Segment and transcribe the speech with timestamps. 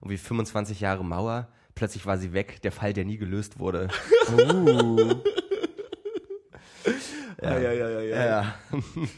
[0.00, 3.88] Und wie 25 Jahre Mauer, plötzlich war sie weg, der Fall, der nie gelöst wurde.
[7.40, 8.24] Ja, ja, ja, ja, ja.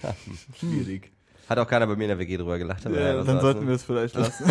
[0.02, 0.14] Ja.
[0.58, 1.10] Schwierig.
[1.48, 2.84] Hat auch keiner bei mir in der WG drüber gelacht.
[2.86, 4.44] aber Ja, dann sollten wir es vielleicht lassen.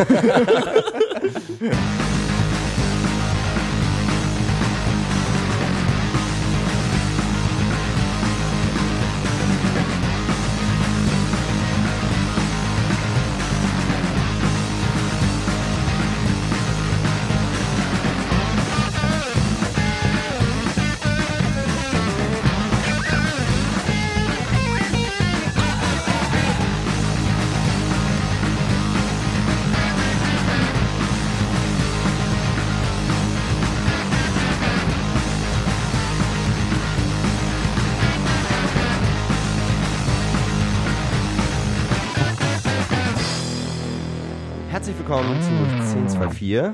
[46.39, 46.73] 4.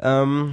[0.00, 0.52] Ähm,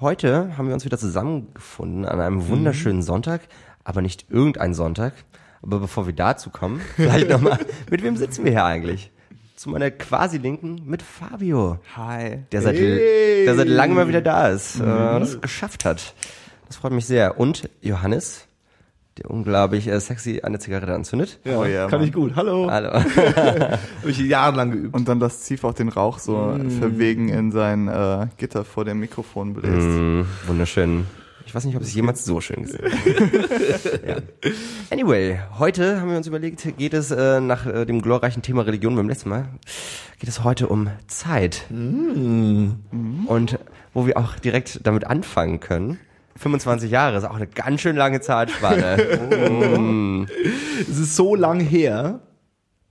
[0.00, 2.48] heute haben wir uns wieder zusammengefunden an einem mhm.
[2.48, 3.42] wunderschönen Sonntag,
[3.84, 5.12] aber nicht irgendein Sonntag.
[5.60, 7.58] Aber bevor wir dazu kommen, vielleicht nochmal,
[7.90, 9.10] mit wem sitzen wir hier eigentlich?
[9.54, 11.78] Zu meiner quasi Linken mit Fabio.
[11.94, 12.44] Hi.
[12.52, 13.44] Der seit, hey.
[13.44, 15.16] der seit langem mal wieder da ist, äh, mhm.
[15.16, 16.14] äh, das geschafft hat.
[16.68, 17.38] Das freut mich sehr.
[17.38, 18.47] Und Johannes,
[19.18, 21.38] der unglaublich äh, sexy eine Zigarette anzündet.
[21.44, 22.08] Ja, Oh ja, kann Mann.
[22.08, 22.36] ich gut.
[22.36, 22.70] Hallo.
[22.70, 22.92] Hallo.
[22.94, 24.94] Habe ich jahrelang geübt.
[24.94, 29.00] Und dann das Zief auch den Rauch so verwegen in sein äh, Gitter vor dem
[29.00, 29.86] Mikrofon bläst.
[29.86, 31.06] Mm, wunderschön.
[31.46, 34.00] Ich weiß nicht, ob ich es jemals so schön gesehen habe.
[34.06, 34.16] ja.
[34.90, 38.94] Anyway, heute haben wir uns überlegt, geht es äh, nach äh, dem glorreichen Thema Religion
[38.94, 39.48] beim letzten Mal,
[40.18, 41.64] geht es heute um Zeit.
[41.70, 43.58] Und
[43.94, 45.98] wo wir auch direkt damit anfangen können.
[46.38, 50.26] 25 Jahre ist auch eine ganz schön lange Zeitspanne.
[50.80, 52.20] Es ist so lang her,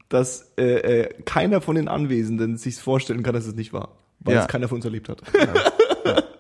[0.09, 3.89] dass äh, äh, keiner von den Anwesenden sich vorstellen kann, dass es nicht war.
[4.19, 4.41] Weil Ja.
[4.41, 5.21] es keiner von uns erlebt hat.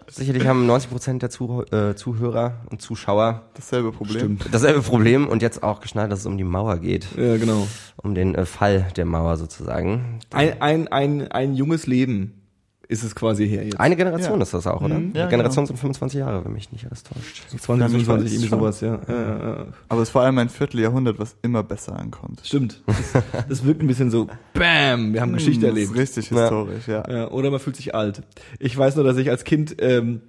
[0.09, 4.17] Sicherlich haben 90 Prozent der Zuh äh, Zuhörer und Zuschauer Dasselbe Problem.
[4.39, 4.53] Stimmt.
[4.53, 7.07] dasselbe Problem und jetzt auch geschnallt, dass es um die Mauer geht.
[7.17, 7.67] Ja, genau.
[7.97, 10.19] Um den äh, Fall der Mauer sozusagen.
[10.31, 12.46] Ein, ein, ein, ein junges Leben
[12.89, 13.79] ist es quasi her jetzt.
[13.79, 14.43] Eine Generation Ja.
[14.43, 14.97] ist das auch, oder?
[14.99, 15.11] Mhm.
[15.13, 17.43] Ja, Generation sind 25 Jahre, wenn mich nicht alles täuscht.
[17.49, 18.59] 20, Ja, ich 25, weiß irgendwie schon.
[18.59, 18.99] sowas, ja.
[19.07, 19.65] ja, ja, ja.
[19.89, 22.41] Aber es ist vor allem ein Vierteljahrhundert, was immer besser ankommt.
[22.43, 22.81] Stimmt.
[22.85, 25.91] Das, das wirkt ein bisschen so, bam, wir haben Geschichte Das erlebt.
[25.91, 27.03] ist richtig historisch, ja.
[27.09, 28.21] Ja, oder man fühlt sich alt.
[28.59, 30.21] Ich weiß nur, dass ich als Kind, ähm,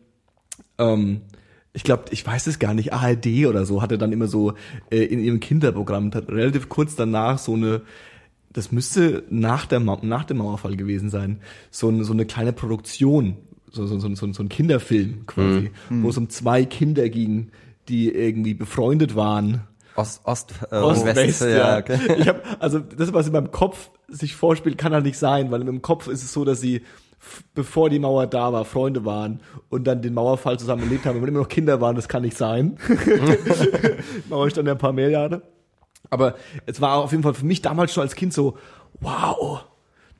[0.79, 1.21] ähm,
[1.73, 4.55] ich glaube, ich weiß es gar nicht, ARD oder so, hatte dann immer so
[4.91, 7.83] äh, in ihrem Kinderprogramm hat relativ kurz danach so eine,
[8.53, 12.53] das müsste nach, der Ma nach dem Mauerfall gewesen sein, so eine, so eine kleine
[12.53, 13.36] Produktion,
[13.70, 17.50] so, so, so, so, so ein Kinderfilm quasi, wo es um zwei Kinder ging,
[17.88, 19.62] die irgendwie befreundet waren
[19.98, 21.78] Ost, Ost, äh, Ost, West, West, ja.
[21.78, 21.98] okay.
[22.19, 25.66] Ich habe also das, was in meinem Kopf sich vorspielt, kann halt nicht sein, weil
[25.66, 26.82] im Kopf ist es so, dass sie
[27.53, 31.26] bevor die Mauer da war, Freunde waren und dann den Mauerfall zusammen erlebt haben, aber
[31.26, 32.78] immer noch Kinder waren, das kann nicht sein.
[34.28, 35.42] Mauer stand ja ein paar mehr Jahre.
[36.11, 36.37] Aber
[36.67, 38.57] es war auf jeden Fall für mich damals schon als Kind so,
[39.01, 39.65] wow,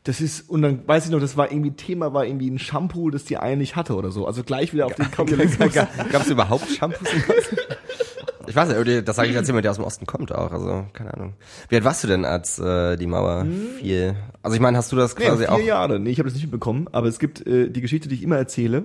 [0.05, 3.11] das ist, und dann weiß ich noch, das war irgendwie, Thema war irgendwie ein Shampoo,
[3.11, 4.27] das die eine nicht hatte oder so.
[4.27, 5.75] Also gleich wieder auf den Kapitalismus.
[5.75, 7.09] Gab es überhaupt Shampoos?
[8.49, 10.87] Ich weiß nicht, das sage ich als jemand, der aus dem Osten kommt auch, also
[10.93, 11.35] keine Ahnung.
[11.69, 13.47] Wie alt warst du denn, als äh, die Mauer
[13.79, 14.17] fiel?
[14.43, 15.61] Also ich meine, hast du das Nee, quasi vier auch...
[15.61, 16.01] Jahre.
[16.01, 16.89] Nee, ich habe das nicht mitbekommen.
[16.93, 18.85] Aber es gibt äh, die Geschichte, die ich immer erzähle,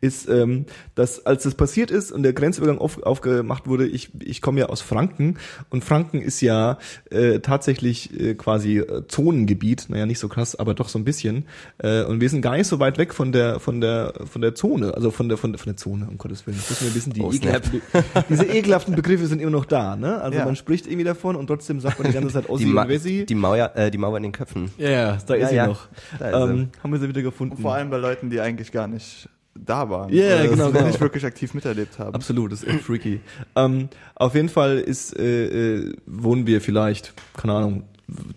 [0.00, 4.42] ist, ähm, dass als das passiert ist und der Grenzübergang auf, aufgemacht wurde, ich, ich
[4.42, 5.38] komme ja aus Franken
[5.70, 6.78] und Franken ist ja
[7.10, 9.86] äh, tatsächlich äh, quasi äh, Zonengebiet.
[9.88, 11.46] Naja, nicht so krass, aber doch so ein bisschen.
[11.78, 14.54] Äh, und wir sind gar nicht so weit weg von der von der von der
[14.54, 16.58] Zone, also von der von der, von der Zone, um Gottes Willen.
[16.58, 17.80] Das müssen wir wissen, die Oh, ekelhaften,
[18.28, 19.96] diese ekelhaften Begriffe sind immer noch da.
[19.96, 20.20] Ne?
[20.20, 20.44] Also Ja.
[20.44, 22.88] man spricht irgendwie davon und trotzdem sagt man die ganze Zeit Ossi Die, Ma und
[22.88, 23.26] Wessi.
[23.26, 24.70] die, Mauer, äh, die Mauer in den Köpfen.
[24.78, 25.66] Ja, ja, da ist Ja, sie ja.
[25.66, 25.86] noch.
[26.18, 26.52] Da ist sie.
[26.54, 27.56] ähm, haben wir sie wieder gefunden.
[27.56, 30.12] Und vor allem bei Leuten, die eigentlich gar nicht da waren.
[30.12, 30.86] Ja, Oder das genau, genau.
[30.86, 32.14] nicht wirklich aktiv miterlebt haben.
[32.14, 33.20] Absolut, das ist echt freaky.
[33.56, 37.84] ähm, auf jeden Fall ist, äh, äh, wohnen wir vielleicht, keine Ahnung,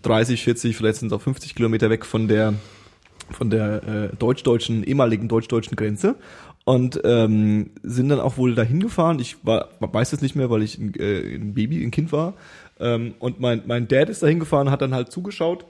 [0.02, 2.54] 30, 40, vielleicht sind es auch 50 Kilometer weg von der
[3.30, 3.82] von der
[4.12, 6.16] äh, deutsch-deutschen, ehemaligen deutsch-deutschen Grenze
[6.64, 9.18] und ähm, sind dann auch wohl dahin gefahren.
[9.18, 12.34] Ich war, weiß es nicht mehr, weil ich ein, äh, ein Baby, ein Kind war.
[12.80, 15.66] Ähm, und mein, mein Dad ist dahin gefahren, hat dann halt zugeschaut,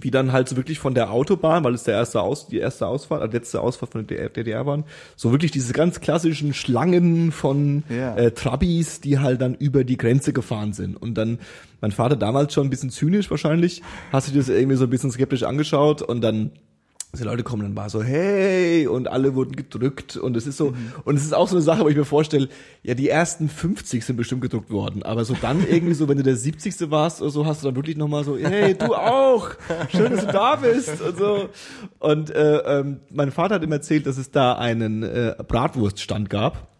[0.00, 2.86] wie dann halt so wirklich von der Autobahn, weil es der erste Aus, die erste
[2.86, 4.84] Ausfahrt, äh, letzte Ausfahrt von der DDR waren,
[5.16, 8.16] so wirklich diese ganz klassischen Schlangen von Ja.
[8.16, 10.96] äh, Trabis, die halt dann über die Grenze gefahren sind.
[10.96, 11.38] Und dann,
[11.80, 13.82] mein Vater damals schon ein bisschen zynisch wahrscheinlich,
[14.12, 16.50] hast du dir das irgendwie so ein bisschen skeptisch angeschaut und dann
[17.14, 20.74] die Leute kommen dann mal so, hey, und alle wurden gedrückt und es ist so,
[21.04, 22.48] und es ist auch so eine Sache, wo ich mir vorstelle,
[22.82, 26.22] ja, die ersten 50 sind bestimmt gedruckt worden, aber so dann irgendwie so, wenn du
[26.22, 26.90] der 70.
[26.90, 29.50] warst oder so, hast du dann wirklich nochmal so, hey, du auch,
[29.90, 31.48] schön, dass du da bist und so.
[31.98, 36.75] Und äh, ähm, mein Vater hat ihm erzählt, dass es da einen äh, Bratwurststand gab.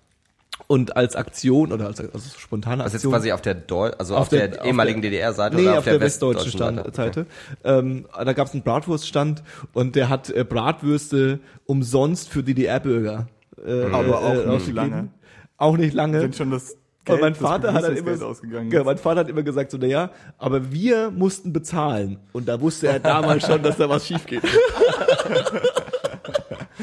[0.68, 3.12] Und als Aktion oder als, als spontane Also jetzt Aktion.
[3.12, 6.00] quasi auf der Deu also auf, der, auf ehemaligen der- DDR-Seite Nee, oder auf der,
[6.00, 7.26] westdeutschen westdeutschen Stand, Seite?
[7.62, 7.78] Seite.
[7.84, 13.28] Ähm, da gab es einen Bratwurststand und der hat äh, Bratwürste umsonst für DDR-Bürger.
[13.64, 15.08] Äh, Aber auch äh, nicht lange.
[15.56, 16.20] Auch nicht lange.
[16.20, 16.76] Wenn schon das
[17.08, 18.86] und mein das Vater hat dann immer, Begrüßungsgeld ausgegangen ja, ist.
[18.86, 22.18] mein Vater hat immer gesagt so, naja, aber wir mussten bezahlen.
[22.32, 24.42] Und da wusste er damals schon, dass da was schief geht.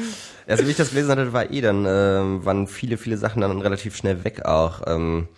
[0.46, 3.60] Also wie ich das gelesen hatte, war eh dann, ähm, waren viele, viele Sachen dann
[3.60, 4.82] relativ schnell weg auch.
[4.86, 5.28] Ähm,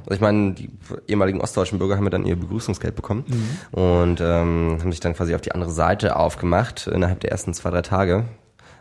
[0.00, 0.70] also ich meine, die
[1.08, 3.24] ehemaligen ostdeutschen Bürger haben ja dann ihr Begrüßungsgeld bekommen
[3.72, 7.70] und ähm, haben sich dann quasi auf die andere Seite aufgemacht innerhalb der ersten zwei,
[7.70, 8.24] drei Tage.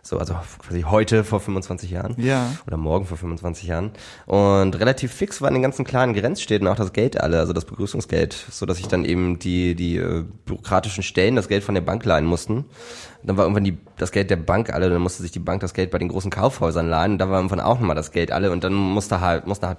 [0.08, 2.14] So, also quasi heute vor 25 Jahren.
[2.18, 2.54] Ja.
[2.68, 3.90] Oder morgen vor 25 Jahren.
[4.28, 7.66] Und relativ fix war in den ganzen kleinen Grenzstädten auch das Geld alle, also das
[7.66, 11.82] Begrüßungsgeld, so dass sich dann eben die, die äh, bürokratischen Stellen das Geld von der
[11.82, 12.66] Bank leihen mussten.
[13.26, 15.74] Dann war irgendwann die, das Geld der Bank alle, dann musste sich die Bank das
[15.74, 17.14] Geld bei den großen Kaufhäusern leihen.
[17.14, 19.78] Und da war irgendwann auch nochmal das Geld alle und dann musste halt, musste halt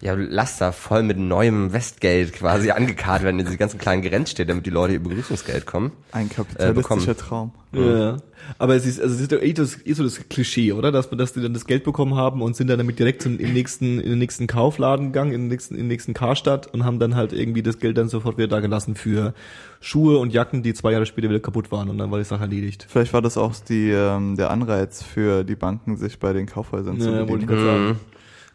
[0.00, 4.66] ja, Laster voll mit neuem Westgeld quasi angekarrt werden in diese ganzen kleinen Grenzstädte, damit
[4.66, 5.92] die Leute ihr Begrüßungsgeld kommen.
[6.12, 7.52] Ein Äh, kapitalistischer Traum.
[7.72, 8.18] Ja.
[8.58, 10.92] Aber es ist, also es ist doch eh, das, eh so das Klischee, oder?
[10.92, 13.52] Dass, dass die dann das Geld bekommen haben und sind dann damit direkt zum, im
[13.52, 16.98] nächsten, in den nächsten Kaufladen gegangen, in den nächsten, in den nächsten Karstadt und haben
[16.98, 19.34] dann halt irgendwie das Geld dann sofort wieder da gelassen für
[19.80, 22.42] Schuhe und Jacken, die zwei Jahre später wieder kaputt waren und dann war die Sache
[22.42, 22.86] erledigt.
[22.88, 27.00] Vielleicht war das auch die, ähm, der Anreiz für die Banken, sich bei den Kaufhäusern
[27.00, 27.46] zu Ja, ich bedienen.
[27.46, 28.00] gerade sagen.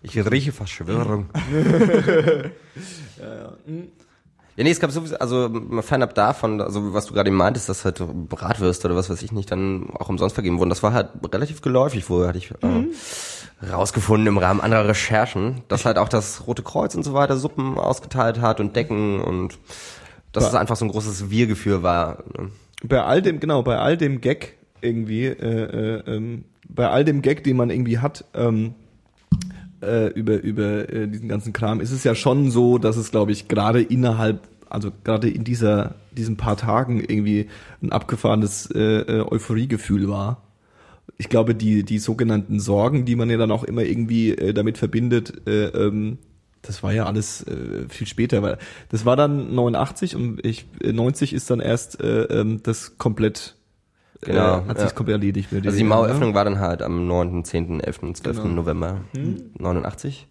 [0.04, 1.30] Ich rieche Verschwörung.
[4.58, 7.86] Ja, nee, es gab sowieso, also mal fernab davon, also was du gerade meintest, dass
[7.86, 11.10] halt Bratwürste oder was weiß ich nicht dann auch umsonst vergeben wurden, das war halt
[11.32, 16.46] relativ geläufig, wo hatte ich äh, rausgefunden im Rahmen anderer Recherchen, dass halt auch das
[16.48, 19.58] Rote Kreuz und so weiter Suppen ausgeteilt hat und Decken und
[20.32, 22.24] dass es einfach so ein großes Wir-Gefühl war.
[22.38, 22.50] ne?
[22.84, 27.22] bei all dem, genau, bei all dem Gag irgendwie, äh, äh, ähm, bei all dem
[27.22, 28.74] Gag, den man irgendwie hat, ähm,
[29.82, 33.32] äh, über, über äh, diesen ganzen Kram, ist es ja schon so, dass es, glaube
[33.32, 37.48] ich, gerade innerhalb, also gerade in dieser, diesen paar Tagen irgendwie
[37.82, 40.44] ein abgefahrenes äh, äh, Euphoriegefühl war.
[41.18, 44.78] Ich glaube, die, die sogenannten Sorgen, die man ja dann auch immer irgendwie äh, damit
[44.78, 46.18] verbindet, äh, ähm,
[46.62, 48.58] das war ja alles äh, viel später, weil
[48.90, 53.56] das war dann 89 und ich äh, 90 ist dann erst äh, ähm, das komplett
[54.24, 54.84] Genau, äh, hat ja.
[54.86, 55.50] sich komplett erledigt.
[55.52, 58.44] Also die dem, Maueröffnung war dann halt am 9., 10., 11., 12.
[58.44, 58.54] Genau.
[58.54, 59.02] November
[59.58, 60.28] 89.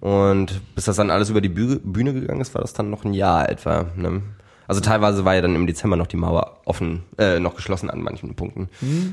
[0.00, 3.04] Und bis das dann alles über die Bühne, Bühne gegangen ist, war das dann noch
[3.04, 3.86] ein Jahr etwa.
[3.96, 4.22] Ne?
[4.68, 8.02] Also teilweise war ja dann im Dezember noch die Mauer offen, äh, noch geschlossen an
[8.02, 8.68] manchen Punkten.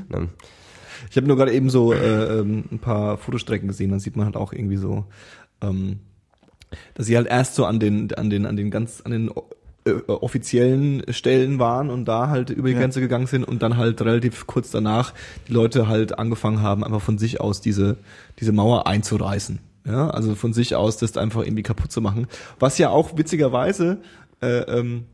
[0.08, 0.28] Ne?
[1.10, 4.26] Ich habe nur gerade eben so äh, ähm, ein paar Fotostrecken gesehen, dann sieht man
[4.26, 5.04] halt auch irgendwie so,
[5.60, 6.00] ähm,
[6.94, 9.30] dass sie halt erst so an den, an den, an den ganz, an den
[9.84, 12.80] äh, offiziellen Stellen waren und da halt über die Ja.
[12.80, 15.12] Grenze gegangen sind und dann halt relativ kurz danach
[15.48, 17.96] die Leute halt angefangen haben, einfach von sich aus diese,
[18.40, 19.58] diese Mauer einzureißen.
[19.86, 22.26] Ja, also von sich aus das einfach irgendwie kaputt zu machen.
[22.58, 23.98] Was ja auch witzigerweise
[24.40, 25.04] äh, ähm,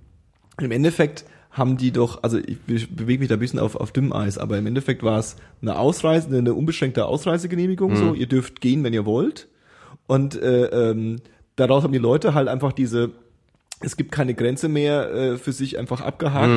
[0.60, 3.90] im Endeffekt haben die doch, also ich be- bewege mich da ein bisschen auf, auf
[3.90, 8.60] dünnem Eis, aber im Endeffekt war es eine Ausreise, eine unbeschränkte Ausreisegenehmigung, so, ihr dürft
[8.60, 9.48] gehen, wenn ihr wollt.
[10.06, 11.16] Und äh, ähm,
[11.60, 13.10] daraus haben die Leute halt einfach diese,
[13.80, 16.50] es gibt keine Grenze mehr äh, für sich einfach abgehakt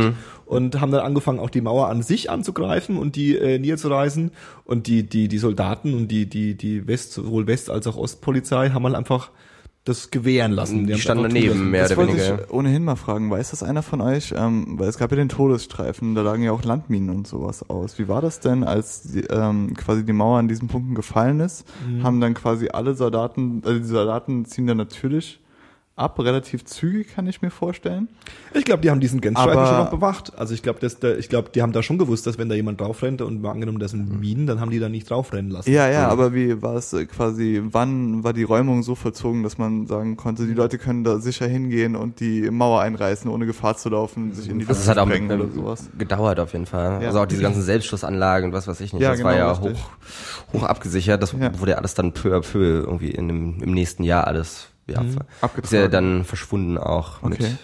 [0.46, 4.32] und haben dann angefangen, auch die Mauer an sich anzugreifen und die äh, niederzureißen.
[4.66, 8.72] Und die, die, die Soldaten und die, die, die West, sowohl West- als auch Ostpolizei
[8.72, 9.30] haben halt einfach
[9.84, 10.86] das gewähren lassen.
[10.88, 12.44] Die haben's standen daneben, mehr Das oder wollte weniger.
[12.46, 13.30] ich ohnehin mal fragen.
[13.30, 14.34] Weiß das einer von euch?
[14.36, 18.00] Ähm, weil es gab ja den Todesstreifen, da lagen ja auch Landminen und sowas aus.
[18.00, 21.66] Wie war das denn, als die, ähm, quasi die Mauer an diesen Punkten gefallen ist?
[21.86, 22.04] Mhm.
[22.04, 25.42] Haben dann quasi alle Soldaten, also die Soldaten ziehen dann natürlich
[25.96, 28.08] ab, relativ zügig, kann ich mir vorstellen.
[28.56, 30.38] Ich glaube, die haben diesen Grenzstreifen schon noch bewacht.
[30.38, 32.82] Also ich glaube, da, ich glaube, die haben da schon gewusst, dass wenn da jemand
[32.82, 35.72] draufrennt und mal angenommen, das sind Minen, dann haben die da nicht draufrennen lassen.
[35.72, 39.60] Ja, ja, aber wie war es äh, quasi, wann war die Räumung so vollzogen, dass
[39.60, 43.78] man sagen konnte, die Leute können da sicher hingehen und die Mauer einreißen, ohne Gefahr
[43.78, 45.90] zu laufen, sich in die Also Luft auch zu sprengen oder sowas?
[45.98, 47.02] gedauert auf jeden Fall.
[47.04, 47.08] Ja.
[47.10, 49.04] Also auch diese ganzen Selbstschussanlagen und was weiß ich nicht.
[49.04, 49.78] Ja, das war genau, ja richtig.
[49.84, 49.90] hoch,
[50.54, 51.22] hoch abgesichert.
[51.22, 51.60] Das Ja.
[51.60, 55.02] wurde ja alles dann peu à peu irgendwie in dem, im nächsten Jahr alles ja,
[55.02, 55.18] Mhm.
[55.62, 57.56] ist ja dann verschwunden auch Okay.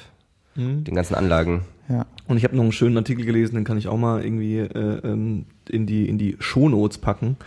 [0.55, 1.61] mit den ganzen Anlagen.
[1.88, 2.05] Ja.
[2.27, 4.99] Und ich habe noch einen schönen Artikel gelesen, den kann ich auch mal irgendwie äh,
[5.03, 7.38] ähm, in die in die Shownotes packen,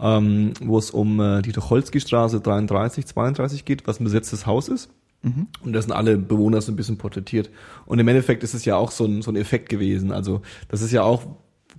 [0.00, 4.90] ähm, wo es um äh, die Tucholsky-Straße 33, 32 geht, was ein besetztes Haus ist.
[5.22, 7.50] Und da sind alle Bewohner so ein bisschen porträtiert.
[7.84, 10.12] Und im Endeffekt ist es ja auch so ein, so ein Effekt gewesen.
[10.12, 11.26] Also das ist ja auch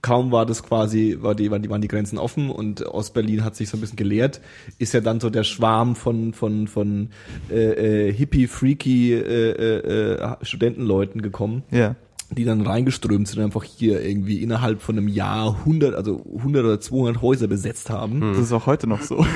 [0.01, 3.55] kaum war das quasi, war die, waren die, waren die Grenzen offen und Ostberlin hat
[3.55, 4.41] sich so ein bisschen geleert,
[4.77, 7.09] ist ja dann so der Schwarm von, von, von
[7.49, 11.95] äh, äh, hippie, freaky äh, äh, äh, Studentenleuten gekommen Ja.
[12.31, 16.79] Die dann reingeströmt sind einfach hier irgendwie innerhalb von einem Jahr 100, also 100 oder
[16.79, 18.21] 200 Häuser besetzt haben.
[18.21, 19.25] Das ist auch heute noch so.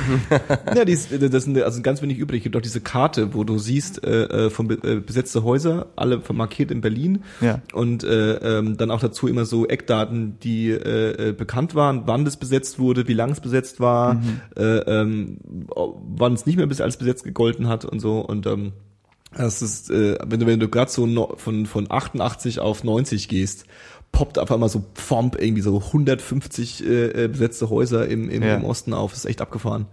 [0.75, 2.39] Ja, die ist, das sind also ganz wenig übrig.
[2.39, 5.87] Es gibt auch diese Karte, wo du siehst, äh, äh, von be äh, besetzte Häuser,
[5.95, 7.23] alle markiert in Berlin.
[7.41, 7.61] Ja.
[7.73, 12.25] Und äh, ähm, dann auch dazu immer so Eckdaten, die äh, äh, bekannt waren, wann
[12.25, 14.21] das besetzt wurde, wie lang es besetzt war,
[14.55, 15.37] äh, ähm,
[15.75, 18.19] wann es nicht mehr bis als besetzt gegolten hat und so.
[18.19, 18.73] Und ähm,
[19.35, 23.27] das ist, äh, wenn du, wenn du gerade so no, von, von 88 auf 90
[23.27, 23.65] gehst,
[24.11, 28.55] poppt auf einmal so Pfomp irgendwie so 150 äh, äh, besetzte Häuser im, im, Ja.
[28.55, 29.11] im Osten auf.
[29.11, 29.87] Das ist echt abgefahren.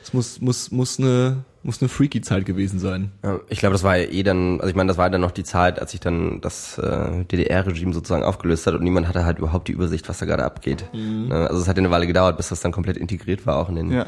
[0.00, 3.12] Das muss, muss, muss eine, muss eine freaky Zeit gewesen sein.
[3.22, 5.44] Ja, ich glaube, das war eh dann, also ich meine, das war dann noch die
[5.44, 9.68] Zeit, als sich dann das äh, DDR-Regime sozusagen aufgelöst hat und niemand hatte halt überhaupt
[9.68, 10.86] die Übersicht, was da gerade abgeht.
[10.94, 13.68] Ne, Also es hat ja eine Weile gedauert, bis das dann komplett integriert war, auch
[13.68, 14.06] in den Ja,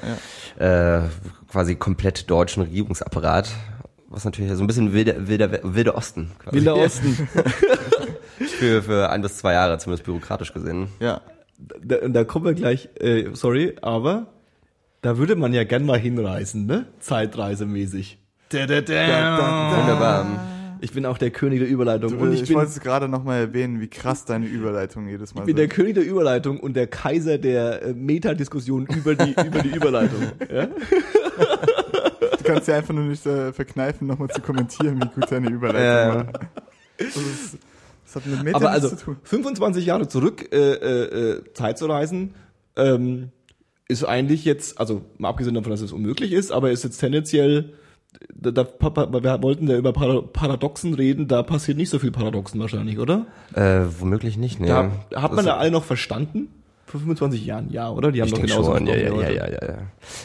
[0.58, 1.00] ja.
[1.00, 1.08] äh,
[1.52, 3.50] quasi komplett deutschen Regierungsapparat.
[4.10, 6.32] Was natürlich so ein bisschen wilder, wilder, wilder Osten.
[6.40, 6.56] Quasi.
[6.56, 7.16] Wilder Osten.
[8.58, 10.88] Für, für ein bis zwei Jahre, zumindest bürokratisch gesehen.
[10.98, 11.20] Ja.
[11.82, 14.28] da, und da kommen wir gleich, äh, sorry, aber
[15.02, 16.86] da würde man ja gern mal hinreisen, ne?
[17.00, 18.18] Zeitreisemäßig.
[18.48, 19.76] Da, da, da.
[19.78, 20.26] Wunderbar.
[20.82, 22.18] Ich bin auch der König der Überleitung.
[22.18, 25.34] Du, und ich ich wollte es gerade noch mal erwähnen, wie krass deine Überleitung jedes
[25.34, 25.74] Mal ich bin der sind.
[25.74, 30.20] König der Überleitung und der Kaiser der äh, Metadiskussion über die, über die Überleitung.
[30.50, 30.68] Ja?
[32.50, 35.84] Du kannst dir einfach nur nicht äh, verkneifen, nochmal zu kommentieren, wie gut deine Überleitung
[35.84, 36.14] Ja.
[36.16, 36.26] war.
[36.98, 37.58] Das, ist,
[38.04, 39.16] das hat mit Meta Aber also zu tun.
[39.22, 42.34] 25 Jahre zurück äh, äh, äh, Zeit zu reisen,
[42.76, 43.28] ähm,
[43.86, 47.74] ist eigentlich jetzt, also mal abgesehen davon, dass es unmöglich ist, aber ist jetzt tendenziell,
[48.34, 52.58] da, da, wir wollten ja über Para- Paradoxen reden, da passiert nicht so viel Paradoxen
[52.60, 53.26] wahrscheinlich, oder?
[53.54, 54.66] Äh, womöglich nicht, ne.
[55.10, 56.48] Da, hat man Das- da alle noch verstanden?
[56.90, 58.10] Vor 25 Jahren, ja, oder?
[58.10, 59.78] Die haben Ich doch genauso schon, ja, ja, ja, ja, ja, ja.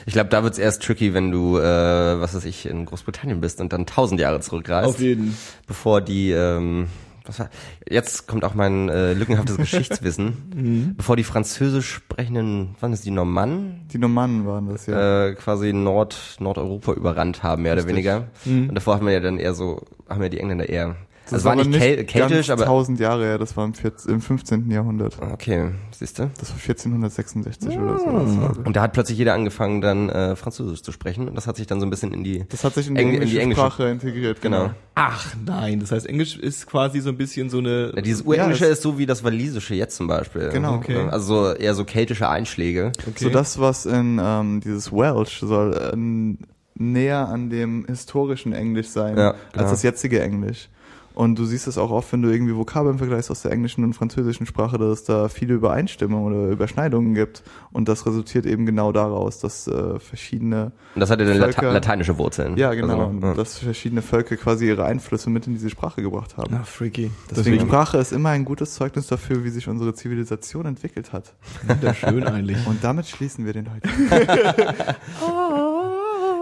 [0.07, 3.61] Ich glaube, da wird's erst tricky, wenn du, äh, was weiß ich, in Großbritannien bist
[3.61, 4.89] und dann tausend Jahre zurückreist.
[4.89, 5.37] Auf jeden.
[5.67, 6.87] bevor die, ähm,
[7.23, 7.51] was war,
[7.87, 9.57] jetzt kommt auch mein äh, lückenhaftes
[9.97, 15.27] Geschichtswissen, bevor die französisch sprechenden, wann ist die Normannen, Die Normannen waren das, ja.
[15.27, 18.25] äh, quasi Nord Nordeuropa überrannt haben, mehr oder weniger.
[18.45, 20.95] Und davor haben wir ja dann eher so, haben ja die Engländer eher,
[21.25, 24.11] also es war aber nicht, kel keltisch, aber, tausend Jahre her, das war im, 14,
[24.13, 24.69] im 15.
[24.71, 25.17] Jahrhundert.
[25.21, 26.29] okay, siehst du?
[26.39, 28.05] Das war 1466 oder so.
[28.05, 31.27] Das, war, Und da hat plötzlich jeder angefangen, dann äh, Französisch zu sprechen.
[31.27, 33.01] Und das hat sich dann so ein bisschen in die, das hat sich in die,
[33.01, 34.71] Eng- in die englische, Sprache integriert, genau.
[34.95, 37.91] Ach nein, das heißt, Englisch ist quasi so ein bisschen so eine.
[37.95, 40.49] Ja, dieses Urenglische Ja, ist so wie das Walisische jetzt zum Beispiel.
[40.49, 40.75] Genau.
[40.75, 41.07] Okay.
[41.09, 42.91] Also so eher so keltische Einschläge.
[43.17, 46.45] So das, was in ähm, dieses Welsh soll äh,
[46.77, 49.69] näher an dem historischen Englisch sein, Ja, als genau.
[49.69, 50.69] das jetzige Englisch.
[51.15, 53.93] Und du siehst es auch oft, wenn du irgendwie Vokabeln vergleichst aus der englischen und
[53.93, 57.41] französischen Sprache, dass es da viele Übereinstimmungen oder Überschneidungen gibt.
[57.71, 61.71] Und das resultiert eben genau daraus, dass äh, verschiedene, Und das hatte dann Late Völker-
[61.71, 62.57] lateinische Wurzeln.
[62.57, 63.33] ja genau, Also, ja.
[63.33, 66.53] dass verschiedene Völker quasi ihre Einflüsse mit in diese Sprache gebracht haben.
[66.61, 67.09] Ach, freaky.
[67.31, 71.33] Deswegen Sprache ist immer ein gutes Zeugnis dafür, wie sich unsere Zivilisation entwickelt hat.
[71.65, 72.57] wunderschön eigentlich.
[72.67, 73.87] Und damit schließen wir den heute.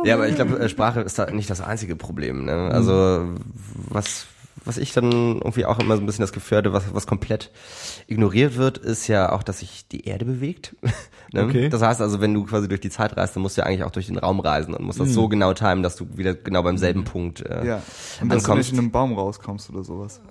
[0.06, 2.44] Ja, aber ich glaube, äh, Sprache ist da nicht das einzige Problem.
[2.46, 2.70] Ne?
[2.72, 3.26] Also
[3.90, 4.26] was
[4.66, 7.52] was ich dann irgendwie auch immer so ein bisschen das Gefühl hatte, was, was komplett
[8.08, 10.76] ignoriert wird, ist ja auch, dass sich die Erde bewegt.
[11.34, 11.44] ne?
[11.46, 11.70] Okay.
[11.70, 13.84] Das heißt also, wenn du quasi durch die Zeit reist, dann musst du ja eigentlich
[13.84, 16.64] auch durch den Raum reisen und musst das so genau timen, dass du wieder genau
[16.64, 17.82] beim selben Punkt äh, Ja.
[18.22, 18.58] Und dass du ankommst.
[18.58, 20.22] nicht in einem Baum rauskommst oder sowas.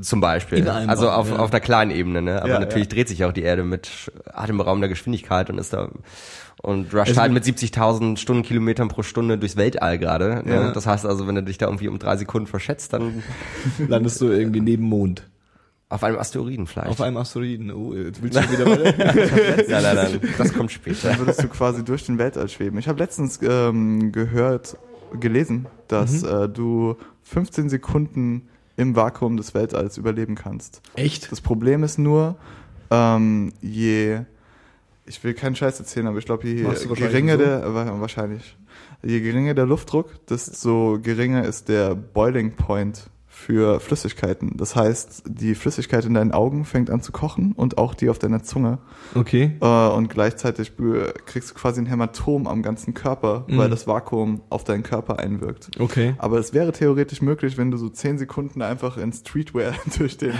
[0.00, 0.58] Zum Beispiel.
[0.58, 1.36] In einem Also Raum, auf, ja.
[1.36, 2.40] auf einer kleinen Ebene, ne?
[2.42, 2.94] Aber Ja, natürlich ja.
[2.94, 5.90] dreht sich auch die Erde mit atemberaubender Geschwindigkeit und ist da
[6.62, 10.42] und rusht Also halt mit- mit 70.000 Stundenkilometern pro Stunde durchs Weltall gerade.
[10.44, 10.54] Ne?
[10.54, 10.70] Ja.
[10.72, 13.22] Das heißt also, wenn du dich da irgendwie um drei Sekunden verschätzt, dann
[13.88, 15.28] Landest du irgendwie neben Mond.
[15.88, 16.88] auf einem Asteroiden vielleicht.
[16.88, 17.70] Auf einem Asteroiden.
[17.70, 18.94] Oh, jetzt willst du wieder weiter.
[19.68, 20.20] nein, nein, nein.
[20.38, 21.10] Das kommt später.
[21.10, 22.78] Dann würdest du quasi durch den Weltall schweben.
[22.78, 24.76] Ich habe letztens ähm, gehört,
[25.20, 30.80] gelesen, dass äh, du 15 Sekunden im Vakuum des Weltalls überleben kannst.
[30.96, 31.30] Echt?
[31.30, 32.36] Das Problem ist nur,
[32.90, 34.20] ähm, je,
[35.06, 36.62] ich will keinen Scheiß erzählen, aber ich glaube, je
[37.10, 37.44] geringer so?
[37.44, 38.56] der, wa- wahrscheinlich,
[39.04, 44.56] je geringer der Luftdruck, desto geringer ist der Boiling Point für Flüssigkeiten.
[44.56, 48.18] Das heißt, die Flüssigkeit in deinen Augen fängt an zu kochen und auch die auf
[48.18, 48.78] deiner Zunge.
[49.14, 49.52] Okay.
[49.60, 50.72] Äh, und gleichzeitig
[51.26, 53.58] kriegst du quasi ein Hämatom am ganzen Körper, Mhm.
[53.58, 55.68] weil das Vakuum auf deinen Körper einwirkt.
[55.78, 56.14] Okay.
[56.16, 60.32] Aber es wäre theoretisch möglich, wenn du so 10 Sekunden einfach in Streetwear durch den,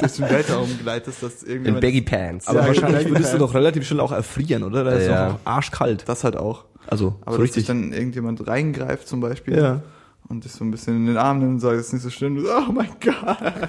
[0.00, 1.80] durch den Weltraum gleitest, dass In irgendjemand...
[1.82, 2.48] Baggy Pants.
[2.48, 3.14] Aber Ja, wahrscheinlich genau.
[3.18, 4.82] würdest du doch relativ schnell auch erfrieren, oder?
[4.82, 5.28] Da ist Ja.
[5.28, 6.08] doch auch arschkalt.
[6.08, 6.64] das halt auch.
[6.88, 7.66] Also, Aber so dass sich richtig.
[7.66, 9.80] dann irgendjemand reingreift zum Beispiel Ja.
[10.28, 12.10] Und dich so ein bisschen in den Arm nimmt und sagt, es ist nicht so
[12.10, 12.36] schlimm.
[12.36, 13.68] Du, so, oh mein Gott.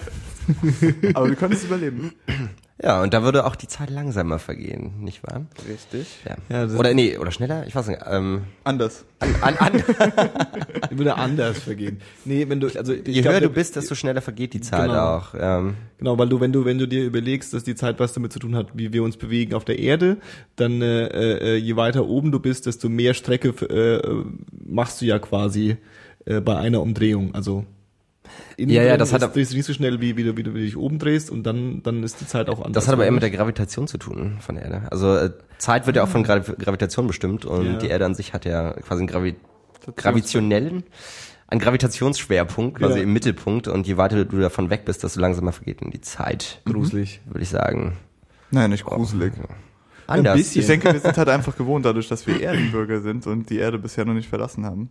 [1.16, 2.12] Aber du könntest überleben.
[2.82, 5.46] Ja, und da würde auch die Zeit langsamer vergehen, nicht wahr?
[5.70, 6.18] Richtig.
[6.28, 6.66] Ja.
[6.68, 7.66] Ja, oder nee, oder schneller?
[7.68, 8.02] Ich weiß nicht.
[8.10, 9.06] Ähm, Anders.
[9.20, 9.84] an, an, an,
[10.90, 12.02] Würde anders vergehen.
[12.26, 14.88] Nee, wenn du, also ich je glaub, höher du bist, desto schneller vergeht die Zeit
[14.90, 15.18] Genau.
[15.18, 15.34] auch.
[15.38, 18.34] Ähm, Genau, weil du, wenn du, wenn du dir überlegst, dass die Zeit was damit
[18.34, 20.18] zu tun hat, wie wir uns bewegen auf der Erde,
[20.58, 24.26] dann äh, äh, je weiter oben du bist, desto mehr Strecke äh,
[24.68, 25.78] machst du ja quasi
[26.26, 27.34] äh, bei einer Umdrehung.
[27.36, 27.66] Also
[28.58, 30.38] innen Ja, ja, das hat ist, ab- drehst du nicht so schnell, wie, wie, du,
[30.38, 32.74] wie du dich oben drehst und dann, dann ist die Zeit auch anders.
[32.74, 34.84] das hat aber eher mit der Gravitation zu tun von der Erde.
[34.92, 37.78] Also äh, Zeit wird ja auch von Gra Gravitation bestimmt und Ja.
[37.78, 39.36] die Erde an sich hat ja quasi einen Gravi
[39.98, 40.84] gravitionellen,
[41.48, 43.04] einen Gravitationsschwerpunkt quasi Ja.
[43.04, 46.62] im Mittelpunkt und je weiter du davon weg bist, desto langsamer vergeht denn die Zeit.
[46.66, 47.22] gruselig.
[47.26, 47.98] Würde ich sagen.
[48.52, 49.34] Nein, nicht gruselig.
[50.08, 50.38] Anders.
[50.38, 50.62] bisschen.
[50.62, 53.78] Ich denke, wir sind halt einfach gewohnt, dadurch, dass wir Erdenbürger sind und die Erde
[53.80, 54.90] bisher noch nicht verlassen haben.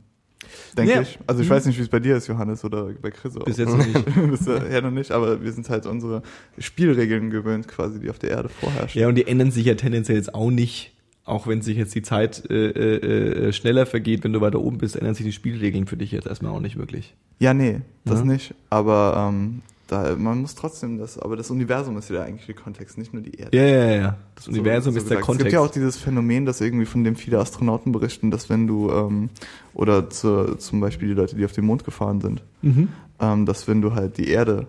[0.76, 1.00] Denke Ja.
[1.02, 1.18] ich.
[1.26, 3.36] Also ich weiß nicht, wie es bei dir ist, Johannes, oder bei Chris.
[3.36, 3.44] auch.
[3.44, 4.04] Bis jetzt noch nicht.
[4.30, 6.22] Bisher noch nicht, aber wir sind halt unsere
[6.58, 9.00] Spielregeln gewöhnt, quasi, die auf der Erde vorherrschen.
[9.00, 10.92] Ja, und die ändern sich ja tendenziell jetzt auch nicht,
[11.24, 14.78] auch wenn sich jetzt die Zeit äh, äh, äh, schneller vergeht, wenn du weiter oben
[14.78, 17.14] bist, ändern sich die Spielregeln für dich jetzt erstmal auch nicht wirklich.
[17.38, 18.24] Ja, nee, das Ja.
[18.24, 18.54] nicht.
[18.70, 22.96] Aber ähm, da, man muss trotzdem das, aber das Universum ist ja der eigentliche Kontext,
[22.98, 23.56] nicht nur die Erde.
[23.56, 24.16] Ja, ja, ja.
[24.34, 25.26] Das So- Universum so ist der gesagt.
[25.26, 25.40] Kontext.
[25.40, 28.66] Es gibt ja auch dieses Phänomen, das irgendwie von dem viele Astronauten berichten, dass wenn
[28.66, 29.28] du, ähm,
[29.74, 32.88] oder zu, zum Beispiel die Leute, die auf den Mond gefahren sind, mhm.
[33.20, 34.66] ähm, dass wenn du halt die Erde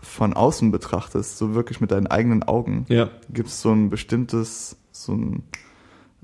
[0.00, 3.10] von außen betrachtest, so wirklich mit deinen eigenen Augen, Ja.
[3.30, 5.42] gibt es so ein bestimmtes, so ein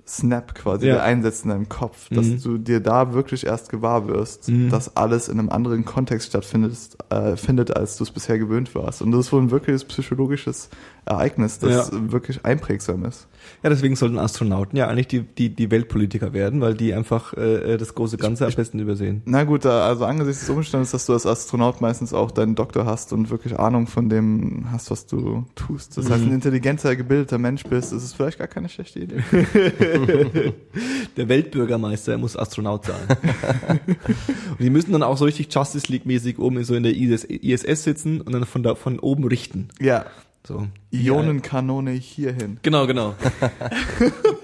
[0.07, 0.95] Snap quasi, Ja.
[0.97, 2.43] der einsetzt in deinem Kopf, dass Mhm.
[2.43, 4.69] du dir da wirklich erst gewahr wirst, Mhm.
[4.71, 6.77] dass alles in einem anderen Kontext stattfindet,
[7.11, 9.01] äh, findet, als du es bisher gewöhnt warst.
[9.01, 10.69] Und das ist wohl ein wirkliches psychologisches
[11.07, 13.27] Ereignis, das wirklich einprägsam ist.
[13.63, 17.77] Ja, deswegen sollten Astronauten ja eigentlich die, die, die Weltpolitiker werden, weil die einfach äh,
[17.77, 19.21] das große Ganze am besten übersehen.
[19.27, 23.13] Na gut, also angesichts des Umstandes, dass du als Astronaut meistens auch deinen Doktor hast
[23.13, 25.99] und wirklich Ahnung von dem hast, was du tust.
[25.99, 26.31] Das heißt, Mhm.
[26.31, 29.23] ein intelligenter, gebildeter Mensch bist, ist es vielleicht gar keine schlechte Idee.
[31.17, 33.07] Der Weltbürgermeister muss Astronaut sein.
[34.51, 37.85] und die müssen dann auch so richtig Justice League-mäßig oben so in der ISS, ISS
[37.85, 39.69] sitzen und dann von, da, von oben richten.
[39.81, 40.07] Ja,
[40.47, 40.67] So.
[40.93, 42.59] Ionenkanone hierhin.
[42.63, 43.15] Genau, genau.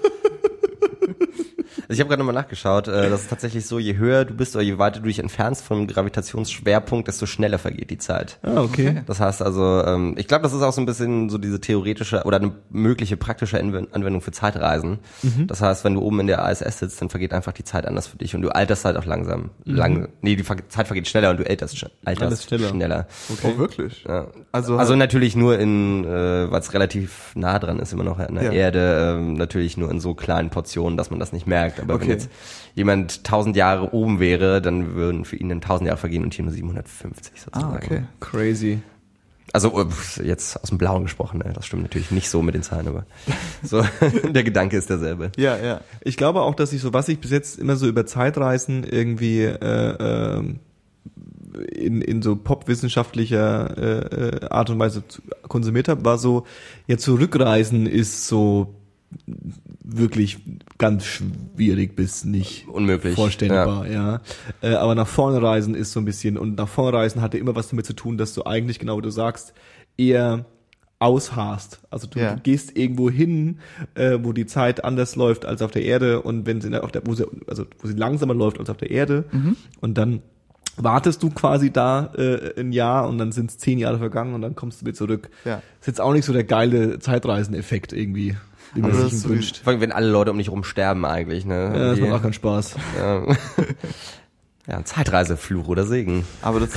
[1.91, 4.55] Also ich habe gerade nochmal nachgeschaut, äh, das ist tatsächlich so, je höher du bist
[4.55, 8.39] oder je weiter du dich entfernst vom Gravitationsschwerpunkt, desto schneller vergeht die Zeit.
[8.43, 9.01] Ah, okay.
[9.07, 12.23] Das heißt also, ähm, ich glaube, das ist auch so ein bisschen so diese theoretische
[12.23, 14.99] oder eine mögliche praktische Anw- Anwendung für Zeitreisen.
[15.47, 18.07] Das heißt, wenn du oben in der ISS sitzt, dann vergeht einfach die Zeit anders
[18.07, 19.49] für dich und du alterst halt auch langsam.
[19.65, 22.69] Lang, nee, die Zeit vergeht schneller und du alterst, sch- alterst Alles schneller.
[22.69, 23.07] schneller.
[23.43, 24.05] Oh, wirklich?
[24.07, 24.27] Ja.
[24.53, 28.35] Also, Also natürlich nur in, äh, weil es relativ nah dran ist, immer noch an
[28.35, 28.51] der Ja.
[28.51, 31.80] Erde, ähm, natürlich nur in so kleinen Portionen, dass man das nicht merkt.
[31.81, 32.11] Aber wenn Okay.
[32.11, 32.29] jetzt
[32.75, 36.45] jemand tausend Jahre oben wäre, dann würden für ihn dann tausend Jahre vergehen und hier
[36.45, 37.73] nur 750 sozusagen.
[37.73, 38.03] ah, okay.
[38.19, 38.79] Crazy.
[39.53, 41.51] Also äh, pf, jetzt aus dem Blauen gesprochen, ne?
[41.53, 43.05] das stimmt natürlich nicht so mit den Zahlen, aber
[43.63, 43.83] so
[44.29, 45.31] der Gedanke ist derselbe.
[45.37, 45.81] Ja, ja.
[46.01, 49.41] Ich glaube auch, dass ich so, was ich bis jetzt immer so über Zeitreisen irgendwie
[49.43, 50.59] äh, ähm,
[51.73, 55.03] in, in so popwissenschaftlicher äh, äh, Art und Weise
[55.49, 56.45] konsumiert habe, war so,
[56.87, 58.73] ja, zurückreisen ist so
[59.83, 60.39] wirklich
[60.77, 63.15] ganz schwierig bis nicht Unmöglich.
[63.15, 64.21] vorstellbar, ja.
[64.61, 67.55] Äh, aber nach vorne reisen ist so ein bisschen, und nach vorne reisen hatte immer
[67.55, 69.53] was damit zu tun, dass du eigentlich, genau wie du sagst,
[69.97, 70.45] eher
[70.99, 71.81] ausharst.
[71.89, 72.35] Also du, Ja.
[72.35, 73.59] du gehst irgendwo hin,
[73.95, 77.01] äh, wo die Zeit anders läuft als auf der Erde und wenn sie auf der,
[77.05, 79.25] wo sie, also wo sie langsamer läuft als auf der Erde
[79.79, 80.21] und dann
[80.77, 84.41] wartest du quasi da äh, ein Jahr und dann sind es zehn Jahre vergangen und
[84.41, 85.29] dann kommst du wieder zurück.
[85.43, 85.61] Ja.
[85.79, 88.37] Ist jetzt auch nicht so der geile Zeitreiseneffekt irgendwie,
[88.73, 89.57] wie man Aber sich wünscht.
[89.63, 91.71] Vor allem, wenn alle Leute um dich rum sterben eigentlich, ne?
[91.73, 92.75] Ja, das macht auch keinen Spaß.
[92.97, 93.23] ja.
[94.67, 96.25] ja, Zeitreise, Fluch oder Segen.
[96.41, 96.69] Aber das,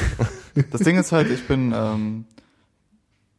[0.71, 2.25] das Ding ist halt, ich bin ähm,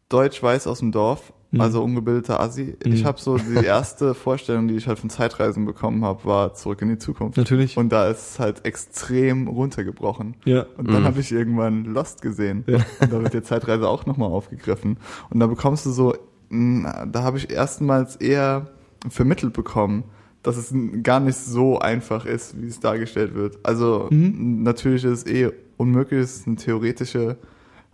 [0.10, 1.62] deutsch-weiß aus dem Dorf, Mhm.
[1.62, 2.76] also ungebildeter Assi.
[2.84, 3.06] Ich Mhm.
[3.08, 6.90] habe so die erste Vorstellung, die ich halt von Zeitreisen bekommen habe, war zurück in
[6.90, 7.38] die Zukunft.
[7.38, 7.78] Natürlich.
[7.78, 10.36] Und da ist es halt extrem runtergebrochen.
[10.46, 10.66] Ja.
[10.78, 11.06] Und dann Mhm.
[11.06, 12.64] habe ich irgendwann Lost gesehen.
[12.68, 12.80] Ja.
[13.00, 14.98] Und da wird die Zeitreise auch nochmal aufgegriffen.
[15.30, 16.16] Und da bekommst du so,
[16.50, 18.68] da habe ich erstmals eher
[19.10, 20.04] vermittelt bekommen,
[20.44, 23.58] dass es gar nicht so einfach ist, wie es dargestellt wird.
[23.64, 24.64] Also Mhm.
[24.64, 27.38] natürlich ist es eh unmöglich, es ist eine theoretische,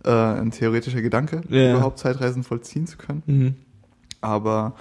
[0.04, 1.72] äh, ein theoretischer Gedanke, Ja.
[1.72, 3.22] überhaupt Zeitreisen vollziehen zu können.
[3.26, 3.54] Mhm.
[4.20, 4.74] Aber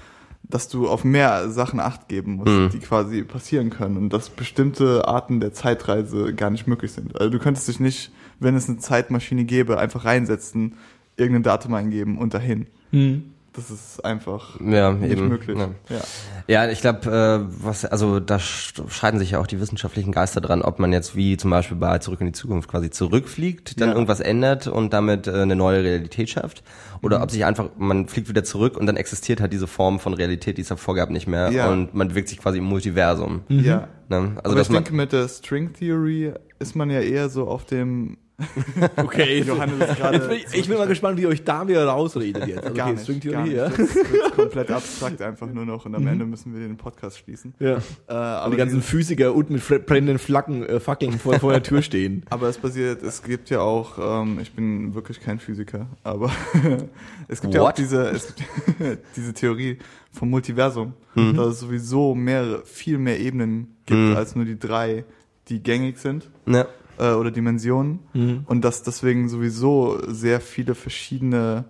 [0.44, 2.70] dass du auf mehr Sachen Acht geben musst, Mhm.
[2.72, 7.16] die quasi passieren können und dass bestimmte Arten der Zeitreise gar nicht möglich sind.
[7.18, 10.74] Also du könntest dich nicht, wenn es eine Zeitmaschine gäbe, einfach reinsetzen,
[11.16, 12.68] irgendein Datum eingeben und dahin.
[12.92, 13.24] Mhm.
[13.54, 15.28] Das ist einfach Ja, nicht eben.
[15.28, 15.58] möglich.
[15.58, 15.70] Ja.
[15.90, 16.02] Ja.
[16.66, 20.40] Ja, ich glaube, äh, was, also da sch- scheiden sich ja auch die wissenschaftlichen Geister
[20.40, 23.90] dran, ob man jetzt wie zum Beispiel bei Zurück in die Zukunft quasi zurückfliegt, dann
[23.90, 23.96] Ja.
[23.96, 26.64] irgendwas ändert und damit äh, eine neue Realität schafft,
[27.02, 30.14] oder ob sich einfach, man fliegt wieder zurück und dann existiert halt diese Form von
[30.14, 31.70] Realität, die es davor gab, nicht mehr Ja.
[31.70, 33.42] und man bewegt sich quasi im Multiversum.
[33.50, 33.90] ja.
[34.08, 34.34] Ne?
[34.44, 38.18] Also Aber ich denke, mit der String Theory ist man ja eher so auf dem
[38.98, 39.42] Okay.
[39.42, 42.48] Johannes ist gerade bin ich, ich bin mal gespannt, wie ihr euch da wieder rausredet
[42.48, 42.64] jetzt.
[42.64, 43.32] Also, gar okay, nicht.
[43.32, 43.56] Gar nicht.
[43.56, 43.70] ja.
[43.70, 47.54] Das wird komplett abstrakt einfach nur noch und am Ende müssen wir den Podcast schließen.
[47.60, 47.78] ja.
[48.08, 51.82] Äh, Aber die ganzen Physiker unten mit brennenden Flaggen, äh, Fackeln vor, vor der Tür
[51.82, 52.24] stehen.
[52.30, 56.32] Aber es basiert, es gibt ja auch, ähm, ich bin wirklich kein Physiker, aber
[57.28, 57.78] es gibt ja auch What?
[57.78, 59.78] diese, es gibt diese Theorie
[60.12, 61.36] vom Multiversum, Mhm.
[61.36, 65.04] dass es sowieso mehrere, viel mehr Ebenen gibt als nur die drei,
[65.50, 66.68] die gängig sind ne?
[67.02, 68.44] Äh, oder Dimensionen Mhm.
[68.46, 71.66] und dass deswegen sowieso sehr viele verschiedene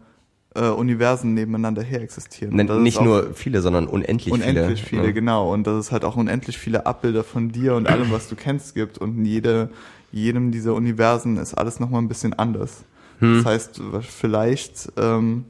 [0.54, 2.60] äh, Universen nebeneinander her existieren.
[2.60, 5.12] Ist Nicht nur viele, sondern unendlich, unendlich viele, Ja.
[5.12, 5.54] genau.
[5.54, 8.76] Und dass es halt auch unendlich viele Abbilder von dir und allem, was du kennst,
[8.76, 8.98] gibt.
[8.98, 9.70] Und in jede,
[10.12, 12.84] jedem dieser Universen ist alles nochmal ein bisschen anders.
[13.20, 13.36] Hm.
[13.38, 15.46] Das heißt, vielleicht ähm,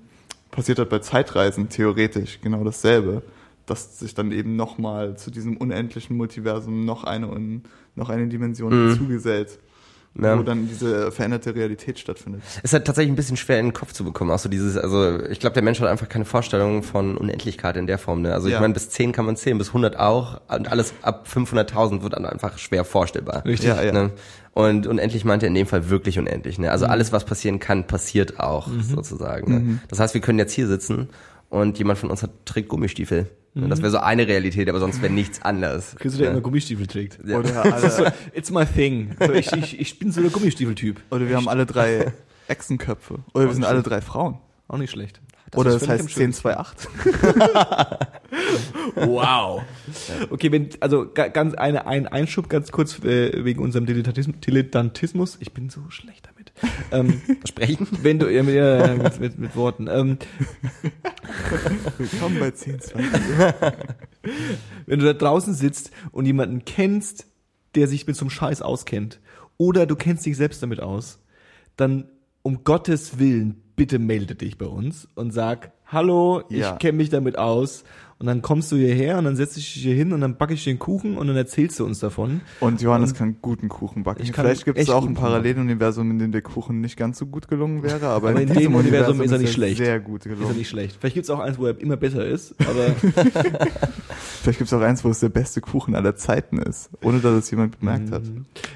[0.52, 3.24] passiert halt bei Zeitreisen theoretisch genau dasselbe.
[3.66, 7.64] Dass sich dann eben nochmal zu diesem unendlichen Multiversum noch eine und
[7.96, 8.90] noch eine Dimension Hm.
[8.90, 9.58] hinzugesellt,
[10.20, 10.38] Ja.
[10.38, 12.42] wo dann diese veränderte Realität stattfindet.
[12.64, 14.30] Ist halt tatsächlich ein bisschen schwer in den Kopf zu bekommen.
[14.32, 17.88] Auch so dieses, also ich glaube, der Mensch hat einfach keine Vorstellung von Unendlichkeit in
[17.88, 18.22] der Form.
[18.22, 18.34] Ne?
[18.34, 18.60] Also ich Ja.
[18.60, 20.42] meine, bis 10 kann man zählen, bis 100 auch.
[20.50, 23.46] Und alles ab 500.000 wird dann einfach schwer vorstellbar.
[23.46, 23.70] Richtig.
[23.70, 23.94] Ja, ja.
[23.94, 24.12] Ne?
[24.54, 26.60] Und unendlich meint er in dem Fall wirklich unendlich.
[26.60, 26.70] Ne?
[26.72, 29.52] Also alles, was passieren kann, passiert auch sozusagen.
[29.52, 29.80] Ne?
[29.88, 31.08] Das heißt, wir können jetzt hier sitzen
[31.50, 33.28] und jemand von uns hat trägt Gummistiefel.
[33.54, 35.96] Und Das wäre so eine Realität, aber sonst wäre nichts anders.
[36.00, 36.32] Chris, der ne?
[36.34, 37.20] immer Gummistiefel trägt.
[37.26, 37.40] Ja.
[37.40, 39.16] Oder, alle, It's my thing.
[39.20, 41.02] So, ich, ich, ich bin so der Gummistiefel-Typ.
[41.12, 42.14] oder wir haben alle drei
[42.48, 43.20] Echsenköpfe.
[43.34, 44.38] Oder wir sind alle drei Frauen.
[44.70, 45.20] Auch nicht schlecht.
[45.54, 46.48] Oder ist das heißt am schönsten.
[46.48, 46.90] 1028.
[48.96, 49.64] Wow.
[50.30, 55.38] Okay, wenn, also ga- ganz eine, ein Einschub ganz kurz äh, wegen unserem Dilettantismus.
[55.42, 56.30] Ich bin so schlecht.
[56.92, 57.88] Ähm, Sprechen?
[58.02, 59.88] wenn du, ja, ja, mit, mit, mit Worten.
[59.88, 60.18] Ähm,
[61.98, 63.22] Willkommen bei 1028.
[64.86, 67.28] wenn du da draußen sitzt und jemanden kennst,
[67.76, 69.20] der sich mit so einem Scheiß auskennt,
[69.58, 71.20] oder du kennst dich selbst damit aus,
[71.78, 72.10] dann
[72.42, 76.74] um Gottes Willen, bitte melde dich bei uns und sag, hallo, Ja.
[76.74, 77.84] ich kenne mich damit aus.
[78.22, 80.54] Und dann kommst du hierher und dann setz ich dich hier hin und dann backe
[80.54, 82.42] ich den Kuchen und dann erzählst du uns davon.
[82.60, 84.24] Und Johannes kann guten Kuchen backen.
[84.24, 87.82] Vielleicht gibt es auch ein Paralleluniversum, in dem der Kuchen nicht ganz so gut gelungen
[87.82, 89.78] wäre, aber, Aber in diesem dem Universum ist er nicht schlecht.
[89.78, 90.56] Sehr gut Ist ja gelungen.
[90.56, 90.98] nicht schlecht.
[91.00, 92.90] Vielleicht gibt's auch eins, wo er immer besser ist, aber
[94.44, 97.34] Vielleicht gibt es auch eins, wo es der beste Kuchen aller Zeiten ist, ohne dass
[97.34, 98.22] es jemand bemerkt hat.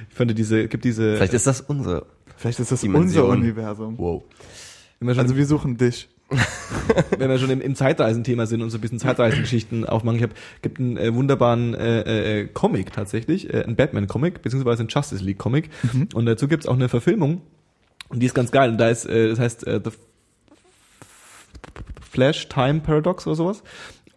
[0.10, 2.08] ich fand diese, gibt diese, Vielleicht ist das unser.
[2.36, 3.26] Vielleicht ist das Dimension.
[3.26, 3.96] unser Universum.
[4.00, 4.24] Wow.
[5.06, 6.10] Also wir suchen dich.
[7.18, 10.34] Wenn wir schon im, im Zeitreisenthema sind und so ein bisschen Zeitreisengeschichten aufmachen, ich habe
[10.62, 15.70] gibt einen äh, wunderbaren äh, äh, Comic tatsächlich, äh, einen Batman-Comic, beziehungsweise einen Justice League-Comic.
[16.14, 17.42] Und dazu gibt's auch eine Verfilmung.
[18.10, 18.70] Und die ist ganz geil.
[18.70, 19.92] Und da ist, äh, das heißt, äh, The
[22.10, 23.64] Flash Time Paradox oder sowas.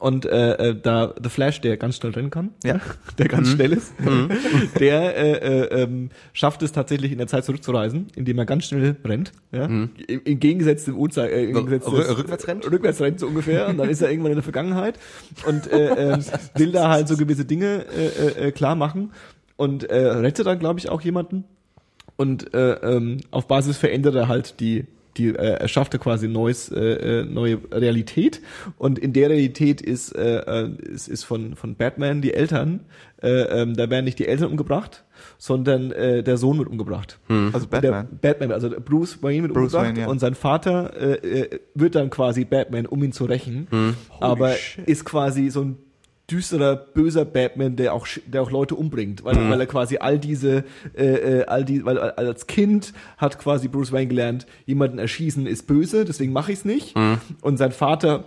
[0.00, 2.80] Und äh, äh, da The Flash, der ganz schnell rennen kann, Ja.
[3.18, 3.92] der ganz schnell ist,
[4.78, 5.32] der äh,
[5.66, 9.32] äh, ähm, schafft es tatsächlich in der Zeit zurückzureisen, indem er ganz schnell rennt.
[9.50, 9.64] Ja?
[9.64, 12.70] Im, Im Gegensatz zum Uhrzeit, äh, im So, Gegensatz rü- des- rückwärts rennt?
[12.70, 14.98] Rückwärts rennt so ungefähr und dann ist er irgendwann in der Vergangenheit
[15.46, 18.06] und äh, ähm, will da halt so gewisse Dinge äh,
[18.44, 19.10] äh, äh, klar machen
[19.56, 21.42] und äh, rettet dann, glaube ich, auch jemanden
[22.16, 24.84] und äh, ähm, auf Basis verändert er halt die
[25.18, 28.40] die äh, er schaffte quasi neues äh, äh, neue Realität
[28.76, 32.80] und in der Realität ist äh, äh, ist, ist von von Batman die Eltern
[33.20, 35.04] äh, ähm, da werden nicht die Eltern umgebracht
[35.36, 37.18] sondern äh, der Sohn wird umgebracht
[37.52, 38.18] Also der Batman.
[38.20, 40.06] Batman, also Bruce Wayne wird Bruce umgebracht Wayne, ja.
[40.06, 43.66] und sein Vater äh, äh, wird dann quasi Batman, um ihn zu rächen.
[44.20, 44.86] Aber shit.
[44.88, 45.78] ist quasi so ein
[46.30, 50.64] düsterer, böser Batman, der auch, der auch Leute umbringt, weil, weil er quasi all diese,
[50.94, 55.66] äh, äh, all die, weil als Kind hat quasi Bruce Wayne gelernt, jemanden erschießen ist
[55.66, 56.94] böse, deswegen mache ich es nicht.
[57.40, 58.24] Und sein Vater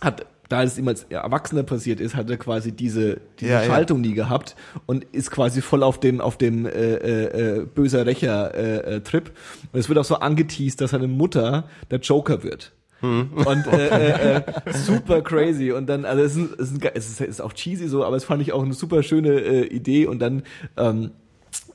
[0.00, 3.66] hat da es ihm als Erwachsener passiert ist, hat er quasi diese, diese Ja, ja.
[3.66, 4.56] Schaltung nie gehabt
[4.86, 9.02] und ist quasi voll auf dem auf dem äh, äh, äh, böser Rächer äh, äh,
[9.02, 12.72] und es wird auch so angeteased, dass seine Mutter der Joker wird.
[13.00, 17.20] Und äh, äh, äh, super crazy und dann also es ist, es ist, es ist,
[17.20, 20.06] es ist auch cheesy so, aber es fand ich auch eine super schöne äh, Idee
[20.06, 20.42] und dann
[20.76, 21.10] ähm,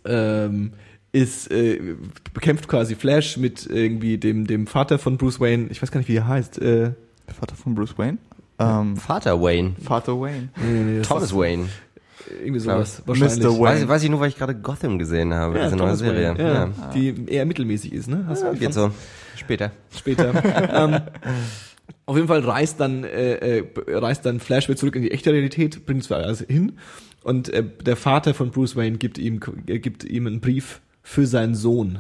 [0.06, 0.74] ähm,
[1.14, 1.80] ist äh,
[2.34, 6.10] bekämpft quasi Flash mit irgendwie dem dem Vater von Bruce Wayne, ich weiß gar nicht
[6.10, 6.58] wie er heißt.
[6.62, 6.92] Äh,
[7.28, 8.18] Der Vater von Bruce Wayne?
[8.60, 9.74] Ähm, Vater Wayne.
[9.82, 10.50] Vater Wayne.
[10.58, 11.70] nee, Thomas Wayne.
[12.42, 13.08] irgendwie sowas Mr.
[13.08, 13.44] wahrscheinlich.
[13.46, 13.60] Wayne.
[13.62, 16.36] Weiß, weiß ich nur, weil ich gerade Gotham gesehen habe, Ja, diese neue Serie.
[16.38, 16.70] Ja, Ja.
[16.94, 18.26] Die eher mittelmäßig ist, ne?
[18.28, 18.92] Hast Ja, du geht so.
[19.36, 19.72] Später.
[19.96, 20.34] Später.
[20.74, 21.02] ähm,
[22.06, 25.86] Auf jeden Fall reist dann, äh, äh, reist dann Flashback zurück in die echte Realität,
[25.86, 26.74] bringt zwar alles hin
[27.24, 31.26] und äh, der Vater von Bruce Wayne gibt ihm, äh, gibt ihm einen Brief für
[31.26, 32.00] seinen Sohn.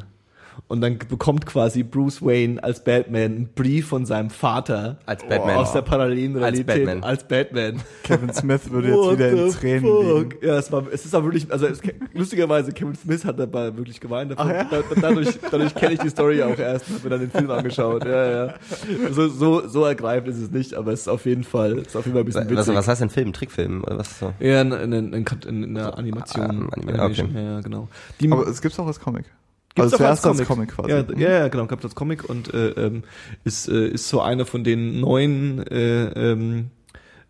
[0.67, 5.57] Und dann bekommt quasi Bruce Wayne als Batman einen Brief von seinem Vater Als Batman.
[5.57, 7.03] aus der parallelen Als Realität Batman.
[7.03, 7.81] als Batman.
[8.03, 10.31] Kevin Smith würde jetzt wieder in Tränen fuck?
[10.33, 10.45] liegen.
[10.47, 11.81] Ja, es war, es ist auch wirklich, also es,
[12.13, 14.31] lustigerweise, Kevin Smith hat dabei wirklich geweint.
[14.31, 14.63] Davon, Ach ja?
[14.65, 17.49] da, da- dadurch dadurch kenne ich die Story auch erst habe mir dann den Film
[17.51, 18.05] angeschaut.
[18.05, 18.53] Ja, ja.
[19.11, 21.95] So, so, so ergreifend ist es nicht, aber es ist auf jeden Fall, es ist
[21.95, 22.75] auf jeden Fall ein bisschen Was, witzig.
[22.75, 23.33] was heißt denn Film?
[23.33, 24.19] Trickfilm oder was?
[24.19, 24.33] So?
[24.39, 25.13] Ja, in, in, in,
[25.47, 26.49] in, in einer Animation.
[26.49, 27.35] ähm, Anime- Animation, okay.
[27.43, 27.87] Ja, ja, genau.
[28.19, 29.25] Die, Aber es gibt's auch als Comic.
[29.75, 30.91] Gibt's also zuerst als Comic quasi.
[30.91, 31.19] Ja, Mhm.
[31.19, 33.03] ja, genau, gab als Comic und äh, ähm,
[33.43, 36.69] ist äh, ist so einer von den neuen äh, ähm,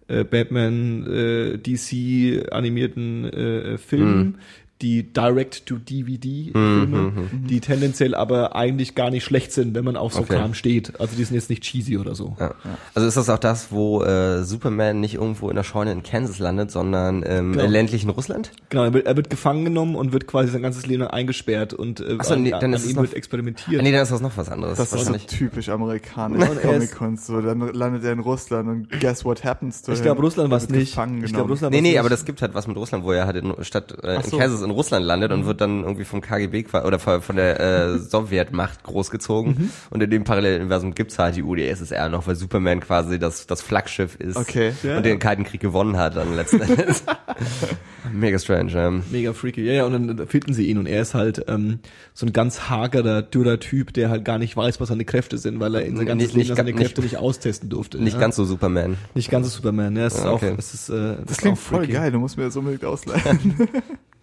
[0.08, 4.40] äh, Batman äh, DC animierten äh, Filmen,
[4.84, 9.96] die Direct to DVD Filme, die tendenziell aber eigentlich gar nicht schlecht sind, wenn man
[9.96, 10.36] auf so Okay.
[10.36, 11.00] Kram steht.
[11.00, 12.36] Also die sind jetzt nicht cheesy oder so.
[12.40, 12.54] Ja.
[12.94, 16.38] Also ist das auch das, wo äh, Superman nicht irgendwo in der Scheune in Kansas
[16.40, 17.66] landet, sondern im Genau.
[17.66, 18.52] ländlichen Russland?
[18.70, 21.74] Genau, er wird, er wird gefangen genommen und wird quasi sein ganzes Leben lang eingesperrt
[21.74, 23.80] und äh, Ach so, nee, an, dann an ist ihm noch- wird experimentiert.
[23.80, 24.78] Ah, nee, dann ist das noch was anderes.
[24.78, 27.26] Das ist so typisch amerikanisch, er ist- Comic-Kunst.
[27.28, 30.04] So, dann landet er in Russland und guess what happens to ich him?
[30.06, 30.92] glaube, Russland war es nicht.
[30.92, 32.00] gefangen Ich glaube, Russland Nee, nee, nicht.
[32.00, 34.30] aber das gibt halt was mit Russland, wo er halt in, statt äh, Ach in
[34.30, 34.38] so.
[34.38, 38.84] Kansas in Russland landet und wird dann irgendwie vom KGB oder von der äh, Sowjetmacht
[38.84, 39.54] großgezogen.
[39.58, 39.70] Mhm.
[39.90, 44.16] Und in dem Paralleluniversum gibt's halt die UdSSR noch, weil Superman quasi das, das Flaggschiff
[44.16, 44.74] ist Okay.
[44.84, 44.98] Ja.
[44.98, 47.04] und den Kalten Krieg gewonnen hat dann letzten Endes.
[48.14, 48.74] Mega strange.
[48.76, 49.04] Ähm.
[49.12, 49.64] Mega freaky.
[49.66, 51.80] Ja, ja, und dann finden sie ihn und er ist halt ähm,
[52.14, 55.60] so ein ganz hagerer, dürrer Typ, der halt gar nicht weiß, was seine Kräfte sind,
[55.60, 57.98] weil er in sein ganzes Nicht- Leben seine Kräfte nicht- nicht, austesten durfte.
[58.00, 58.20] Nicht ja?
[58.20, 58.98] ganz so Superman.
[59.16, 59.96] nicht ganz so Superman.
[59.96, 60.52] Ja, es ist Ja, okay.
[60.54, 62.86] auch, es ist, äh, Das ist klingt auch voll geil, du musst mir das unbedingt
[62.86, 63.56] ausleihen.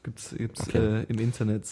[0.02, 0.78] Gibt's, gibt's Okay.
[0.78, 1.64] äh, im Internet.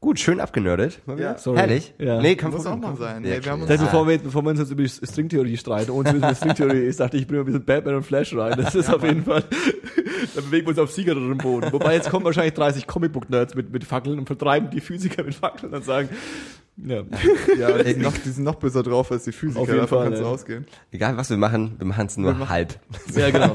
[0.00, 1.00] Gut, schön abgenördet.
[1.16, 1.38] Ja.
[1.38, 1.58] Sorry.
[1.58, 1.94] Herrlich.
[1.96, 2.20] Ja.
[2.20, 3.22] Nee, kein Muss auch mal sein.
[3.24, 5.56] Ja, wir haben uns- Das heißt, bevor, wir, bevor wir uns jetzt über die Stringtheorie
[5.56, 8.34] streiten, und über die Stringtheorie ist, dachte ich, ich bringe ein bisschen Batman und Flash
[8.34, 8.54] rein.
[8.60, 9.44] Das ist auf jeden Fall,
[10.34, 11.72] dann bewegen wir uns auf siegerem Boden.
[11.72, 15.72] Wobei jetzt kommen wahrscheinlich 30 Comicbook-Nerds mit, mit Fackeln und vertreiben die Physiker mit Fackeln
[15.72, 16.08] und sagen,
[16.78, 17.04] ja,
[17.56, 19.98] ja, die sind, noch, die sind noch böser drauf als die Physiker, Auf jeden davon
[19.98, 20.30] Fall, kannst du ja.
[20.32, 20.66] ausgehen.
[20.90, 22.76] Egal was wir machen, wir machen es nur halb.
[23.14, 23.54] ja genau.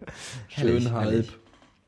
[0.48, 1.26] Schön halb.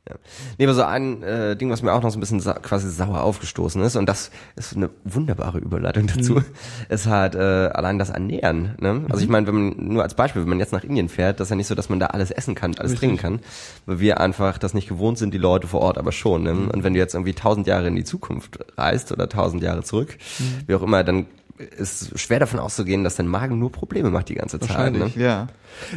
[0.08, 0.16] Ja.
[0.58, 2.88] Nee, aber so ein äh, Ding, was mir auch noch so ein bisschen sa quasi
[2.90, 6.44] sauer aufgestoßen ist, und das ist eine wunderbare Überleitung dazu, Mhm.
[6.88, 8.76] ist halt äh, allein das Ernähren.
[8.80, 9.04] Ne?
[9.10, 11.48] Also ich meine, wenn man nur als Beispiel, wenn man jetzt nach Indien fährt, das
[11.48, 13.08] ist ja nicht so, dass man da alles essen kann, alles Richtig.
[13.10, 13.40] trinken kann,
[13.84, 16.44] weil wir einfach das nicht gewohnt sind, die Leute vor Ort aber schon.
[16.44, 16.54] Ne?
[16.54, 16.70] Mhm.
[16.70, 20.16] Und wenn du jetzt irgendwie tausend Jahre in die Zukunft reist oder tausend Jahre zurück,
[20.38, 20.44] Mhm.
[20.66, 21.26] wie auch immer, dann
[21.60, 24.68] ist schwer davon auszugehen, dass dein Magen nur Probleme macht die ganze Zeit.
[24.68, 25.00] Ne?
[25.00, 25.16] Wahrscheinlich.
[25.16, 25.48] Ja.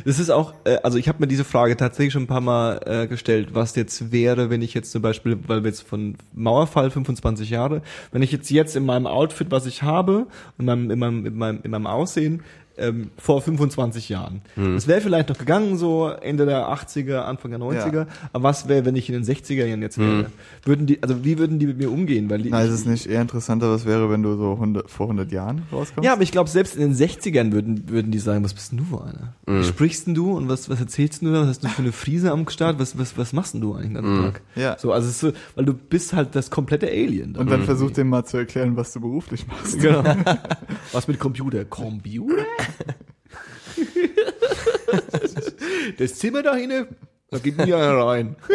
[0.05, 2.81] Das ist auch, äh, also ich habe mir diese Frage tatsächlich schon ein paar Mal
[2.85, 6.91] äh, gestellt, was jetzt wäre, wenn ich jetzt zum Beispiel, weil wir jetzt von Mauerfall
[6.91, 10.99] 25 Jahre, wenn ich jetzt jetzt in meinem Outfit, was ich habe, in meinem, in
[10.99, 12.43] meinem, in meinem, in meinem Aussehen,
[12.77, 14.41] ähm, vor 25 Jahren.
[14.75, 18.07] Es wäre vielleicht noch gegangen, so Ende der 80er, Anfang der 90er, Ja.
[18.33, 20.27] aber was wäre, wenn ich in den 60er Jahren jetzt wäre?
[20.65, 22.29] Würden die, also wie würden die mit mir umgehen?
[22.29, 25.05] Weil die, Na, ist es nicht eher interessanter, was wäre, wenn du so 100, vor
[25.07, 26.03] 100 Jahren rauskommst?
[26.05, 28.79] Ja, aber ich glaube, selbst in den 60ern würden, würden die sagen, was bist denn
[28.79, 29.33] du für einer?
[29.45, 31.41] Wie sprichst denn du und was, was erzählst denn du da?
[31.41, 32.79] Was hast du für eine Frise am Start?
[32.79, 34.41] Was, was, was machst denn du eigentlich den ganzen Tag?
[34.55, 34.77] Ja.
[34.79, 37.35] So, also so, weil du bist halt das komplette Alien.
[37.35, 39.79] Und dann versuch dem mal zu erklären, was du beruflich machst.
[39.79, 40.03] Genau.
[40.91, 41.65] Was mit Computer?
[41.65, 42.43] Computer?
[45.97, 46.87] das Zimmer da hinten,
[47.29, 48.35] da geht nie einer rein.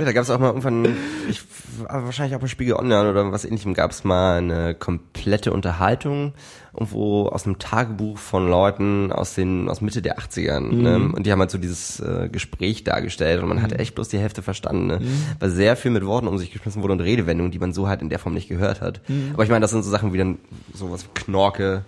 [0.00, 0.96] Ja, da gab es auch mal irgendwann,
[1.28, 1.42] ich,
[1.86, 6.32] wahrscheinlich auch bei Spiegel Online oder was ähnlichem, gab es mal eine komplette Unterhaltung
[6.72, 10.72] irgendwo aus einem Tagebuch von Leuten aus den aus Mitte der 80ern.
[10.72, 11.12] Ne?
[11.14, 14.18] Und die haben halt so dieses äh, Gespräch dargestellt und man hat echt bloß die
[14.18, 15.00] Hälfte verstanden, ne?
[15.38, 18.02] weil sehr viel mit Worten um sich geschmissen wurde und Redewendungen, die man so halt
[18.02, 19.00] in der Form nicht gehört hat.
[19.32, 20.38] Aber ich meine, das sind so Sachen wie dann
[20.74, 21.84] sowas wie Knorke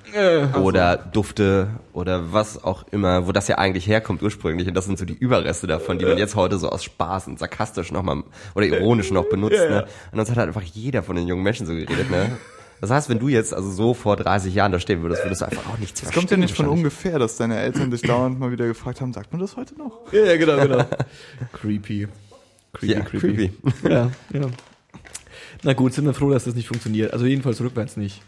[0.60, 4.68] oder Dufte oder was auch immer, wo das ja eigentlich herkommt ursprünglich.
[4.68, 7.38] Und das sind so die Überreste davon, die man jetzt heute so aus Spaß und
[7.38, 8.22] sarkastisch nochmal
[8.54, 9.56] oder ironisch noch benutzt.
[9.56, 9.70] Ja, ja.
[9.70, 9.82] Ne?
[10.10, 12.10] Und sonst hat halt einfach jeder von den jungen Menschen so geredet.
[12.10, 12.32] Ne?
[12.82, 15.44] Das heißt, wenn du jetzt also so vor 30 Jahren da stehen würdest, würdest du
[15.44, 18.40] einfach auch nichts Es kommt ja verstehen nicht von ungefähr, dass deine Eltern dich dauernd
[18.40, 20.12] mal wieder gefragt haben, sagt man das heute noch?
[20.12, 20.84] Ja, ja, genau, genau.
[21.52, 22.08] creepy.
[22.72, 23.52] Creepy, Ja, creepy.
[23.88, 24.40] Ja, ja.
[25.62, 27.12] Na gut, sind wir froh, dass das nicht funktioniert.
[27.12, 28.20] Also jedenfalls rückwärts nicht.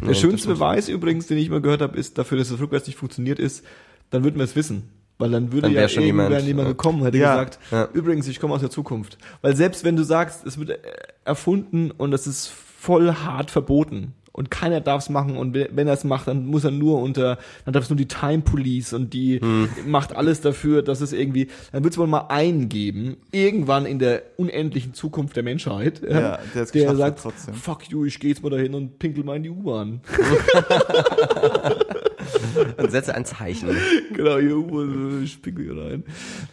[0.00, 2.58] Der Nee, schönste das Beweis übrigens, den ich mal gehört habe, ist dafür, dass es
[2.58, 3.64] rückwärts nicht funktioniert ist,
[4.10, 4.88] dann würden wir es wissen.
[5.18, 6.72] Weil dann würde Dann ja schon jemand, jemand, ja.
[6.72, 7.34] gekommen, hätte Ja.
[7.44, 7.88] gesagt, Ja.
[7.92, 9.18] übrigens, ich komme aus der Zukunft.
[9.40, 10.78] Weil selbst wenn du sagst, es wird äh,
[11.24, 12.52] erfunden und es ist
[12.84, 16.44] voll hart verboten und keiner darf es machen und we- wenn er es macht, dann
[16.46, 19.68] muss er nur unter, dann darf es nur die Time Police und die Hm.
[19.86, 23.98] macht alles dafür, dass es irgendwie, dann wird es wohl mal einen geben, irgendwann in
[24.00, 27.54] der unendlichen Zukunft der Menschheit, Ja, der der sagt, trotzdem.
[27.54, 30.00] fuck you, ich geh jetzt mal dahin und pinkel mal in die U-Bahn.
[32.76, 33.68] Und setze ein Zeichen.
[34.12, 36.04] genau, hier irgendwo Spickel rein.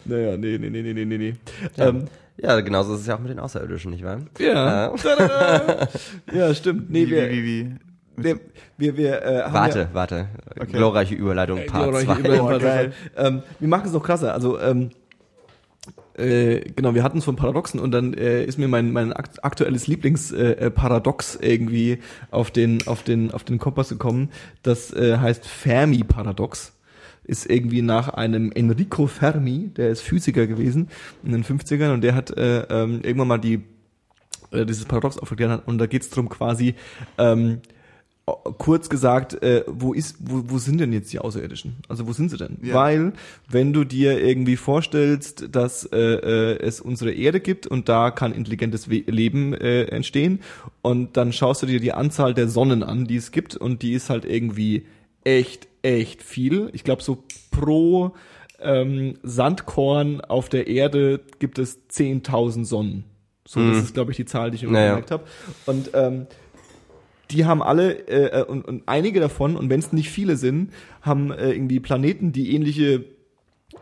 [0.04, 1.34] Naja, nee, nee, nee, nee, nee, nee.
[1.76, 2.04] Ja, Ähm,
[2.42, 4.18] ja genauso ist es ja auch mit den Außerirdischen, nicht wahr?
[4.38, 4.88] ja.
[4.88, 5.88] Äh, Tada!
[6.32, 6.90] ja, stimmt.
[6.90, 8.24] Nee, wie, wir, wie, wie, wie.
[8.24, 8.40] wir,
[8.76, 10.28] wir, wir äh, haben warte, ja, warte.
[10.58, 10.72] Okay.
[10.72, 12.18] Glorreiche Überleitung, Äh, Part glorreiche 2.
[12.20, 13.20] Überleitung, Oh.
[13.20, 14.34] Ähm, wir machen es noch krasser.
[14.34, 14.90] Also, ähm,
[16.14, 19.42] äh, genau, wir hatten es von Paradoxen und dann äh, ist mir mein, mein akt
[19.44, 22.00] aktuelles Lieblingsparadox äh, Paradox irgendwie
[22.30, 24.30] auf den, auf den, auf den Kompass gekommen.
[24.62, 26.74] Das äh, heißt Fermi-Paradox.
[27.24, 30.88] Ist irgendwie nach einem Enrico Fermi, der ist Physiker gewesen
[31.22, 33.62] in den 50ern und der hat äh, ähm, irgendwann mal die
[34.50, 36.74] äh, dieses Paradox aufgeklärt und da geht es darum quasi
[37.18, 37.60] ähm,
[38.26, 41.76] kurz gesagt, äh, wo ist, wo, wo sind denn jetzt die Außerirdischen?
[41.88, 42.58] Also wo sind sie denn?
[42.62, 42.74] Ja.
[42.74, 43.12] Weil
[43.48, 48.32] wenn du dir irgendwie vorstellst, dass äh, äh, es unsere Erde gibt und da kann
[48.32, 50.40] intelligentes We Leben äh, entstehen
[50.82, 53.92] und dann schaust du dir die Anzahl der Sonnen an, die es gibt und die
[53.92, 54.86] ist halt irgendwie
[55.24, 56.70] echt, echt viel.
[56.72, 58.12] Ich glaube so pro
[58.60, 63.04] ähm, Sandkorn auf der Erde gibt es 10.000 Sonnen.
[63.46, 64.90] So, das ist, glaube ich, die Zahl, die ich immer Naja.
[64.90, 65.24] gemerkt habe.
[65.66, 66.26] Und ähm,
[67.30, 70.72] die haben alle äh, äh, und, und einige davon, und wenn es nicht viele sind,
[71.00, 73.04] haben äh, irgendwie Planeten, die ähnliche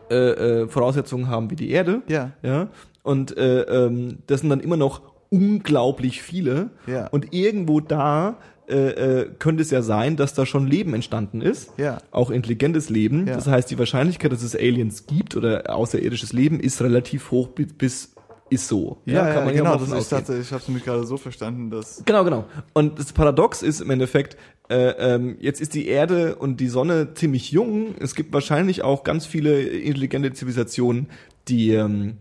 [0.09, 2.01] äh, äh, Voraussetzungen haben wie die Erde.
[2.07, 2.31] Ja.
[2.41, 2.69] Ja.
[3.03, 6.71] Und äh, ähm, das sind dann immer noch unglaublich viele.
[6.87, 7.07] Ja.
[7.07, 8.37] Und irgendwo da
[8.71, 11.71] äh, äh, könnte es ja sein, dass da schon Leben entstanden ist.
[11.77, 11.97] Ja.
[12.11, 13.27] Auch intelligentes Leben.
[13.27, 13.35] Ja.
[13.35, 18.15] Das heißt, die Wahrscheinlichkeit, dass es Aliens gibt oder außerirdisches Leben, ist relativ hoch bis,
[18.49, 18.97] ist so.
[19.05, 19.73] Ja, ja, mal genau.
[19.73, 22.45] davon Das ist tatsächlich, ich habe nämlich gerade so verstanden, dass Genau, genau.
[22.73, 24.37] Und das Paradox ist im Endeffekt,
[24.69, 27.95] äh, ähm, jetzt ist die Erde und die Sonne ziemlich jung.
[27.99, 31.07] Es gibt wahrscheinlich auch ganz viele intelligente Zivilisationen,
[31.47, 32.17] die ähm,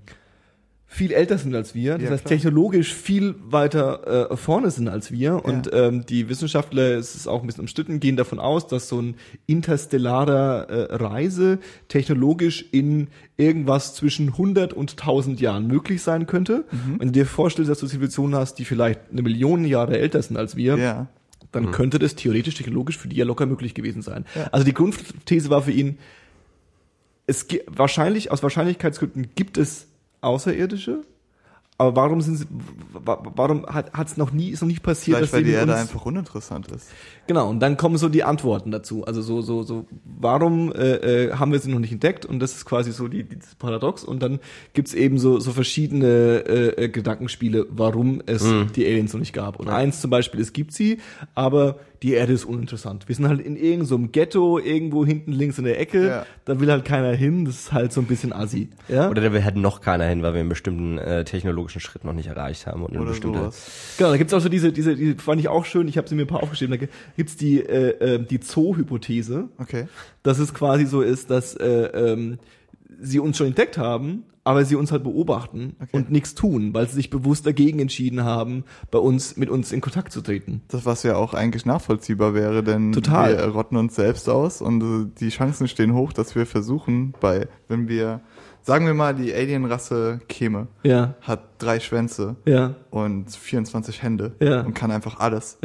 [0.92, 2.36] viel älter sind als wir, das Ja, heißt klar.
[2.36, 5.44] technologisch viel weiter äh, vorne sind als wir.
[5.44, 9.00] Und ähm, die Wissenschaftler, es ist auch ein bisschen umstritten, gehen davon aus, dass so
[9.00, 9.14] ein
[9.46, 16.64] interstellarer äh, Reise technologisch in irgendwas zwischen 100 und 1000 Jahren möglich sein könnte.
[16.72, 16.96] Mhm.
[16.98, 20.36] Wenn du dir vorstellst, dass du Zivilisationen hast, die vielleicht eine Million Jahre älter sind
[20.36, 21.06] als wir, ja,
[21.52, 24.24] dann könnte das theoretisch technologisch für die ja locker möglich gewesen sein.
[24.34, 24.48] Ja.
[24.50, 25.98] Also die Grundthese war für ihn,
[27.28, 29.86] es wahrscheinlich, aus Wahrscheinlichkeitsgründen gibt es
[30.20, 31.02] Außerirdische,
[31.78, 32.44] aber warum sind sie,
[32.92, 35.72] wa- warum hat es noch nie, ist noch nicht passiert, vielleicht weil sie die Erde
[35.72, 36.90] uns, einfach uninteressant ist.
[37.26, 39.06] Genau, und dann kommen so die Antworten dazu.
[39.06, 42.26] Also so, so, so, warum äh, äh, haben wir sie noch nicht entdeckt?
[42.26, 44.04] Und das ist quasi so die, dieses Paradox.
[44.04, 44.40] Und dann
[44.74, 48.44] gibt's eben so, so verschiedene äh, äh, Gedankenspiele, warum es
[48.76, 49.58] die Aliens noch nicht gab.
[49.58, 50.98] Und eins zum Beispiel, es gibt sie,
[51.34, 53.08] aber die Erde ist uninteressant.
[53.08, 56.26] Wir sind halt in irgendeinem so Ghetto, irgendwo hinten links in der Ecke, Ja.
[56.46, 58.70] da will halt keiner hin, das ist halt so ein bisschen assi.
[58.88, 59.10] Ja?
[59.10, 62.14] Oder da will halt noch keiner hin, weil wir einen bestimmten äh, technologischen Schritt noch
[62.14, 63.94] nicht erreicht haben und eine Oder bestimmte sowas.
[63.98, 66.14] Genau, da gibt's auch so diese, diese, die fand ich auch schön, ich habe sie
[66.14, 66.86] mir ein paar aufgeschrieben, da
[67.16, 69.48] gibt's die, äh, äh, die Zoo-Hypothese.
[69.58, 69.86] Okay.
[70.22, 72.38] dass es quasi so ist, dass äh, ähm,
[73.00, 75.88] sie uns schon entdeckt haben, aber sie uns halt beobachten Okay.
[75.92, 79.80] und nichts tun, weil sie sich bewusst dagegen entschieden haben, bei uns mit uns in
[79.80, 80.62] Kontakt zu treten.
[80.68, 83.36] Das, was ja auch eigentlich nachvollziehbar wäre, denn Total.
[83.36, 87.48] wir rotten uns selbst aus und äh, die Chancen stehen hoch, dass wir versuchen, bei,
[87.68, 88.20] wenn wir,
[88.62, 94.62] sagen wir mal, die Alienrasse käme, Ja, hat drei Schwänze ja, und 24 Hände Ja.
[94.62, 95.58] und kann einfach alles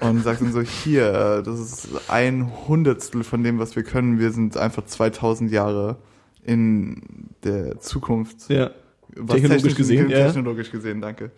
[0.00, 4.18] und sagt dann so, hier, äh, das ist ein Hundertstel von dem, was wir können,
[4.18, 5.96] wir sind einfach 2000 Jahre
[6.44, 8.70] in der Zukunft ja.
[9.28, 10.26] Technologisch gesehen, ja.
[10.26, 11.30] Technologisch gesehen, danke.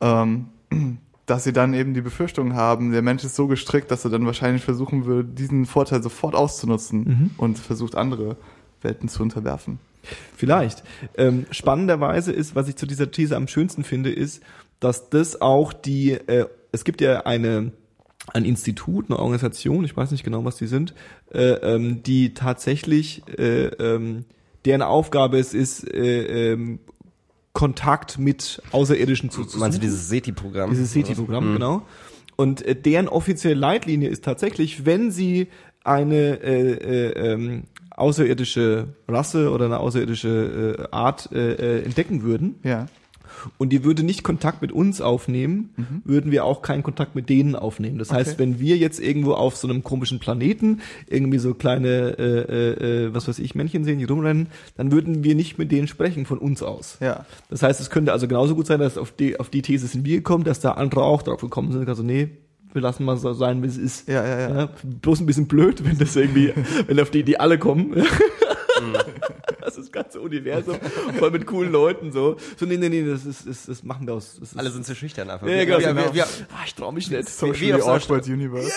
[0.00, 0.46] Ähm,
[1.26, 4.26] dass sie dann eben die Befürchtung haben, der Mensch ist so gestrickt, dass er dann
[4.26, 7.30] wahrscheinlich versuchen würde, diesen Vorteil sofort auszunutzen Mhm.
[7.36, 8.36] und versucht, andere
[8.80, 9.80] Welten zu unterwerfen.
[10.36, 10.84] Vielleicht.
[11.16, 14.40] Ähm, spannenderweise ist, was ich zu dieser These am schönsten finde, ist,
[14.78, 17.72] dass das auch die, äh, es gibt ja eine
[18.32, 20.94] ein Institut, eine Organisation, ich weiß nicht genau, was die sind,
[21.32, 24.24] äh, ähm, die tatsächlich, äh, ähm,
[24.66, 26.80] deren Aufgabe es ist, äh, ähm,
[27.52, 29.90] Kontakt mit Außerirdischen zu, zu Meinst du suchen.
[29.90, 30.70] dieses SETI-Programm?
[30.70, 31.86] Dieses SETI-Programm, genau.
[32.36, 35.48] Und äh, deren offizielle Leitlinie ist tatsächlich, wenn sie
[35.82, 37.62] eine äh, äh, ähm,
[37.96, 42.86] außerirdische Rasse oder eine außerirdische äh, Art äh, äh, entdecken würden Ja.
[43.58, 45.70] Und die würde nicht Kontakt mit uns aufnehmen,
[46.04, 47.98] würden wir auch keinen Kontakt mit denen aufnehmen.
[47.98, 48.38] Das heißt, Okay.
[48.38, 53.14] wenn wir jetzt irgendwo auf so einem komischen Planeten irgendwie so kleine, äh, äh, äh,
[53.14, 56.38] was weiß ich, Männchen sehen, die rumrennen, dann würden wir nicht mit denen sprechen von
[56.38, 56.98] uns aus.
[57.00, 57.24] Ja.
[57.50, 60.04] Das heißt, es könnte also genauso gut sein, dass auf die, auf die These sind
[60.04, 61.88] wir gekommen, dass da andere auch drauf gekommen sind.
[61.88, 62.28] Also nee,
[62.72, 64.08] wir lassen mal so sein, wie es ist.
[64.08, 64.68] Ja, ja, ja.
[65.02, 66.52] bloß ein bisschen blöd, wenn das irgendwie,
[66.86, 67.94] wenn auf die, die alle kommen.
[69.60, 70.76] das ist das ganze Universum
[71.18, 72.36] voll mit coolen Leuten so.
[72.56, 74.36] So, nee, nee, nee, das ist, das, das machen wir aus.
[74.40, 75.46] Das ist, Alle sind zu schüchtern einfach.
[75.46, 76.02] ja, genau, wie, genau.
[76.12, 76.26] wie, wie, ah,
[76.66, 77.28] ich trau mich nicht.
[77.28, 78.72] Socially wie auf so einer awkward universe.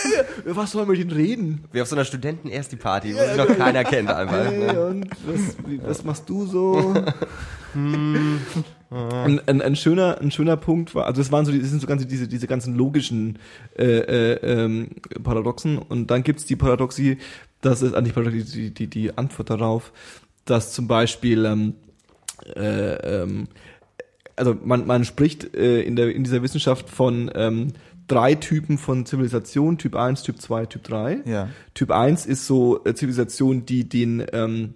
[0.45, 1.63] Was soll man mit ihnen reden?
[1.71, 4.45] wie auf so einer Studenten-Ersti-Party, wo sich noch keiner kennt einfach.
[4.45, 4.85] Hey, Ne?
[4.87, 6.93] und was, wie, was machst du so?
[7.75, 11.79] ein, ein, ein schöner ein schöner Punkt war also es waren so die- das sind
[11.81, 13.37] so ganze diese diese ganzen logischen
[13.77, 14.89] äh, äh, ähm,
[15.23, 17.17] Paradoxen und dann gibt's die Paradoxie
[17.61, 19.91] dass es eigentlich Paradoxie die, die die Antwort darauf
[20.49, 21.75] dass zum Beispiel ähm,
[22.55, 23.47] äh, ähm,
[24.35, 27.73] also man, man spricht äh, in, der, in dieser Wissenschaft von ähm,
[28.07, 31.21] drei Typen von Zivilisation, Typ 1, Typ 2, Typ 3.
[31.25, 31.49] Ja.
[31.73, 34.73] Typ 1 ist so äh, Zivilisation, die den ähm,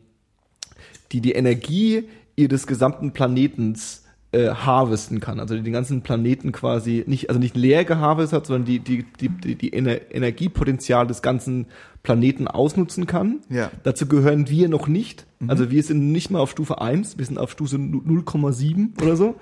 [1.11, 4.02] die die Energie ihres gesamten Planetens
[4.33, 8.45] äh, harvesten kann, also die den ganzen Planeten quasi nicht, also nicht leer geharvestet hat,
[8.47, 11.67] sondern die die die die, die Ener Energiepotenzial des ganzen
[12.01, 13.39] Planeten ausnutzen kann.
[13.49, 13.71] Ja.
[13.83, 15.25] Dazu gehören wir noch nicht.
[15.47, 19.35] Also wir sind nicht mal auf Stufe 1, wir sind auf Stufe 0,7 oder so.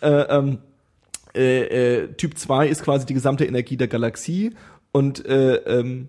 [0.00, 0.58] äh, ähm,
[1.34, 4.52] äh, äh, typ 2 ist quasi die gesamte Energie der Galaxie
[4.92, 6.08] und äh, ähm,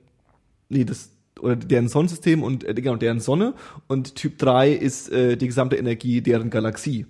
[0.69, 1.09] nee, das
[1.41, 3.53] oder deren Sonnensystem und äh, genau deren Sonne
[3.87, 7.05] und Typ 3 ist äh, die gesamte Energie deren Galaxie.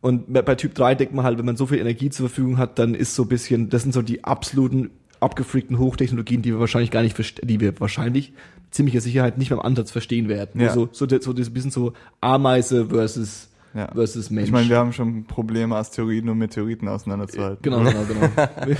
[0.00, 2.78] Und bei Typ 3 denkt man halt, wenn man so viel Energie zur Verfügung hat,
[2.78, 4.90] dann ist so ein bisschen, das sind so die absoluten
[5.20, 8.32] abgefreakten Hochtechnologien, die wir wahrscheinlich gar nicht verstehen, die wir wahrscheinlich
[8.64, 10.60] mit ziemlicher Sicherheit nicht beim Ansatz verstehen werden.
[10.60, 10.72] Ja.
[10.72, 13.88] So, so, so, so das bisschen so Ameise versus, Ja.
[13.92, 14.46] versus Mensch.
[14.46, 17.58] Ich meine, wir haben schon Probleme, Asteroiden und Meteoriten auseinanderzuhalten.
[17.62, 18.48] genau, genau, genau.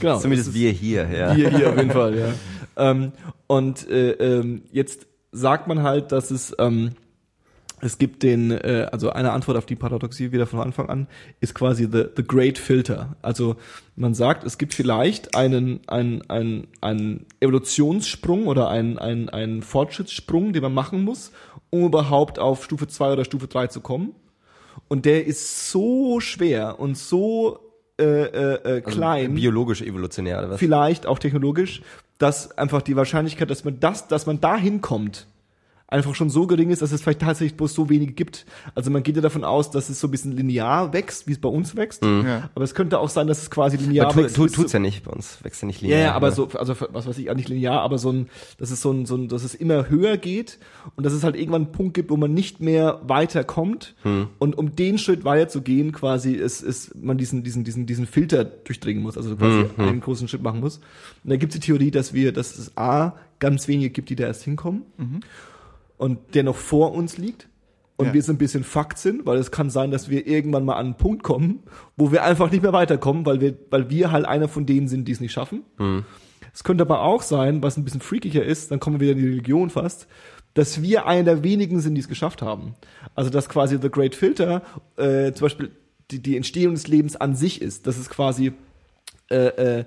[0.00, 0.18] genau.
[0.18, 1.32] Zumindest wir hier, ja.
[1.32, 2.28] Hier, hier auf jeden Fall, ja.
[2.76, 3.12] Ähm,
[3.48, 6.92] und äh, ähm, jetzt sagt man halt, dass es ähm,
[7.80, 11.06] es gibt den, äh, also eine Antwort auf die Paradoxie wieder von Anfang an,
[11.40, 13.16] ist quasi the, the Great Filter.
[13.22, 13.56] Also
[13.96, 20.52] man sagt, es gibt vielleicht einen, einen, einen, einen Evolutionssprung oder einen, einen, einen Fortschrittssprung,
[20.52, 21.32] den man machen muss,
[21.70, 24.14] um überhaupt auf Stufe 2 oder Stufe 3 zu kommen.
[24.88, 27.58] Und der ist so schwer und so
[27.98, 30.58] äh, äh, äh, klein Biologisch evolutionär, oder was?
[30.58, 31.82] vielleicht auch technologisch,
[32.18, 35.26] dass einfach die Wahrscheinlichkeit, dass man das, dass man da hinkommt,
[35.90, 38.46] einfach schon so gering ist, dass es vielleicht tatsächlich bloß so wenige gibt.
[38.74, 41.38] Also man geht ja davon aus, dass es so ein bisschen linear wächst, wie es
[41.40, 42.04] bei uns wächst.
[42.04, 42.48] Ja.
[42.54, 44.36] Aber es könnte auch sein, dass es quasi linear Aber tu, wächst.
[44.36, 46.02] tu, zu- tut's ja nicht bei uns, wächst ja nicht ja, linear.
[46.02, 46.34] ja, aber ne?
[46.34, 48.28] so, also was weiß ich, auch nicht linear, aber so ein,
[48.58, 50.58] dass es so ein, so ein, dass es immer höher geht
[50.96, 53.94] und dass es halt irgendwann einen Punkt gibt, wo man nicht mehr weiterkommt
[54.38, 59.02] und um den Schritt weiterzugehen, quasi ist, ist man diesen, diesen, diesen, diesen Filter durchdringen
[59.02, 60.78] muss, also quasi einen großen Schritt machen muss.
[61.24, 64.16] Und da gibt es die Theorie, dass wir, dass es A, ganz wenige gibt, die
[64.16, 64.82] da erst hinkommen
[66.00, 67.48] und der noch vor uns liegt.
[67.98, 68.14] Und Ja.
[68.14, 70.86] wir so ein bisschen fucked sind, weil es kann sein, dass wir irgendwann mal an
[70.86, 71.62] einen Punkt kommen,
[71.98, 75.06] wo wir einfach nicht mehr weiterkommen, weil wir, weil wir halt einer von denen sind,
[75.06, 75.62] die es nicht schaffen.
[76.54, 79.18] Es könnte aber auch sein, was ein bisschen freakiger ist, dann kommen wir wieder in
[79.24, 80.06] die Religion fast,
[80.54, 82.74] dass wir einer der wenigen sind, die es geschafft haben.
[83.14, 84.62] Also dass quasi The Great Filter
[84.96, 85.70] äh, zum Beispiel
[86.10, 87.86] die, die Entstehung des Lebens an sich ist.
[87.86, 88.52] Dass es quasi
[89.30, 89.84] äh, äh,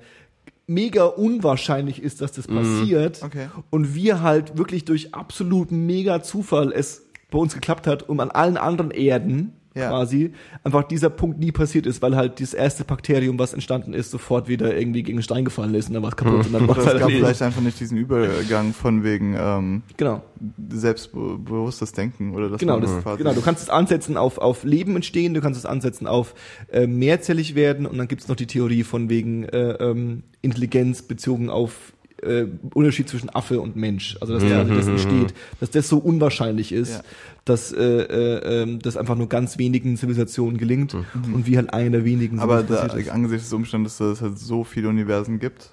[0.68, 3.22] mega unwahrscheinlich ist, dass das passiert.
[3.24, 3.48] Okay.
[3.70, 8.32] Und wir halt wirklich durch absoluten mega Zufall es bei uns geklappt hat, um an
[8.32, 9.90] allen anderen Erden Ja.
[9.90, 10.32] quasi
[10.64, 14.48] einfach dieser Punkt nie passiert ist, weil halt das erste Bakterium, was entstanden ist, sofort
[14.48, 16.46] wieder irgendwie gegen einen Stein gefallen ist und dann war es kaputt.
[16.46, 17.26] Und dann war Oder es es halt gab erledigt.
[17.26, 20.22] vielleicht einfach nicht diesen Übergang von wegen ähm, Genau.
[20.70, 25.34] selbstbewusstes Denken oder Genau, das, quasi genau, du kannst es ansetzen auf, auf Leben entstehen,
[25.34, 26.36] du kannst es ansetzen auf
[26.72, 31.02] äh, mehrzellig werden und dann gibt es noch die Theorie von wegen äh, ähm, Intelligenz
[31.02, 31.94] bezogen auf
[32.24, 34.18] äh, Unterschied zwischen Affe und Mensch.
[34.22, 37.02] Also dass quasi das entsteht, dass das so unwahrscheinlich ist, Ja.
[37.46, 41.90] dass äh, äh, ähm, das einfach nur ganz wenigen Zivilisationen gelingt und wir halt einer
[41.92, 45.70] der wenigen sind, aber da, angesichts des Umstandes, dass es halt so viele Universen gibt,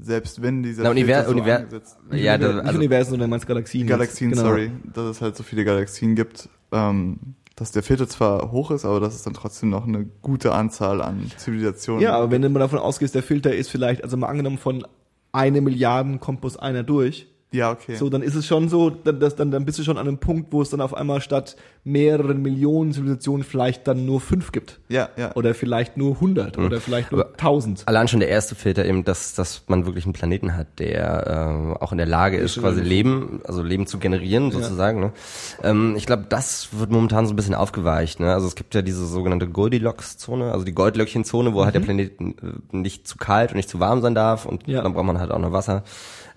[0.00, 3.10] selbst wenn dieser Na, Univer Filter so Univer angesetzt- ja, nicht, da, nicht also, Universen,
[3.10, 3.82] sondern meinst Galaxien.
[3.82, 3.90] jetzt.
[3.90, 4.42] Galaxien, Genau.
[4.42, 7.18] sorry, dass es halt so viele Galaxien gibt, ähm,
[7.56, 11.02] dass der Filter zwar hoch ist, aber dass es dann trotzdem noch eine gute Anzahl
[11.02, 14.28] an Zivilisationen Ja, aber wenn du mal davon ausgehst, der Filter ist vielleicht, also mal
[14.28, 14.86] angenommen von
[15.32, 17.94] eine Milliarde kommt bloß einer durch, ja, okay.
[17.96, 20.18] So, dann ist es schon so, dann, das, dann, dann bist du schon an einem
[20.18, 24.80] Punkt, wo es dann auf einmal statt mehreren Millionen Zivilisationen vielleicht dann nur fünf gibt.
[24.88, 25.34] ja, ja.
[25.34, 27.82] Oder vielleicht nur hundert oder vielleicht nur tausend.
[27.86, 31.82] allein schon der erste Filter eben, dass, dass man wirklich einen Planeten hat, der äh,
[31.82, 35.00] auch in der Lage ist, quasi Leben, also Leben zu generieren sozusagen.
[35.00, 35.12] Ne?
[35.62, 38.20] Ähm, ich glaube, das wird momentan so ein bisschen aufgeweicht.
[38.20, 38.32] Ne?
[38.32, 42.24] Also es gibt ja diese sogenannte Goldilocks-Zone, also die Goldlöckchen-Zone, wo halt der Planet äh,
[42.70, 44.82] nicht zu kalt und nicht zu warm sein darf und Ja.
[44.82, 45.82] dann braucht man halt auch noch Wasser.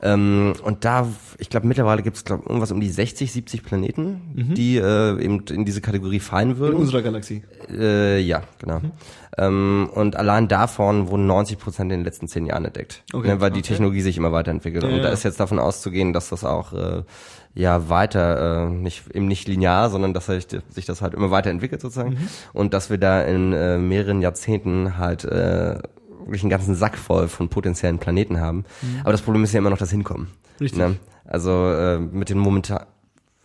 [0.06, 1.08] Ähm, und da,
[1.40, 5.66] ich glaube, mittlerweile gibt es irgendwas um die 60, 70 Planeten, die äh, eben in
[5.66, 6.76] diese Kategorie fallen In würden.
[6.76, 7.42] unserer Galaxie.
[7.70, 8.82] Äh, ja, genau.
[9.38, 13.28] Ähm, und allein davon wurden 90 Prozent in den letzten zehn Jahren entdeckt, Okay.
[13.28, 14.84] ne, weil die Technologie sich immer weiterentwickelt.
[14.84, 15.10] Ja, und da ja.
[15.14, 17.04] ist jetzt davon auszugehen, dass das auch äh,
[17.56, 21.82] ja weiter, äh, nicht eben nicht linear, sondern dass sich, sich das halt immer weiterentwickelt
[21.82, 22.12] sozusagen.
[22.12, 22.28] Mhm.
[22.54, 25.80] Und dass wir da in äh, mehreren Jahrzehnten halt äh,
[26.26, 28.66] wirklich einen ganzen Sack voll von potenziellen Planeten haben.
[29.04, 30.26] Aber das Problem ist ja immer noch das Hinkommen.
[30.28, 30.64] Mhm.
[30.64, 30.80] Richtig.
[30.80, 30.96] Ne?
[31.26, 32.86] Also äh, mit den momentan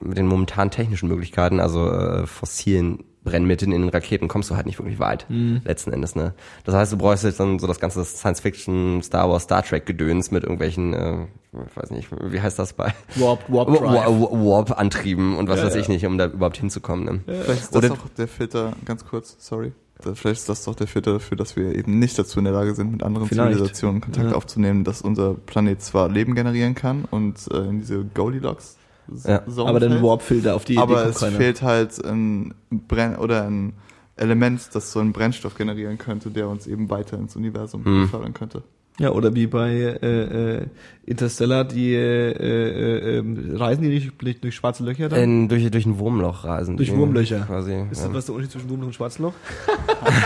[0.02, 4.64] mit den momentan technischen Möglichkeiten, also äh, fossilen Brennmitteln in den Raketen, kommst du halt
[4.64, 5.60] nicht wirklich weit, Mhm.
[5.62, 6.16] letzten Endes.
[6.16, 6.32] Ne?
[6.64, 10.42] Das heißt, du bräuchst jetzt dann so das ganze Science-Fiction, Star Wars, Star Trek-Gedöns mit
[10.44, 12.94] irgendwelchen, äh, ich weiß nicht, wie heißt das bei?
[13.16, 14.06] Warp, Warp Wa- Drive.
[14.06, 15.92] Wa- Warp-Antrieben und was Ja, weiß ich ja.
[15.92, 17.04] nicht, um da überhaupt hinzukommen.
[17.04, 17.20] Ne?
[17.26, 19.72] Vielleicht ist das Oder- auch der Filter, ganz kurz, sorry.
[20.02, 22.54] Da- Vielleicht ist das doch der Filter dafür, dass wir eben nicht dazu in der
[22.54, 23.52] Lage sind, mit anderen Vielleicht.
[23.52, 24.36] Zivilisationen Kontakt Ja.
[24.36, 28.76] aufzunehmen, dass unser Planet zwar Leben generieren kann und äh, in diese Goldilocks
[29.24, 29.42] Ja.
[29.58, 31.36] Aber den Warp-Filter auf die aber Idee kommt es keiner.
[31.36, 33.72] fehlt halt ein Brenn oder ein
[34.16, 38.08] Element, das so einen Brennstoff generieren könnte, der uns eben weiter ins Universum Hm.
[38.08, 38.62] fördern könnte.
[38.98, 40.66] Ja, oder wie bei äh, äh,
[41.06, 45.20] Interstellar, die äh, äh, äh, reisen die durch, durch schwarze Löcher dann?
[45.20, 46.76] In, durch, durch ein Wurmloch reisen.
[46.76, 47.40] Durch Wurmlöcher.
[47.40, 47.86] Quasi.
[47.90, 48.08] ist ja.
[48.08, 49.32] das was der Unterschied zwischen Wurmloch und Schwarzloch?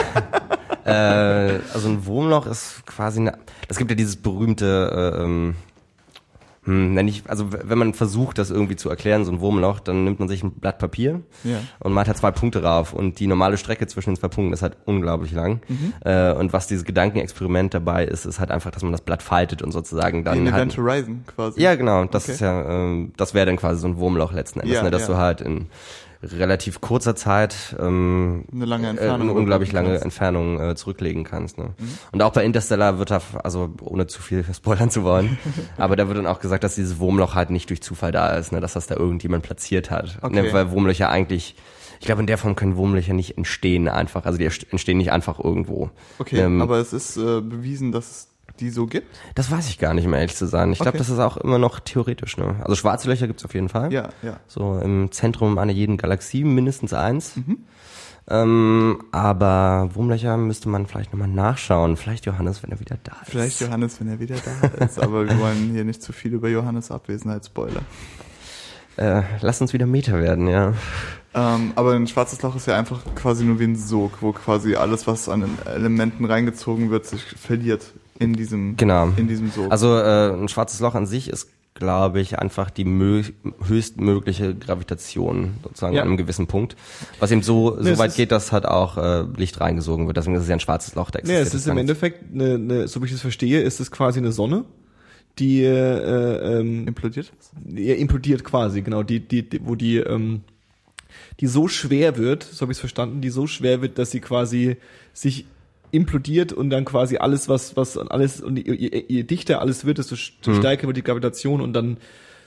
[0.85, 0.91] äh,
[1.73, 3.39] also ein Wurmloch ist quasi eine,
[3.69, 5.55] es gibt ja dieses berühmte, äh, ähm,
[6.65, 10.05] hm, nenn ich, also wenn man versucht, das irgendwie zu erklären, so ein Wurmloch, dann
[10.05, 11.59] nimmt man sich ein Blatt Papier Ja.
[11.81, 14.63] und malt halt zwei Punkte rauf und die normale Strecke zwischen den zwei Punkten ist
[14.63, 15.61] halt unglaublich lang.
[15.69, 15.93] Mhm.
[16.05, 19.63] Äh, und was dieses Gedankenexperiment dabei ist, ist halt einfach, dass man das Blatt faltet
[19.63, 21.61] und sozusagen Wie in dann Event halt, Horizon quasi.
[21.61, 22.33] ja genau, das Okay.
[22.33, 25.03] ist ja, ähm, das wäre dann quasi so ein Wurmloch letzten Endes, Ja, ne, dass
[25.03, 25.09] ja.
[25.09, 25.67] du halt in
[26.33, 29.31] relativ kurzer Zeit ähm, Eine lange äh, Entfernung.
[29.31, 30.01] eine unglaublich lange.
[30.01, 31.59] Entfernung äh, zurücklegen kannst.
[31.59, 31.75] Ne?
[32.13, 35.39] Und auch bei Interstellar wird da, also ohne zu viel spoilern zu wollen,
[35.77, 38.53] aber da wird dann auch gesagt, dass dieses Wurmloch halt nicht durch Zufall da ist,
[38.53, 38.61] ne?
[38.61, 40.19] dass das da irgendjemand platziert hat.
[40.23, 40.43] Okay.
[40.43, 40.53] Ne?
[40.53, 41.55] Weil Wurmlöcher eigentlich,
[42.01, 45.39] ich glaube in der Form können Wurmlöcher nicht entstehen einfach, also die entstehen nicht einfach
[45.39, 45.91] irgendwo.
[46.19, 48.29] Okay, Ähm, aber es ist äh, bewiesen, dass es
[48.61, 49.09] die so gibt.
[49.35, 50.73] Das weiß ich gar nicht, um ehrlich zu sein.
[50.73, 50.99] Ich glaube, Okay.
[50.99, 52.37] das ist auch immer noch theoretisch.
[52.37, 52.57] Ne?
[52.61, 53.93] Also schwarze Löcher gibt's auf jeden Fall.
[53.93, 54.39] Ja, ja.
[54.47, 57.33] So im Zentrum einer jeden Galaxie mindestens eins.
[58.27, 61.97] Ähm, aber Wurmlöcher müsste man vielleicht nochmal nachschauen.
[61.97, 63.31] Vielleicht Johannes, wenn er wieder da ist.
[63.31, 64.99] Vielleicht Johannes, wenn er wieder da ist.
[64.99, 67.85] Aber wir wollen hier nicht zu viel über Johannes Abwesenheit spoilern.
[68.97, 70.73] Äh, lass uns wieder Meter werden, ja.
[71.35, 74.77] Ähm, aber ein schwarzes Loch ist ja einfach quasi nur wie ein Sog, wo quasi
[74.77, 79.09] alles, was an Elementen reingezogen wird, sich verliert in diesem, Genau.
[79.17, 79.71] in diesem Sog.
[79.71, 83.23] Also äh, ein schwarzes Loch an sich ist, glaube ich, einfach die mö
[83.67, 86.03] höchstmögliche Gravitation sozusagen Ja.
[86.03, 86.77] an einem gewissen Punkt.
[87.19, 90.17] Was eben so, Nee, so weit geht, dass halt auch äh, Licht reingesogen wird.
[90.17, 91.11] Deswegen ist es ja ein schwarzes Loch.
[91.11, 91.77] Da Nee, es ist im.
[91.77, 94.65] Endeffekt, eine, eine, so wie ich das verstehe, ist es quasi eine Sonne,
[95.41, 97.33] die äh, ähm, implodiert.
[97.75, 100.43] ja, implodiert quasi, genau, die, die, die wo die, ähm,
[101.41, 104.21] die so schwer wird, so habe ich es verstanden, die so schwer wird, dass sie
[104.21, 104.77] quasi
[105.13, 105.47] sich
[105.95, 109.99] implodiert und dann quasi alles, was, was alles, und je, je, je dichter alles wird,
[109.99, 110.57] desto, Mhm.
[110.59, 111.97] stärker wird die Gravitation und dann,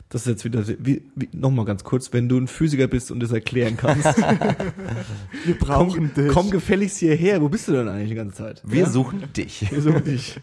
[0.10, 3.20] das ist jetzt wieder, wie, wie, nochmal ganz kurz, wenn du ein Physiker bist und
[3.22, 4.06] das erklären kannst,
[5.46, 8.62] Wir brauchen komm, komm gefälligst hierher, wo bist du denn eigentlich die ganze Zeit?
[8.66, 8.90] Wir Ja?
[8.90, 9.70] suchen dich.
[9.72, 10.40] Wir suchen dich.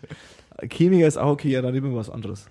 [0.70, 2.46] Chemiker ist auch okay, ja, dann nehmen wir was anderes.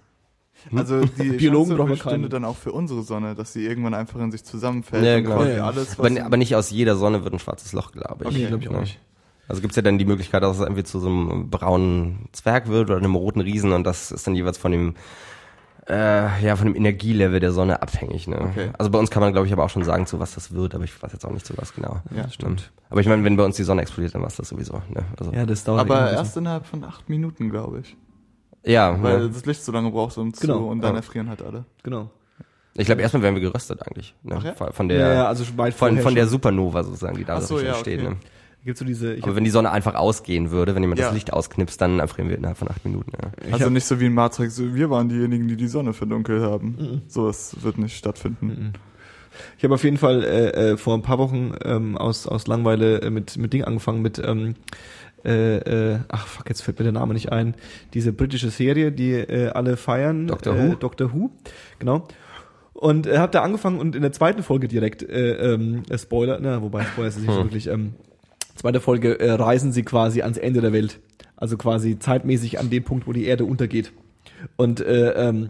[0.74, 2.30] Also die Biologen brauchen keine.
[2.30, 5.36] dann auch für unsere Sonne, dass sie irgendwann einfach in sich zusammenfällt Ja, und genau.
[5.38, 5.66] quasi Ja, ja.
[5.68, 8.30] alles, was Aber, aber nicht aus jeder Sonne wird ein schwarzes Loch, glaube ich.
[8.30, 8.80] Okay, glaube ich auch Ja.
[8.82, 9.00] nicht.
[9.48, 12.90] Also gibt's ja dann die Möglichkeit, dass es irgendwie zu so einem braunen Zwerg wird
[12.90, 14.96] oder einem roten Riesen und das ist dann jeweils von dem
[15.90, 18.28] äh, ja von dem Energielevel der Sonne abhängig.
[18.28, 18.40] Ne?
[18.40, 18.70] Okay.
[18.78, 20.74] Also bei uns kann man, glaube ich, aber auch schon sagen, zu was das wird,
[20.76, 22.00] aber ich weiß jetzt auch nicht zu was genau.
[22.16, 22.72] Ja, stimmt.
[22.90, 24.82] Aber ich meine, wenn bei uns die Sonne explodiert, dann war es das sowieso.
[24.90, 25.04] Ne?
[25.20, 27.98] Also, Ja, das dauert aber ein erst innerhalb von acht Minuten, glaube ich.
[28.64, 29.30] ja, Weil ne?
[29.30, 30.98] das Licht so lange braucht, um zu, Genau, und dann ja.
[30.98, 31.66] erfrieren halt alle.
[31.84, 32.10] Genau.
[32.76, 34.16] ich glaube, erstmal werden wir geröstet eigentlich.
[34.24, 34.36] Ne?
[34.40, 34.72] Ach ja?
[34.72, 36.28] Von- der Ja, also weit von, von der.
[36.28, 38.00] Supernova sozusagen, die da so, ja, entsteht.
[38.00, 38.10] okay.
[38.12, 38.16] Ne?
[38.66, 41.08] Gibt's so diese, ich Aber wenn die Sonne einfach ausgehen würde, wenn jemand Ja.
[41.08, 43.12] das Licht ausknipst, dann erfrieren wir innerhalb von acht Minuten.
[43.12, 43.32] Ja.
[43.46, 45.92] ich also hab, nicht so wie in Matrix, so, wir waren diejenigen, die die Sonne
[45.94, 47.02] verdunkelt haben.
[47.08, 48.72] So, es wird nicht stattfinden.
[49.58, 53.02] ich hab auf jeden Fall äh, äh, vor ein paar Wochen ähm, aus, aus Langweile
[53.02, 54.56] äh, mit, mit Ding angefangen, mit, ähm,
[55.26, 55.58] äh,
[55.94, 57.56] äh, ach fuck, jetzt fällt mir der Name nicht ein,
[57.94, 60.28] diese britische Serie, die äh, alle feiern.
[60.28, 60.76] Doctor äh, Who?
[60.76, 61.32] Doctor Who,
[61.80, 62.08] genau.
[62.74, 66.40] Und äh, hab da angefangen und in der zweiten Folge direkt, äh, ähm, äh, Spoiler,
[66.42, 67.44] na, wobei Spoiler ist es nicht Hm.
[67.44, 67.94] wirklich, ähm,
[68.56, 71.00] zweite Folge äh, reisen sie quasi ans Ende der Welt.
[71.36, 73.92] Also quasi zeitmäßig an den Punkt, wo die Erde untergeht.
[74.56, 75.50] Und äh, ähm,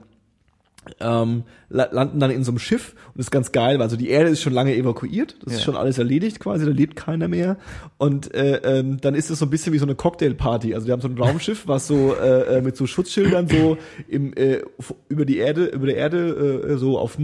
[1.00, 3.96] ähm, la- landen dann in so einem Schiff und das ist ganz geil, weil also
[3.96, 5.66] die Erde ist schon lange evakuiert, das ist Ja.
[5.66, 7.56] schon alles erledigt quasi, da lebt keiner mehr
[7.98, 10.92] und äh, ähm, dann ist es so ein bisschen wie so eine Cocktailparty, also die
[10.92, 13.78] haben so ein Raumschiff, was so äh, äh, mit so Schutzschildern so
[14.10, 14.60] im, äh,
[15.08, 17.18] über die Erde, über der Erde äh, so auf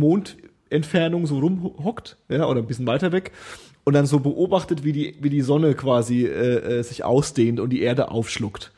[0.69, 3.31] Mondentfernung so rumhockt, ja, oder ein bisschen weiter weg
[3.83, 7.71] und dann so beobachtet, wie die, wie die Sonne quasi äh, äh, sich ausdehnt und
[7.71, 8.71] die Erde aufschluckt.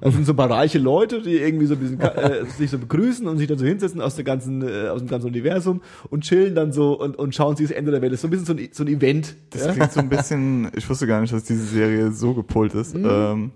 [0.00, 2.78] Das sind so ein paar reiche Leute, die irgendwie so ein bisschen äh, sich so
[2.78, 6.22] begrüßen und sich dann so hinsetzen aus der ganzen, äh, aus dem ganzen Universum und
[6.22, 8.12] chillen dann so und, und schauen sich das Ende der Welt.
[8.12, 9.34] Das ist so ein bisschen so ein, so ein Event.
[9.50, 9.72] Das ja?
[9.72, 12.94] klingt so ein bisschen, ich wusste gar nicht, dass diese Serie so gepolt ist.
[12.94, 13.50] Ähm,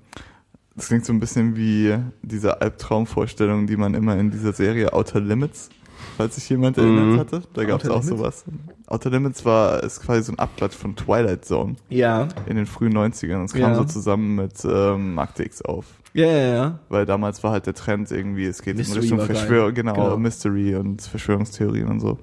[0.74, 5.20] das klingt so ein bisschen wie diese Albtraumvorstellung, die man immer in dieser Serie Outer
[5.20, 5.68] Limits,
[6.16, 7.42] falls sich jemand erinnert hatte.
[7.54, 8.44] Da gab es auch sowas.
[8.86, 12.28] Outer Limits war ist quasi so ein Abklatsch von Twilight Zone Ja.
[12.46, 13.42] in den frühen 90ern.
[13.42, 13.74] Das kam Ja.
[13.76, 15.86] so zusammen mit ähm, X auf.
[16.12, 16.78] Ja, ja, ja.
[16.88, 19.20] Weil damals war halt der Trend irgendwie, es geht Mystery in Richtung.
[19.20, 20.16] Verschwörung, genau, Genau.
[20.16, 22.18] Mystery und Verschwörungstheorien und so.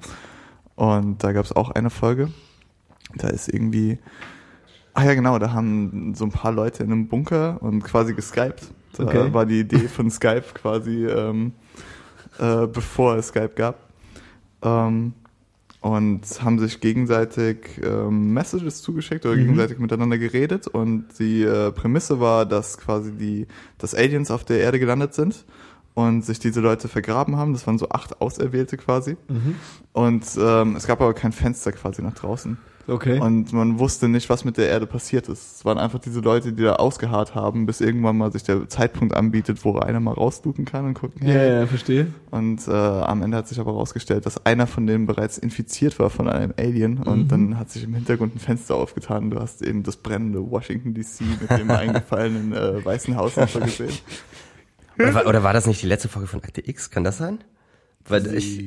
[0.76, 2.30] Und da gab es auch eine Folge,
[3.16, 3.98] da ist irgendwie,
[4.94, 8.72] ah ja genau, da haben so ein paar Leute in einem Bunker und quasi geskypt.
[8.98, 9.34] Da Okay.
[9.34, 11.54] war die Idee von Skype quasi, ähm,
[12.40, 13.80] äh, bevor es Skype gab.
[14.62, 15.14] Ähm,
[15.80, 19.42] und haben sich gegenseitig ähm, Messages zugeschickt oder Mhm.
[19.42, 24.60] gegenseitig miteinander geredet und die äh, Prämisse war, dass quasi die, dass Aliens auf der
[24.60, 25.46] Erde gelandet sind
[25.94, 27.54] und sich diese Leute vergraben haben.
[27.54, 29.18] Das waren so acht Auserwählte quasi.
[29.30, 29.56] Mhm.
[29.94, 32.58] Und ähm, es gab aber kein Fenster quasi nach draußen.
[32.88, 33.20] Okay.
[33.20, 35.58] Und man wusste nicht, was mit der Erde passiert ist.
[35.58, 39.16] Es waren einfach diese Leute, die da ausgeharrt haben, bis irgendwann mal sich der Zeitpunkt
[39.16, 42.08] anbietet, wo einer mal rausluken kann und gucken, ja, hey, ja, verstehe.
[42.32, 46.10] und äh, am Ende hat sich aber herausgestellt, dass einer von denen bereits infiziert war
[46.10, 49.62] von einem Alien und dann hat sich im Hintergrund ein Fenster aufgetan und du hast
[49.62, 53.90] eben das brennende Washington DC mit dem eingefallenen äh, Weißen Haus gesehen.
[54.98, 56.90] Oder war, oder war das nicht die letzte Folge von Akte X?
[56.90, 57.40] Kann das sein?
[58.10, 58.60] Weil ich,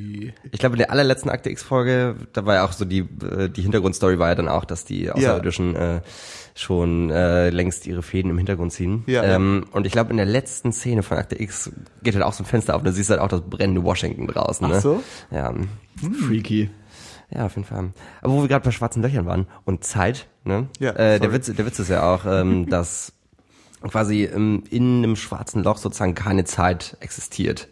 [0.51, 3.61] ich glaube, in der allerletzten Akte X-Folge, da war ja auch so die, äh, die
[3.61, 6.01] Hintergrundstory war ja dann auch, dass die Außerirdischen äh,
[6.55, 9.03] schon äh, längst ihre Fäden im Hintergrund ziehen.
[9.07, 9.23] Ja.
[9.23, 11.71] ähm, und ich glaube, in der letzten Szene von Akte X
[12.03, 13.83] geht halt auch so ein Fenster auf und da siehst du halt auch das brennende
[13.83, 14.67] Washington draußen.
[14.67, 14.75] Ne?
[14.77, 15.03] Ach so?
[15.31, 15.53] Ja,
[16.27, 16.69] Freaky.
[17.33, 17.91] ja, auf jeden Fall.
[18.21, 20.67] Aber wo wir gerade bei schwarzen Löchern waren und Zeit, ne?
[20.79, 21.33] Ja, äh, der.
[21.33, 23.13] Witz, der Witz ist ja auch, ähm, dass
[23.89, 27.67] quasi ähm, in einem schwarzen Loch sozusagen keine Zeit existiert.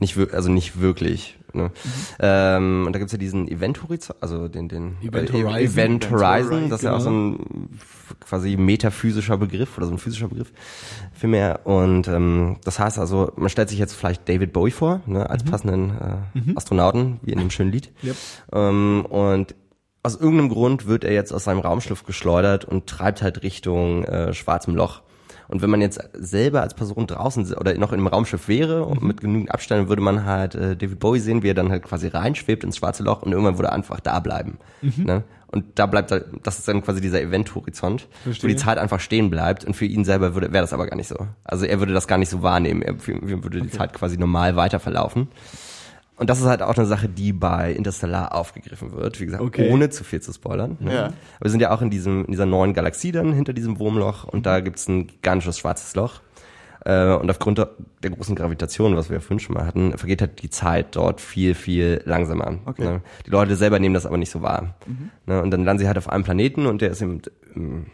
[0.00, 1.38] Nicht wir- also nicht wirklich.
[1.52, 1.70] Ne?
[2.18, 5.54] Ähm, und da gibt's ja diesen Event Horizont, also den, den Event äh, Horizon.
[5.54, 9.86] Event Event Horizon, Horizon, das ist ja auch so ein f- quasi metaphysischer Begriff oder
[9.86, 10.50] so ein physischer Begriff
[11.12, 11.60] vielmehr.
[11.64, 15.44] Und ähm, das heißt also, man stellt sich jetzt vielleicht David Bowie vor, ne, als
[15.44, 17.92] passenden äh, Astronauten, wie in dem schönen Lied.
[18.02, 18.16] Yep.
[18.52, 19.54] Ähm, und
[20.02, 24.34] aus irgendeinem Grund wird er jetzt aus seinem Raumschiff geschleudert und treibt halt Richtung äh,
[24.34, 25.02] schwarzem Loch.
[25.48, 29.02] Und wenn man jetzt selber als Person draußen oder noch in einem Raumschiff wäre und
[29.02, 32.08] mit genügend Abstand würde man halt äh, David Bowie sehen, wie er dann halt quasi
[32.08, 34.58] reinschwebt ins schwarze Loch und irgendwann würde er einfach da bleiben.
[35.04, 35.24] Ne?
[35.54, 39.30] Und da bleibt er, das ist dann quasi dieser Event-Horizont, wo die Zeit einfach stehen
[39.30, 41.28] bleibt und für ihn selber würde wäre das aber gar nicht so.
[41.44, 42.82] Also er würde das gar nicht so wahrnehmen.
[42.82, 45.28] Er, würde die Zeit quasi normal weiter verlaufen.
[46.16, 49.20] Und das ist halt auch eine Sache, die bei Interstellar aufgegriffen wird.
[49.20, 49.70] Wie gesagt, Okay.
[49.72, 50.76] ohne zu viel zu spoilern.
[50.80, 50.94] Ne?
[50.94, 51.04] Ja.
[51.06, 54.24] Aber wir sind ja auch in diesem in dieser neuen Galaxie dann hinter diesem Wurmloch
[54.24, 56.20] und da gibt's ein gigantisches schwarzes Loch.
[56.84, 57.70] Äh, und aufgrund der
[58.02, 61.20] der großen Gravitation, was wir ja vorhin schon mal hatten, vergeht halt die Zeit dort
[61.20, 62.58] viel, viel langsamer.
[62.66, 62.84] Okay.
[62.84, 63.00] Ne?
[63.26, 64.74] Die Leute selber nehmen das aber nicht so wahr.
[65.26, 65.42] Ne?
[65.42, 67.22] Und dann landen sie halt auf einem Planeten und der ist im,
[67.54, 67.86] im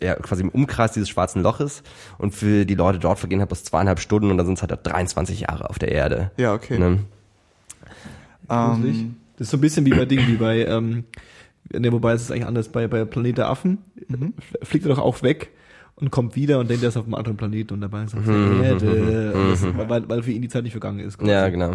[0.00, 1.82] ja, quasi im Umkreis dieses schwarzen Loches
[2.18, 4.78] und für die Leute dort vergehen halt bloß zweieinhalb Stunden und dann sind es halt
[4.82, 6.30] 23 Jahre auf der Erde.
[6.36, 6.78] Ja, okay.
[6.78, 7.00] Ne?
[8.48, 11.04] Ähm, Das ist so ein bisschen wie bei Dingen, wie bei, ähm,
[11.72, 13.78] ne, wobei es ist eigentlich anders, bei, bei Planet der Affen
[14.08, 14.34] Mhm.
[14.62, 15.50] fliegt er doch auch weg
[15.96, 18.20] und kommt wieder und denkt, er ist auf einem anderen Planeten und dabei ist er
[18.20, 19.34] auf der Mhm, Erde.
[19.34, 21.18] Und das, weil, weil für ihn die Zeit nicht vergangen ist.
[21.18, 21.30] quasi.
[21.30, 21.74] Ja, genau.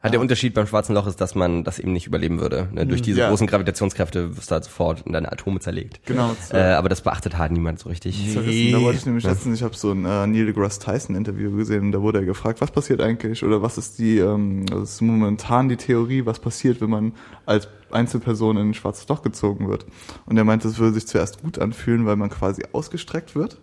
[0.00, 2.68] Hat der Unterschied beim schwarzen Loch ist, dass man das eben nicht überleben würde.
[2.72, 2.86] Ne?
[2.86, 3.28] Durch diese Ja.
[3.30, 6.06] großen Gravitationskräfte wirst du halt sofort in deine Atome zerlegt.
[6.06, 6.36] Genau.
[6.52, 8.32] Äh, aber das beachtet halt niemand so richtig.
[8.32, 8.70] Zerrissen.
[8.72, 11.86] Da wollte ich nämlich letztens, ich habe so ein äh, Neil deGrasse Tyson Interview gesehen
[11.86, 15.00] und da wurde er gefragt, was passiert eigentlich oder was ist die, ähm, was ist
[15.00, 17.12] momentan die Theorie, was passiert, wenn man
[17.44, 19.84] als Einzelperson in ein schwarzes Loch gezogen wird.
[20.26, 23.58] Und er meinte, es würde sich zuerst gut anfühlen, weil man quasi ausgestreckt wird.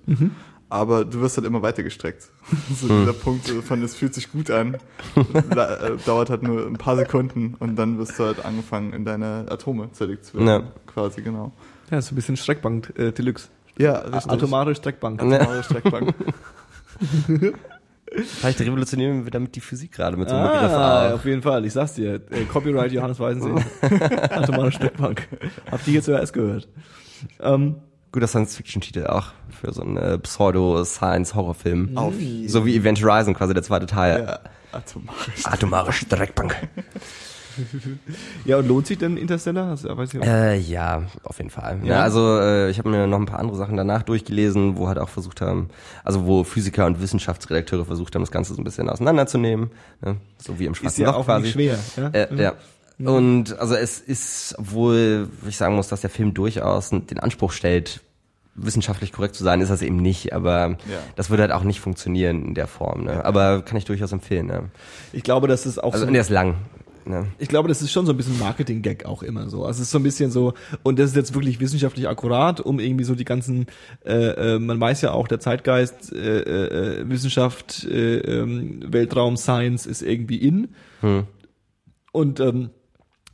[0.70, 2.24] Aber du wirst halt immer weiter gestreckt.
[2.82, 4.78] so dieser Punkt so von, es fühlt sich gut an,
[5.16, 9.46] äh, dauert halt nur ein paar Sekunden und dann wirst du halt angefangen, in deine
[9.50, 10.48] Atome zerlegt zu werden.
[10.48, 10.64] Ja.
[10.88, 11.52] Quasi, genau.
[11.92, 13.50] Ja, so ein bisschen Streckbank äh, Deluxe.
[13.78, 15.22] Ja, A- Atomare Streckbank.
[15.22, 16.14] Atomare Streckbank.
[18.16, 21.66] Vielleicht revolutionieren wir damit die Physik gerade mit so einem Begriff Ah, auf jeden Fall.
[21.66, 22.16] Ich sag's dir.
[22.32, 23.62] Äh, Copyright Johannes Weisensee.
[24.30, 25.28] Atomare Streckbank.
[25.70, 26.68] Habt ihr hier zuerst gehört.
[27.42, 27.76] Ähm,
[28.16, 29.28] Guter Science-Fiction-Titel auch
[29.62, 31.96] für so einen äh, Pseudo-Science-Horrorfilm.
[31.98, 32.14] Auf
[32.48, 34.24] So wie Event Horizon, quasi der zweite Teil.
[34.26, 34.40] Ja.
[34.72, 36.56] Atomare Atomare Streckbank.
[38.44, 39.68] Ja, und lohnt sich denn Interstellar?
[39.70, 41.80] Hast du- weiß ich, Äh, ja, auf jeden Fall.
[41.84, 41.88] Ja?
[41.96, 44.98] Ja, also äh, ich habe mir noch ein paar andere Sachen danach durchgelesen, wo halt
[45.00, 45.70] auch versucht haben,
[46.04, 49.72] also wo Physiker und Wissenschaftsredakteure versucht haben, das Ganze so ein bisschen auseinanderzunehmen,
[50.04, 50.18] ne?
[50.38, 51.52] so wie im ist Schwarzen ja Loch auch quasi.
[51.52, 51.80] schwer.
[51.96, 52.08] Ja?
[52.10, 52.54] Äh, ja.
[52.98, 58.02] Und also es ist, obwohl ich sagen muss, dass der Film durchaus den Anspruch stellt,
[58.56, 60.34] wissenschaftlich korrekt zu sein, ist das eben nicht.
[60.34, 60.78] Aber
[61.16, 63.04] das würde halt auch nicht funktionieren in der Form.
[63.04, 63.24] Ne?
[63.26, 64.48] Aber kann ich durchaus empfehlen.
[64.48, 64.70] Ne?
[65.12, 66.56] Ich glaube, das ist auch Also so und der ist lang.
[67.08, 67.28] Ne?
[67.38, 69.66] Ich glaube, das ist schon so ein bisschen Marketing-Gag auch immer so.
[69.66, 72.80] Also es ist so ein bisschen so, und das ist jetzt wirklich wissenschaftlich akkurat, um
[72.80, 73.68] irgendwie so die ganzen,
[74.06, 79.86] äh, äh, man weiß ja auch, der Zeitgeist, äh, äh, Wissenschaft, äh, ähm, Weltraum, Science
[79.86, 80.70] ist irgendwie in.
[82.12, 82.70] Und ähm,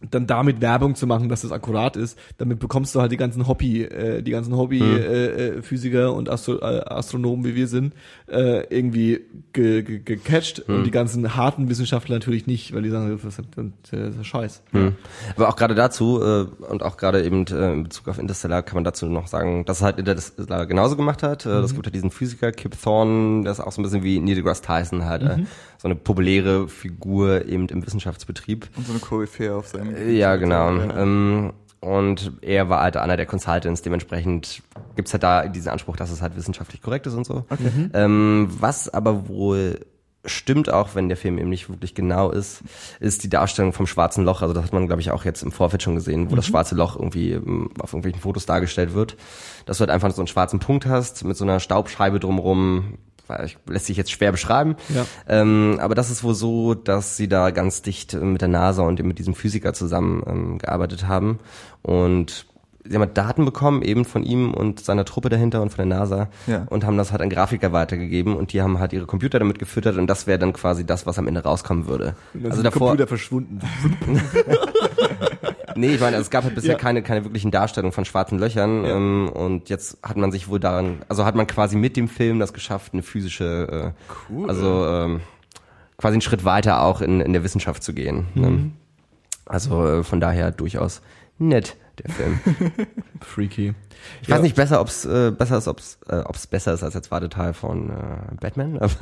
[0.10, 3.47] dann damit Werbung zu machen, dass das akkurat ist, damit bekommst du halt die ganzen
[3.47, 7.93] Hobby, äh, die ganzen Hobby äh, äh, Physiker und Astro äh, Astronomen, wie wir sind,
[8.28, 9.22] äh, irgendwie
[9.54, 13.47] ge ge gecatcht und die ganzen harten Wissenschaftler natürlich nicht, weil die sagen, das ist,
[13.91, 14.64] das ist Scheiß.
[14.72, 14.95] Hm.
[15.36, 18.76] Aber auch gerade dazu äh, und auch gerade eben äh, in Bezug auf Interstellar kann
[18.76, 21.45] man dazu noch sagen, dass er halt Interstellar genauso gemacht hat.
[21.45, 24.20] Äh, Das gibt halt diesen Physiker Kip Thorne, der ist auch so ein bisschen wie
[24.20, 25.38] Neil deGrasse Tyson halt, äh,
[25.82, 28.70] so eine populäre Figur eben im Wissenschaftsbetrieb.
[28.78, 30.76] Und so eine Koryphäe auf seinem Äh, Ja, genau.
[30.76, 31.02] Ja.
[31.02, 34.62] Ähm, und er war halt einer der Consultants, dementsprechend
[34.96, 37.46] gibt's halt da diesen Anspruch, dass es halt wissenschaftlich korrekt ist und so.
[37.96, 39.80] Ähm, was aber wohl
[40.24, 42.62] stimmt auch, wenn der Film eben nicht wirklich genau ist,
[43.00, 44.44] ist die Darstellung vom schwarzen Loch.
[44.44, 46.76] Also das hat man, glaube ich, auch jetzt im Vorfeld schon gesehen, wo das schwarze
[46.76, 49.18] Loch irgendwie ähm, auf irgendwelchen Fotos dargestellt wird.
[49.66, 53.00] Dass du halt einfach so einen schwarzen Punkt hast mit so einer Staubscheibe drumrum.
[53.68, 54.76] Lässt sich jetzt schwer beschreiben.
[54.90, 55.06] Ja.
[55.28, 58.84] Ähm, aber das ist wohl so, dass sie da ganz dicht äh, mit der NASA
[58.84, 61.40] und mit diesem Physiker zusammen ähm, gearbeitet haben
[61.82, 62.46] und
[62.84, 65.98] sie haben halt Daten bekommen, eben von ihm und seiner Truppe dahinter und von der
[66.00, 66.66] NASA Ja.
[66.70, 69.98] und haben das halt an Grafiker weitergegeben und die haben halt ihre Computer damit gefüttert
[69.98, 72.16] und das wäre dann quasi das, was am Ende rauskommen würde.
[72.44, 73.60] Also davor, Computer verschwunden.
[75.76, 76.78] nee, ich meine, es gab halt bisher Ja.
[76.78, 80.99] keine, keine wirklichen Darstellungen von schwarzen Löchern ähm, und jetzt hat man sich wohl daran,
[81.09, 84.49] also hat man quasi mit dem Film das geschafft, eine physische, äh, Cool.
[84.49, 85.22] also ähm,
[85.97, 88.28] quasi einen Schritt weiter auch in, in der Wissenschaft zu gehen.
[88.36, 88.72] Ne?
[89.45, 91.01] Also äh, von daher durchaus
[91.38, 92.39] nett, der Film.
[93.22, 93.74] Freaky.
[94.22, 97.04] Ich weiß nicht besser, ob's äh, besser ist, ob's äh, ob's besser ist als der
[97.04, 97.94] zweite Teil von äh,
[98.39, 98.78] Batman.
[98.80, 98.89] Aber,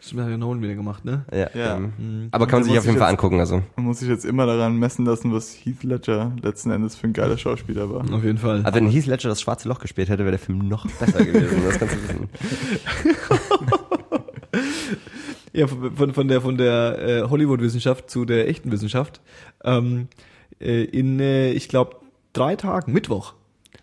[0.00, 1.24] Stimmt, hat ja Nolan wieder gemacht, ne?
[1.32, 1.76] ja, Ja.
[1.76, 3.38] Ähm, aber kann man sich auf jeden Fall jetzt- angucken.
[3.40, 7.06] Also Man muss sich jetzt immer daran messen lassen, was Heath Ledger letzten Endes für
[7.06, 8.00] ein geiler Schauspieler war.
[8.12, 8.60] Auf jeden Fall.
[8.64, 11.62] aber wenn Heath Ledger das schwarze Loch gespielt hätte, wäre der Film noch besser gewesen.
[11.66, 12.28] Das kannst du wissen.
[15.52, 19.20] Ja, von, von- von der von der äh, Hollywood-Wissenschaft zu der echten Wissenschaft.
[19.64, 20.06] Ähm,
[20.60, 21.96] äh, in, äh, ich glaube,
[22.32, 23.34] drei Tagen, Mittwoch.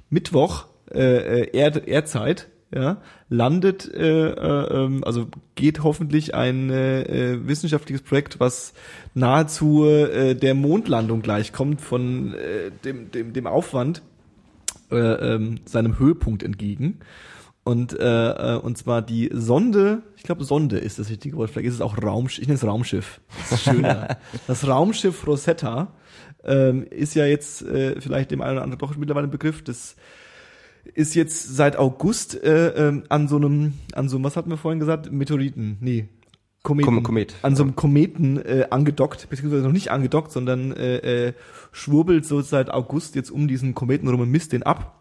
[0.09, 7.01] Mittwoch, äh, äh, Erd, Erdzeit, ja, landet, äh, äh, ähm, also geht hoffentlich ein äh,
[7.01, 8.73] äh, wissenschaftliches Projekt, was
[9.13, 14.01] nahezu äh, der Mondlandung gleichkommt von äh, dem, dem, dem Aufwand
[14.91, 16.99] äh, ähm, seinem Höhepunkt entgegen.
[17.63, 21.67] Und, äh, äh, und zwar die Sonde, ich glaube Sonde ist das richtige Wort, vielleicht
[21.67, 23.19] ist es auch Raumschiff, ich nenne es Raumschiff.
[23.49, 24.17] Das ist schöner.
[24.47, 25.93] das Raumschiff Rosetta
[26.43, 29.63] ähm, ist ja jetzt äh, vielleicht dem einen oder anderen doch mittlerweile ein Begriff.
[29.63, 29.95] Das
[30.93, 34.57] ist jetzt seit August äh, ähm, an so einem, an so einem, was hatten wir
[34.57, 35.11] vorhin gesagt?
[35.11, 36.07] Meteoriten, nee.
[36.63, 37.35] Kometen, Kom- Komet.
[37.43, 41.33] an so einem Kometen äh, angedockt, beziehungsweise noch nicht angedockt, sondern äh, äh,
[41.71, 44.99] schwurbelt so seit August jetzt um diesen Kometen rum und misst den ab.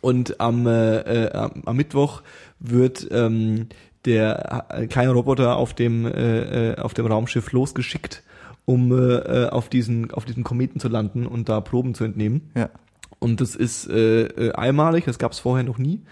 [0.00, 2.22] Und am, äh, äh, am, am Mittwoch
[2.60, 3.68] wird ähm,
[4.04, 8.22] der äh, kleine Roboter auf dem äh, äh, auf dem Raumschiff losgeschickt,
[8.64, 12.50] um äh, äh, auf diesen auf diesen Kometen zu landen und da Proben zu entnehmen.
[12.56, 12.70] Ja.
[13.18, 16.02] Und das ist äh, äh, einmalig, das gab es vorher noch nie.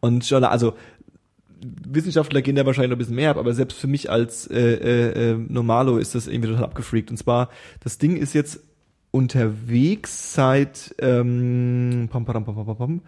[0.00, 0.74] Und schon, also
[1.88, 4.60] Wissenschaftler gehen da wahrscheinlich noch ein bisschen mehr ab, aber selbst für mich als äh,
[4.60, 7.10] äh, äh, Normalo ist das irgendwie total abgefreakt.
[7.10, 7.48] Und zwar,
[7.80, 8.60] das Ding ist jetzt
[9.12, 13.00] unterwegs seit ähm, pam, pam, pam, pam, pam,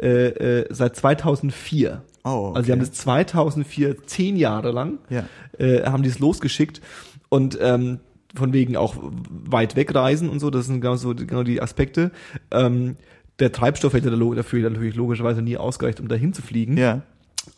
[0.00, 2.02] äh, äh, seit 2004.
[2.24, 2.90] Oh, Also sie haben okay.
[2.90, 5.24] das 2004 zehn Jahre lang Ja.
[5.58, 6.80] äh, haben die es losgeschickt
[7.28, 8.00] und ähm,
[8.34, 12.10] von wegen auch weit wegreisen und so, das sind genau so genau die Aspekte.
[12.50, 12.96] Ähm,
[13.38, 16.76] der Treibstoff hätte da- dafür natürlich logischerweise nie ausgereicht, um dahin zu fliegen.
[16.76, 17.02] Ja.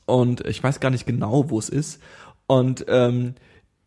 [0.07, 2.01] Und ich weiß gar nicht genau, wo es ist.
[2.47, 3.35] Und ähm,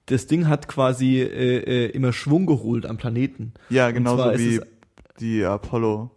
[0.07, 3.53] das Ding hat quasi äh, äh, immer Schwung geholt am Planeten.
[3.69, 4.59] Ja, genauso wie
[5.19, 6.11] die Apollo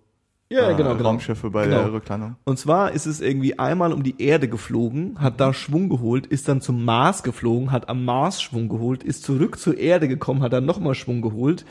[0.48, 1.08] Ja, äh, genau, genau.
[1.10, 1.82] Raumschiffe bei Genau.
[1.84, 2.36] der Rücklandung.
[2.44, 6.48] Und zwar ist es irgendwie einmal um die Erde geflogen, hat da Schwung geholt, ist
[6.48, 10.52] dann zum Mars geflogen, hat am Mars Schwung geholt, ist zurück zur Erde gekommen, hat
[10.52, 11.64] dann nochmal Schwung geholt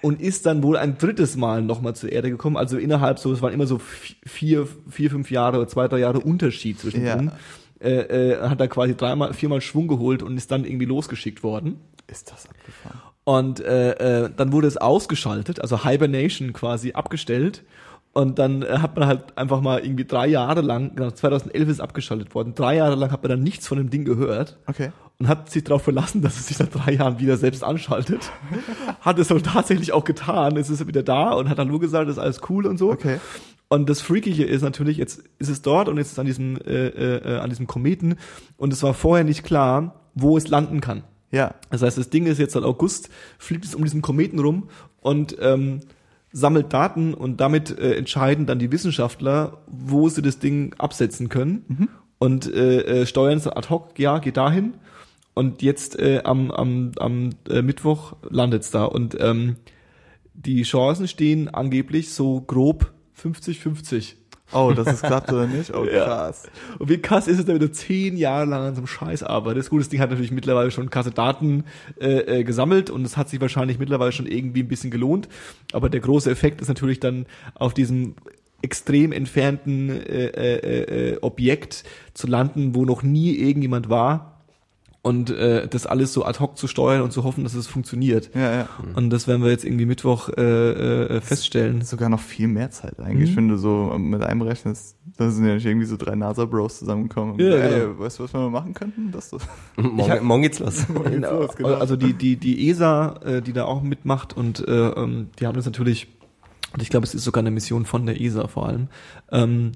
[0.00, 2.56] und ist dann wohl ein drittes Mal nochmal zur Erde gekommen.
[2.56, 3.80] Also innerhalb so, es waren immer so
[4.24, 7.16] vier, vier, fünf Jahre oder zwei, drei Jahre Unterschied zwischen Ja.
[7.16, 7.32] denen.
[7.80, 11.80] äh, äh, hat er quasi dreimal, viermal Schwung geholt und ist dann irgendwie losgeschickt worden.
[12.08, 13.00] Ist das abgefahren?
[13.24, 17.62] Und äh, äh, dann wurde es ausgeschaltet, also Hibernation quasi abgestellt.
[18.18, 21.80] Und dann äh, hat man halt einfach mal irgendwie drei Jahre lang, genau, 2011 ist
[21.80, 24.90] abgeschaltet worden, drei Jahre lang hat man dann nichts von dem Ding gehört Okay.
[25.20, 28.32] und hat sich darauf verlassen, dass es sich nach drei Jahren wieder selbst anschaltet.
[29.02, 32.08] hat es auch tatsächlich auch getan, es ist wieder da und hat dann nur gesagt,
[32.08, 32.90] das ist alles cool und so.
[32.90, 33.20] Okay.
[33.68, 36.56] Und das Freakige ist natürlich, jetzt ist es dort und jetzt ist es an diesem,
[36.56, 38.16] äh, äh, an diesem Kometen
[38.56, 41.04] und es war vorher nicht klar, wo es landen kann.
[41.30, 41.54] Ja.
[41.70, 44.70] Das heißt, das Ding ist jetzt seit August, fliegt es um diesen Kometen rum
[45.02, 45.82] und ähm,
[46.38, 51.64] sammelt Daten und damit äh, entscheiden dann die Wissenschaftler, wo sie das Ding absetzen können.
[52.18, 54.74] Und äh, äh, steuern es ad hoc, ja, geht dahin.
[55.34, 58.84] Und jetzt äh, am, am, am äh, Mittwoch landet es da.
[58.84, 59.56] Und ähm,
[60.34, 64.14] die Chancen stehen angeblich so grob 50-50.
[64.52, 65.74] Oh, dass es klappt oder nicht?
[65.74, 66.04] Oh, Ja.
[66.04, 66.44] krass.
[66.78, 69.70] Und wie krass ist es, wenn du zehn Jahre lang an so einem Scheiß arbeitest?
[69.70, 71.64] Gut, das Ding hat natürlich mittlerweile schon krasse Daten
[72.00, 75.28] äh, äh, gesammelt und es hat sich wahrscheinlich mittlerweile schon irgendwie ein bisschen gelohnt.
[75.72, 78.14] Aber der große Effekt ist natürlich dann auf diesem
[78.62, 81.84] extrem entfernten äh, äh, äh, Objekt
[82.14, 84.37] zu landen, wo noch nie irgendjemand war
[85.02, 88.30] und äh, das alles so ad hoc zu steuern und zu hoffen, dass es funktioniert.
[88.34, 88.68] Ja, ja.
[88.96, 90.42] Und das werden wir jetzt irgendwie Mittwoch äh,
[91.16, 91.82] äh, feststellen.
[91.82, 93.36] Sogar noch viel mehr Zeit eigentlich, Mhm.
[93.36, 94.96] wenn du so mit einberechnest.
[95.16, 97.38] Da sind ja nicht irgendwie so drei NASA-Bros zusammengekommen.
[97.38, 97.84] Ja, gesagt, genau.
[97.92, 99.10] Ey, weißt du, was wir mal machen könnten?
[99.12, 99.42] Das, das.
[99.76, 100.86] Morgen, morgen geht's los.
[101.20, 101.74] los, genau.
[101.74, 105.54] Also die, die, die ESA, äh, die da auch mitmacht und äh, ähm, die haben
[105.56, 106.08] das natürlich,
[106.74, 108.88] und ich glaube, es ist sogar eine Mission von der ESA vor allem,
[109.32, 109.72] ähm,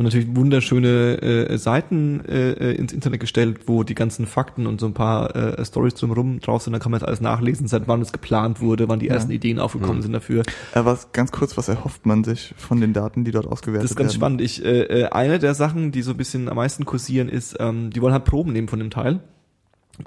[0.00, 1.20] haben natürlich wunderschöne
[1.50, 5.36] äh, Seiten äh, äh, ins Internet gestellt, wo die ganzen Fakten und so ein paar
[5.36, 6.72] äh, Stories drumherum drauf sind.
[6.72, 9.14] Da kann man jetzt alles nachlesen, seit wann es geplant wurde, wann die Ja.
[9.14, 10.40] ersten Ideen aufgekommen sind dafür.
[10.74, 13.90] Äh, was, ganz kurz, was erhofft man sich von den Daten, die dort ausgewertet Das
[13.92, 14.16] ist ganz werden?
[14.16, 14.40] spannend.
[14.40, 17.90] Ich, äh, äh, eine der Sachen, die so ein bisschen am meisten kursieren, ist, ähm,
[17.90, 19.20] die wollen halt Proben nehmen von dem Teil.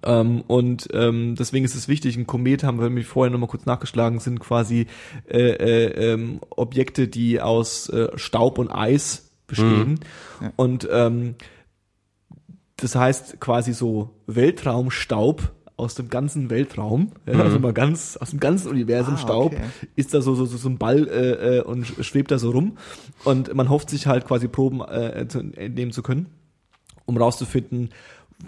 [0.01, 3.67] Ähm, und ähm, deswegen ist es wichtig, ein Komet haben wir nämlich vorher nochmal kurz
[3.67, 4.87] nachgeschlagen, sind quasi
[5.29, 9.99] äh, äh, ähm, Objekte, die aus äh, Staub und Eis bestehen.
[10.41, 10.51] Ja.
[10.55, 11.35] Und ähm,
[12.77, 18.39] das heißt quasi so Weltraumstaub aus dem ganzen Weltraum, ja, also mal ganz aus dem
[18.39, 19.63] ganzen Universum Ah, Staub, okay.
[19.95, 22.51] ist da so, so, so, so ein Ball äh, äh, und sch- schwebt da so
[22.51, 22.77] rum.
[23.23, 26.27] Und man hofft sich halt quasi Proben äh, zu, entnehmen zu können,
[27.05, 27.89] um rauszufinden,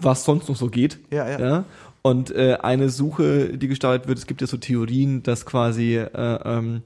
[0.00, 0.98] was sonst noch so geht.
[1.10, 1.64] Ja, ja.
[2.02, 6.08] Und äh, eine Suche, die gestartet wird, es gibt ja so Theorien, dass quasi äh,
[6.14, 6.82] ähm,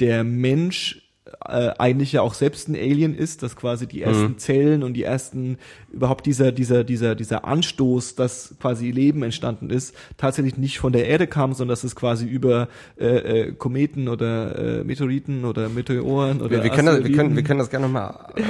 [0.00, 1.03] der Mensch
[1.44, 5.02] äh, eigentlich ja auch selbst ein Alien ist, dass quasi die ersten Zellen und die
[5.02, 5.58] ersten
[5.92, 11.06] überhaupt dieser dieser dieser dieser Anstoß, dass quasi Leben entstanden ist, tatsächlich nicht von der
[11.06, 12.68] Erde kam, sondern dass es quasi über
[12.98, 17.36] äh, äh, Kometen oder äh, Meteoriten oder Meteoren oder Wir, wir, können das, wir, können,
[17.36, 18.32] wir können das gerne nochmal.
[18.36, 18.42] Äh,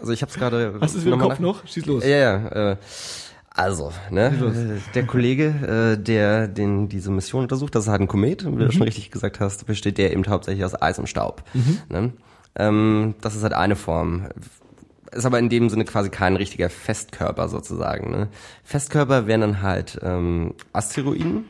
[0.00, 0.74] also ich habe es gerade.
[0.80, 1.66] Hast du es im noch mal Kopf noch?
[1.66, 2.04] Schieß los.
[2.04, 2.72] Ja, ja.
[2.72, 2.76] Äh,
[3.56, 8.44] also, ne, der Kollege, äh, der den diese Mission untersucht, das ist halt ein Komet,
[8.44, 11.44] wie du schon richtig gesagt hast, besteht der eben hauptsächlich aus Eis und Staub.
[11.88, 12.12] Ne?
[12.56, 14.26] Ähm, das ist halt eine Form.
[15.12, 18.10] Ist aber in dem Sinne quasi kein richtiger Festkörper sozusagen.
[18.10, 18.28] Ne?
[18.64, 21.44] Festkörper wären dann halt ähm, Asteroiden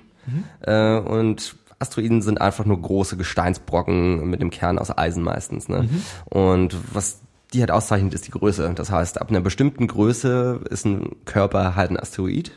[0.60, 5.70] äh, und Asteroiden sind einfach nur große Gesteinsbrocken mit dem Kern aus Eisen meistens.
[5.70, 5.88] Ne?
[6.26, 7.23] Und was
[7.54, 8.72] die halt auszeichnet, ist die Größe.
[8.74, 12.52] Das heißt, ab einer bestimmten Größe ist ein Körper halt ein Asteroid.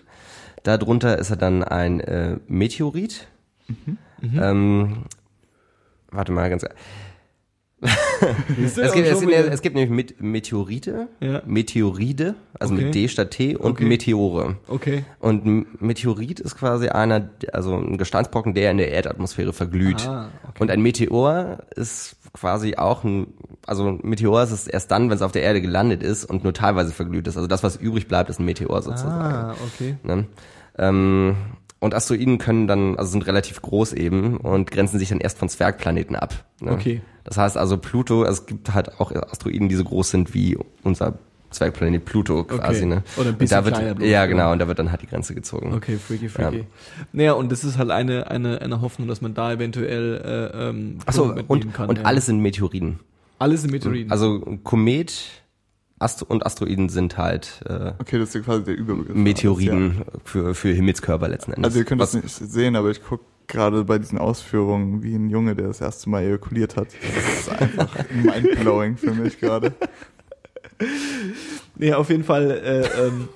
[0.63, 3.27] Darunter ist er dann ein äh, Meteorit.
[4.21, 5.03] Ähm,
[6.11, 6.65] warte mal ganz.
[8.59, 11.43] Es gibt, es, gibt, es gibt nämlich Met Meteorite, Ja.
[11.45, 12.85] Meteoride, also Okay.
[12.85, 13.85] mit D statt T und Okay.
[13.85, 14.57] Meteore.
[14.67, 15.05] Okay.
[15.19, 20.07] Und ein Meteorit ist quasi einer, also ein Gesteinsbrocken, der in der Erdatmosphäre verglüht.
[20.07, 20.57] Ah, okay.
[20.59, 23.27] Und ein Meteor ist quasi auch ein,
[23.67, 26.43] also ein Meteor ist es erst dann, wenn es auf der Erde gelandet ist und
[26.43, 27.35] nur teilweise verglüht ist.
[27.35, 29.13] Also das, was übrig bleibt, ist ein Meteor sozusagen.
[29.13, 29.97] Ah, okay.
[30.03, 30.25] Ne?
[30.77, 31.35] Ähm,
[31.79, 35.49] und Asteroiden können dann, also sind relativ groß eben und grenzen sich dann erst von
[35.49, 36.45] Zwergplaneten ab.
[36.59, 36.71] Ne?
[36.71, 37.01] Okay.
[37.23, 41.19] Das heißt also Pluto, es gibt halt auch Asteroiden, die so groß sind wie unser
[41.49, 42.79] Zwergplanet Pluto quasi.
[42.79, 42.85] Okay.
[42.85, 43.03] Ne?
[43.17, 44.25] Oder ein Und bisschen da wird, kleiner bloß, Ja, ja.
[44.25, 45.73] genau, und da wird dann halt die Grenze gezogen.
[45.73, 46.65] Okay, freaky, freaky.
[47.11, 50.99] Naja, und das ist halt eine, eine, eine Hoffnung, dass man da eventuell äh, ähm,
[51.05, 51.89] Achso, und, kann.
[51.89, 52.05] und ja.
[52.05, 52.99] alles sind Meteoriden.
[53.39, 54.11] Alles sind Meteoriten.
[54.11, 55.13] Also Komet
[55.99, 59.15] Astro und Asteroiden sind halt äh, Okay, das ist ja quasi der Überbegriff.
[59.15, 61.65] Meteoriden für, für Himmelskörper letzten Endes.
[61.69, 65.15] Also ihr könnt Was- das nicht sehen, aber ich guck gerade bei diesen Ausführungen wie
[65.15, 66.89] ein Junge, der das erste Mal ejakuliert hat.
[67.15, 69.73] Das ist einfach mindblowing für mich gerade.
[71.75, 73.29] Nee, auf jeden Fall äh, ähm,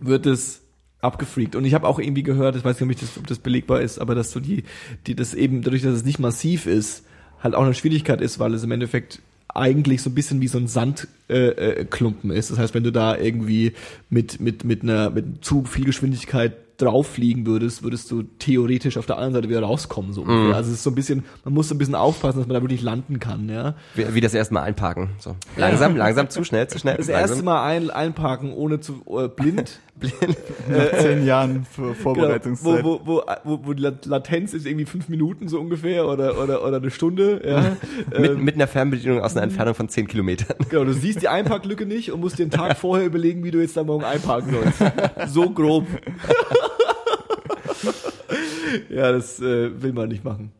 [0.00, 0.62] wird es
[1.00, 1.54] abgefreakt.
[1.56, 3.98] Und ich habe auch irgendwie gehört, ich weiß nicht, ob, das, ob das belegbar ist,
[3.98, 4.64] aber dass so die,
[5.06, 7.04] die das eben, dadurch, dass es nicht massiv ist,
[7.44, 9.20] halt auch eine Schwierigkeit ist, weil es im Endeffekt
[9.54, 12.50] eigentlich so ein bisschen wie so ein Sandklumpen äh, äh, Klumpen ist.
[12.50, 13.74] Das heißt, wenn du da irgendwie
[14.10, 19.06] mit, mit, mit einer mit zu viel Geschwindigkeit drauf fliegen würdest, würdest du theoretisch auf
[19.06, 20.12] der anderen Seite wieder rauskommen.
[20.12, 20.24] So.
[20.24, 20.52] Mhm.
[20.52, 22.62] Also es ist so ein bisschen, man muss so ein bisschen aufpassen, dass man da
[22.62, 23.48] wirklich landen kann.
[23.48, 23.74] Ja.
[23.94, 25.10] Wie, wie das erste Mal einparken.
[25.18, 25.36] So.
[25.56, 26.96] Langsam, langsam, zu schnell, zu schnell.
[26.96, 27.30] Das langsam.
[27.30, 29.80] erste Mal ein, einparken ohne zu äh, blind.
[30.68, 32.84] Nach zehn Jahren für Genau, Vorbereitungszeit.
[32.84, 36.42] wo, wo, wo, wo, wo die Lat- Latenz ist irgendwie fünf Minuten so ungefähr oder,
[36.42, 37.40] oder, oder eine Stunde.
[37.46, 37.76] Ja.
[38.20, 40.56] mit, Ähm, mit einer Fernbedienung aus einer Entfernung von 10 Kilometern.
[40.68, 43.60] Genau, du siehst die Einparklücke nicht und musst dir einen Tag vorher überlegen, wie du
[43.60, 45.32] jetzt da morgen einparken sollst.
[45.32, 45.86] So grob.
[48.90, 50.52] ja, das äh, will man nicht machen.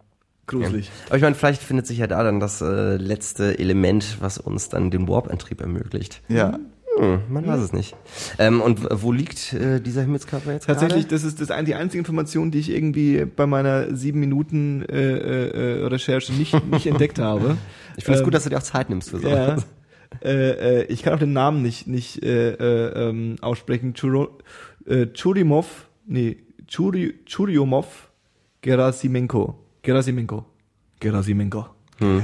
[0.47, 0.91] Gruselig.
[1.07, 4.69] Aber ich meine, vielleicht findet sich ja da dann das äh, letzte Element, was uns
[4.69, 6.23] dann den Warp-Antrieb ermöglicht.
[6.29, 6.59] ja.
[6.99, 7.97] Hm, man weiß es nicht.
[8.39, 11.15] Ähm, und wo liegt äh, dieser Himmelskörper jetzt Tatsächlich, gerade?
[11.15, 15.81] das ist das die einzige Information, die ich irgendwie bei meiner sieben Minuten äh, äh,
[15.83, 17.57] äh, Recherche nicht, nicht entdeckt habe.
[17.97, 19.29] Ich finde es Ähm, gut, dass du dir auch Zeit nimmst für so.
[19.29, 19.57] Ja.
[20.25, 23.95] äh, äh, ich kann auch den Namen nicht, nicht äh, äh, ähm, aussprechen.
[23.95, 24.39] Churo,
[24.85, 28.11] äh, Churimov, nee, Churi, Churyumov
[28.63, 29.55] Gerasimenko.
[29.83, 30.45] Gerasimenko.
[30.99, 31.67] Gerasimenko.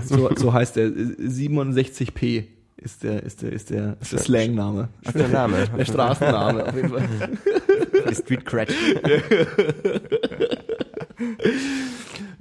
[0.05, 0.89] So, so heißt er.
[0.89, 2.45] 67p
[2.83, 4.89] ist der, ist der, ist der, ist der Slangname.
[5.11, 5.69] Schöner Name.
[5.77, 7.09] Der Straßenname auf jeden Fall.
[8.11, 8.73] Die Street Cred.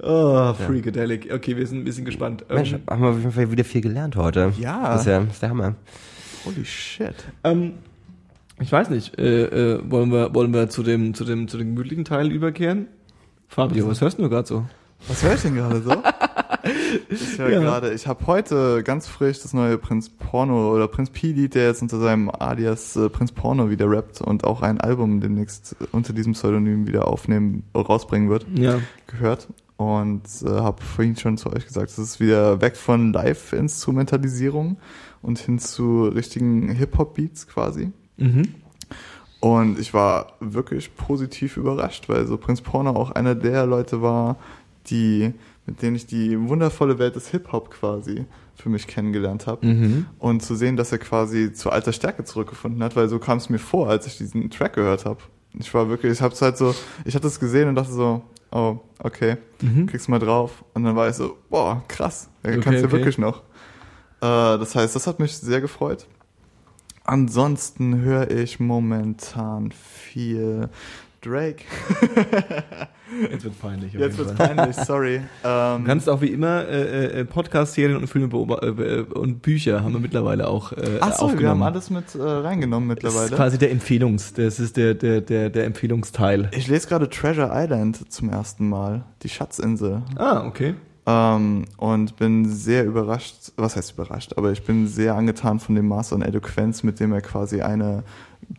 [0.02, 1.30] Oh, Freakadelic.
[1.30, 2.44] Okay, wir sind ein bisschen gespannt.
[2.48, 4.52] Mensch, Ähm, haben wir auf jeden Fall wieder viel gelernt heute.
[4.58, 4.92] Ja.
[4.92, 5.74] Das ist ja ist der Hammer.
[6.46, 7.14] Holy shit.
[7.44, 7.74] Ähm,
[8.58, 11.74] ich weiß nicht, äh, äh, wollen wir, wollen wir zu dem, zu dem, zu dem
[11.74, 12.86] gemütlichen Teil überkehren?
[13.48, 14.64] Fabio, was hörst du gerade so?
[15.06, 15.90] Was höre ich denn gerade so?
[17.10, 17.60] Ich höre Ja.
[17.60, 21.82] gerade, ich habe heute ganz frisch das neue Prinz Porno oder Prinz P-Lied, der jetzt
[21.82, 26.32] unter seinem Alias äh, Prinz Porno wieder rappt und auch ein Album demnächst unter diesem
[26.34, 28.80] Pseudonym wieder aufnehmen, rausbringen wird, Ja.
[29.06, 29.48] gehört.
[29.76, 34.76] Und äh, habe vorhin schon zu euch gesagt, es ist wieder weg von Live-Instrumentalisierung
[35.22, 37.90] und hin zu richtigen Hip-Hop-Beats quasi.
[38.18, 38.54] Mhm.
[39.40, 44.36] Und ich war wirklich positiv überrascht, weil so Prinz Porno auch einer der Leute war,
[44.88, 45.32] die,
[45.70, 49.64] mit denen ich die wundervolle Welt des Hip-Hop quasi für mich kennengelernt habe.
[49.66, 50.06] Mhm.
[50.18, 53.48] Und zu sehen, dass er quasi zu alter Stärke zurückgefunden hat, weil so kam es
[53.48, 55.20] mir vor, als ich diesen Track gehört habe.
[55.58, 58.78] Ich war wirklich, ich hab's halt so, ich hatte es gesehen und dachte so, oh,
[58.98, 59.86] okay, Mhm.
[59.86, 60.64] kriegst mal drauf.
[60.74, 62.92] Und dann war ich so, boah, krass, er Okay, kannst ja okay.
[62.96, 63.38] wirklich noch.
[64.20, 66.06] Äh, das heißt, das hat mich sehr gefreut.
[67.04, 70.68] Ansonsten höre ich momentan viel
[71.20, 71.64] Drake.
[73.30, 73.92] Jetzt wird peinlich.
[73.92, 74.34] Jetzt Fall.
[74.34, 75.20] peinlich, sorry.
[75.44, 79.82] Ähm, Du kannst auch wie immer äh, äh, Podcast-Serien und Filme beobachten äh, und Bücher
[79.82, 81.40] haben wir mittlerweile auch äh, Ach so, aufgenommen.
[81.40, 83.36] wir haben alles mit äh, reingenommen das ist mittlerweile.
[83.36, 86.48] quasi der Empfehlungs, das ist der der der der Empfehlungsteil.
[86.54, 90.02] Ich lese gerade Treasure Island zum ersten Mal, die Schatzinsel.
[90.16, 90.74] Ah, okay.
[91.06, 95.88] Ähm, und bin sehr überrascht, was heißt überrascht, aber ich bin sehr angetan von dem
[95.88, 98.04] Maß an Eloquenz, mit dem er quasi eine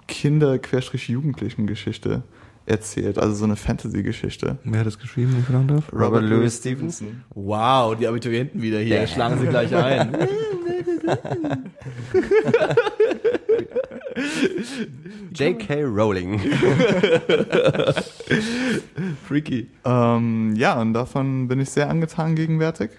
[0.07, 2.23] Kinder-Jugendlichen-Geschichte
[2.65, 4.57] erzählt, also so eine Fantasy-Geschichte.
[4.63, 5.91] Wer hat das geschrieben, wenn ich fragen darf?
[5.93, 7.23] Robert Louis Stevenson.
[7.33, 9.07] Wow, die Abiturienten wieder hier, Ja.
[9.07, 10.15] schlagen sie gleich ein.
[15.33, 15.83] J.K.
[15.83, 16.39] Rowling.
[19.27, 19.69] Freaky.
[19.85, 22.91] Ähm, ja, und davon bin ich sehr angetan gegenwärtig.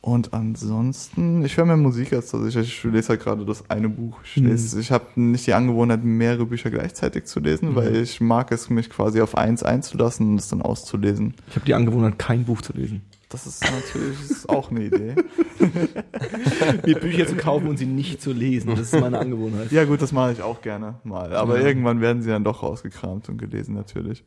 [0.00, 4.18] Und ansonsten, ich höre mehr Musik als dass ich, lese halt gerade das eine Buch.
[4.24, 4.46] Ich, Mhm.
[4.48, 7.74] lese, ich habe nicht die Angewohnheit, mehrere Bücher gleichzeitig zu lesen, Mhm.
[7.74, 11.34] weil ich mag es, mich quasi auf eins einzulassen und es dann auszulesen.
[11.48, 13.02] Ich habe die Angewohnheit, kein Buch zu lesen.
[13.28, 15.14] Das ist natürlich ist auch eine Idee.
[16.86, 19.70] Mir Bücher zu kaufen und sie nicht zu lesen, das ist meine Angewohnheit.
[19.72, 21.34] Ja gut, das mache ich auch gerne mal.
[21.34, 21.66] Aber Ja.
[21.66, 24.24] irgendwann werden sie dann doch rausgekramt und gelesen natürlich.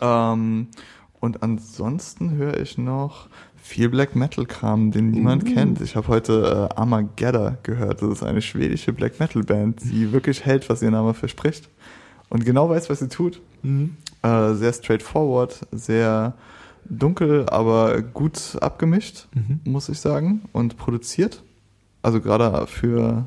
[0.00, 0.68] Ähm,
[1.20, 3.28] und ansonsten höre ich noch
[3.66, 5.80] viel Black Metal Kram, den niemand kennt.
[5.80, 8.02] Ich habe heute äh, Armageddon gehört.
[8.02, 11.70] Das ist eine schwedische Black Metal Band, die wirklich hält, was ihr Name verspricht
[12.28, 13.40] und genau weiß, was sie tut.
[13.62, 13.96] Mhm.
[14.22, 16.34] Äh, sehr straightforward, sehr
[16.84, 19.60] dunkel, aber gut abgemischt, Mhm.
[19.64, 21.42] muss ich sagen, und produziert.
[22.02, 23.24] Also gerade für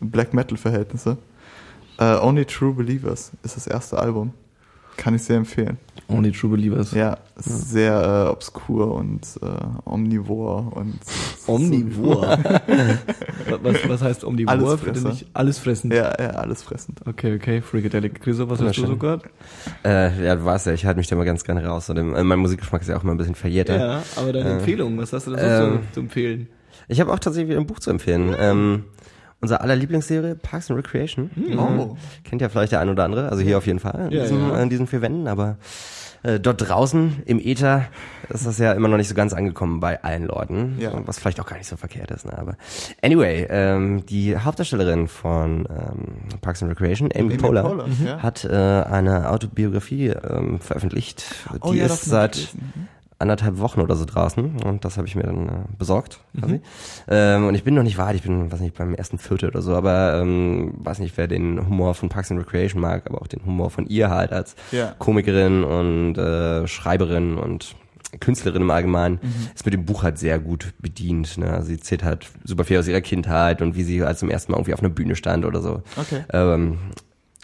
[0.00, 1.16] Black Metal Verhältnisse.
[1.98, 4.34] Äh, Only True Believers ist das erste Album.
[4.98, 5.78] Kann ich sehr empfehlen.
[6.08, 6.92] Only True Believers.
[6.92, 9.46] Ja, sehr äh, obskur und äh,
[9.84, 10.98] omnivor und
[11.46, 12.22] Omnivor.
[13.62, 14.52] was, was heißt Omnivor?
[14.52, 15.10] Alles Fresser.
[15.12, 15.92] ich alles fressen.
[15.92, 17.00] Ja, ja, alles fressend.
[17.06, 17.60] Okay, okay.
[17.60, 18.20] Freakadelic.
[18.20, 19.24] Chriso, was hast du so gehört?
[19.84, 21.88] Äh, ja, du weißt ja, ich halte mich da immer ganz gerne raus.
[21.90, 23.78] Und mein Musikgeschmack ist ja auch immer ein bisschen verjährter.
[23.78, 26.48] Ja, aber deine Äh, Empfehlung, was hast du da ähm, sonst so zu empfehlen?
[26.88, 28.34] Ich habe auch tatsächlich wieder ein Buch zu empfehlen.
[28.38, 28.84] Ähm,
[29.40, 31.30] unser aller Lieblingsserie, Parks and Recreation.
[31.56, 31.96] Oh.
[32.24, 34.48] Kennt ja vielleicht der ein oder andere, also hier auf jeden Fall, in, Ja, diesen,
[34.48, 34.60] ja.
[34.62, 35.56] in diesen vier Wänden, aber
[36.24, 37.84] Äh, dort draußen im Äther
[38.28, 40.90] ist das ja immer noch nicht so ganz angekommen bei allen Leuten, Ja.
[41.06, 42.26] was vielleicht auch gar nicht so verkehrt ist.
[42.26, 42.36] Ne?
[42.36, 42.56] Aber
[43.02, 48.20] anyway, ähm, die Hauptdarstellerin von ähm, Parks and Recreation, Amy, Amy Poehler, Poehler, mhm.
[48.20, 51.24] hat äh, eine Autobiografie ähm, veröffentlicht.
[51.54, 52.88] Die Oh ja, ist seit gelesen.
[53.20, 56.40] Anderthalb Wochen oder so draußen und das habe ich mir dann äh, besorgt Mhm.
[56.40, 56.60] quasi.
[57.08, 59.60] Ähm, und ich bin noch nicht weit, ich bin, weiß nicht, beim ersten Viertel oder
[59.62, 63.26] so, aber ähm, weiß nicht, wer den Humor von Parks and Recreation mag, aber auch
[63.26, 64.94] den Humor von ihr halt als Ja.
[64.98, 67.74] Komikerin und äh, Schreiberin und
[68.20, 69.48] Künstlerin im Allgemeinen, Mhm.
[69.54, 71.36] ist mit dem Buch halt sehr gut bedient.
[71.38, 71.50] Ne?
[71.52, 74.52] Also sie erzählt halt super viel aus ihrer Kindheit und wie sie halt zum ersten
[74.52, 75.82] Mal irgendwie auf einer Bühne stand oder so.
[75.96, 76.24] Okay.
[76.32, 76.78] Ähm,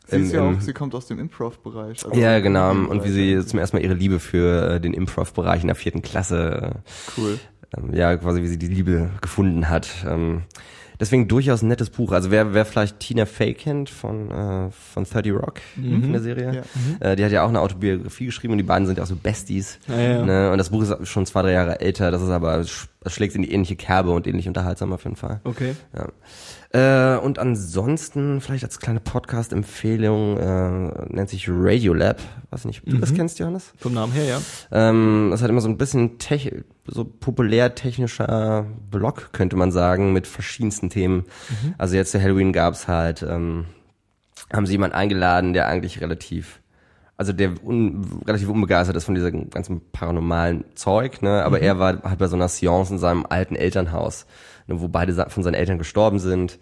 [0.06, 2.04] Sie, ist im- ja auch, sie kommt aus dem Improv-Bereich.
[2.04, 2.70] also ja, genau.
[2.72, 6.02] Und wie sie zum ersten Mal ihre Liebe für äh, den Improv-Bereich in der vierten
[6.02, 6.74] Klasse
[7.16, 7.38] äh, Cool.
[7.76, 9.88] ähm, ja, quasi wie sie die Liebe gefunden hat.
[10.06, 10.42] Ähm,
[11.00, 12.12] deswegen durchaus ein nettes Buch.
[12.12, 16.62] Also wer, wer vielleicht Tina Fey kennt von, äh, von 30 Rock, von der Serie,
[17.00, 19.16] äh, die hat ja auch eine Autobiografie geschrieben und die beiden sind ja auch so
[19.16, 19.78] Besties.
[19.88, 20.22] Ja, ja.
[20.24, 20.52] Ne?
[20.52, 23.42] Und das Buch ist schon zwei, drei Jahre älter, das ist aber, es schlägt in
[23.42, 25.40] die ähnliche Kerbe und ähnlich unterhaltsam auf jeden Fall.
[25.44, 25.74] Okay.
[25.96, 26.08] Ja.
[26.74, 32.20] Äh, und ansonsten, vielleicht als kleine Podcast-Empfehlung, äh, nennt sich Radiolab.
[32.50, 33.72] Weiß nicht, ob du das kennst, Johannes?
[33.76, 34.40] Vom Namen her, ja.
[34.72, 36.52] Ähm, das hat immer so ein bisschen tech,
[36.86, 41.26] so populär technischer Blog, könnte man sagen, mit verschiedensten Themen.
[41.78, 43.66] Also jetzt zu Halloween gab's halt, ähm,
[44.52, 46.60] haben sie jemanden eingeladen, der eigentlich relativ,
[47.16, 51.44] also der un, relativ unbegeistert ist von diesem ganzen paranormalen Zeug, ne?
[51.44, 54.26] Aber er war halt bei so einer Seance in seinem alten Elternhaus,
[54.66, 56.58] ne, wo beide von seinen Eltern gestorben sind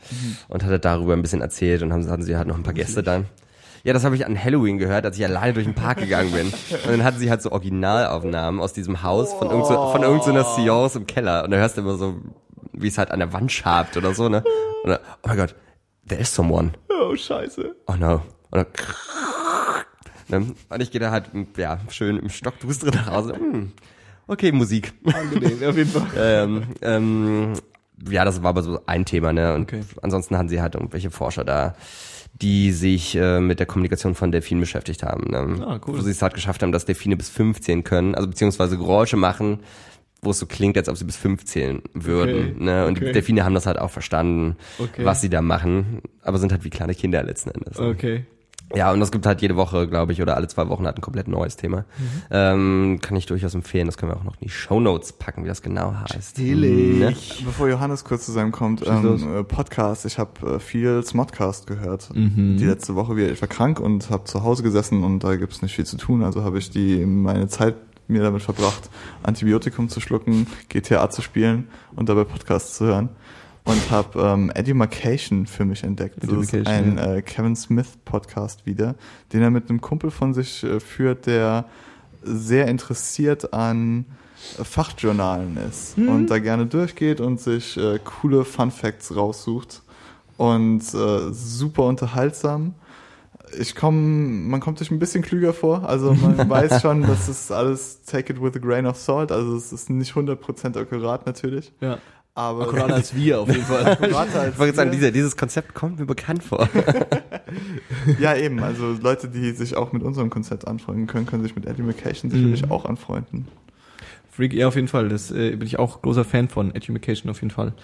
[0.48, 2.74] und hat halt darüber ein bisschen erzählt und haben, hatten sie halt noch ein paar
[2.74, 3.26] Gäste dann.
[3.84, 6.46] Ja, das habe ich an Halloween gehört, als ich alleine durch den Park gegangen bin.
[6.46, 10.44] Und dann hatten sie halt so Originalaufnahmen aus diesem Haus von, irgend so, von irgendeiner
[10.44, 11.42] Seance im Keller.
[11.42, 12.20] Und da hörst du immer so,
[12.72, 14.44] wie es halt an der Wand schabt oder so, ne?
[14.84, 15.56] Und dann, oh mein Gott,
[16.06, 16.72] there is someone.
[16.90, 17.74] Oh, scheiße.
[17.88, 18.22] Oh no.
[18.50, 18.66] Und dann,
[20.28, 20.46] ne?
[20.68, 23.34] Und ich gehe da halt, ja, schön im Stockduster nach Hause.
[23.34, 23.72] Hm,
[24.26, 24.92] okay, Musik.
[25.04, 26.06] Angenehm, auf jeden Fall.
[26.18, 27.52] ähm, ähm,
[28.10, 29.54] ja, das war aber so ein Thema, ne?
[29.54, 29.80] Und Okay.
[30.02, 31.74] ansonsten hatten sie halt irgendwelche Forscher da,
[32.40, 35.30] die sich äh, mit der Kommunikation von Delfinen beschäftigt haben.
[35.30, 35.64] Ne?
[35.66, 35.98] Ah, cool.
[35.98, 39.60] Wo sie es halt geschafft haben, dass Delfine bis 15 können, also beziehungsweise Geräusche machen,
[40.22, 42.52] wo es so klingt, als ob sie bis 15 würden.
[42.54, 42.86] Okay, Ne?
[42.86, 43.06] Und okay.
[43.06, 44.56] die Delfine haben das halt auch verstanden,
[44.98, 47.78] was sie da machen, aber sind halt wie kleine Kinder letzten Endes.
[47.78, 47.86] ne?
[47.88, 48.24] Okay.
[48.74, 51.00] Ja, und das gibt halt jede Woche, glaube ich, oder alle zwei Wochen halt ein
[51.00, 51.78] komplett neues Thema.
[51.78, 51.84] Mhm.
[52.30, 53.86] Ähm, kann ich durchaus empfehlen.
[53.86, 56.36] Das können wir auch noch in die Shownotes packen, wie das genau heißt.
[56.36, 56.98] Chillig.
[56.98, 57.14] Ne?
[57.44, 60.06] Bevor Johannes kurz zu seinem kommt, ähm, äh, Podcast.
[60.06, 62.14] Ich habe äh, viel Smodcast gehört.
[62.14, 62.56] Mhm.
[62.56, 63.30] Die letzte Woche wieder.
[63.30, 66.22] Ich war krank und habe zu Hause gesessen und da gibt's nicht viel zu tun.
[66.22, 67.74] Also habe ich die meine Zeit
[68.08, 68.90] mir damit verbracht,
[69.22, 73.08] Antibiotikum zu schlucken, GTA zu spielen und dabei Podcasts zu hören.
[73.64, 76.16] Und habe ähm, Edumacation für mich entdeckt.
[76.20, 78.96] Das ist ein äh, Kevin Smith Podcast wieder,
[79.32, 81.66] den er mit einem Kumpel von sich äh, führt, der
[82.24, 84.04] sehr interessiert an
[84.62, 89.82] Fachjournalen ist und da gerne durchgeht und sich äh, coole Fun Facts raussucht
[90.36, 92.74] und äh, super unterhaltsam.
[93.58, 97.52] Ich komme, man kommt sich ein bisschen klüger vor, also man weiß schon, das ist
[97.52, 101.72] alles take it with a grain of salt, also es ist nicht 100% akkurat natürlich,
[101.80, 101.98] Ja.
[102.34, 103.84] Aber Akkurater als wir auf jeden Fall.
[103.92, 106.68] akkurater als Ich wollte jetzt sagen, dieser, dieses Konzept kommt mir bekannt vor.
[108.18, 108.62] Ja, eben.
[108.62, 112.62] Also Leute, die sich auch mit unserem Konzept anfreunden können, können sich mit Education sicherlich
[112.64, 112.70] Mhm.
[112.72, 113.46] auch anfreunden.
[114.30, 115.10] Freak, ja, auf jeden Fall.
[115.10, 117.74] Das äh, bin ich auch großer Fan von Education auf jeden Fall.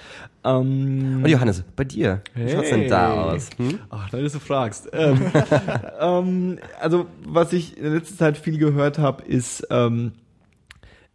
[0.45, 3.35] Ähm, Und Johannes, bei dir, wie schaut's denn da Hey.
[3.37, 3.51] aus?
[3.59, 3.79] Hm?
[3.91, 4.89] Ach, weil du so fragst.
[4.95, 5.21] Ähm,
[6.01, 10.13] ähm, also, was ich in der letzten Zeit viel gehört habe, ist, ähm,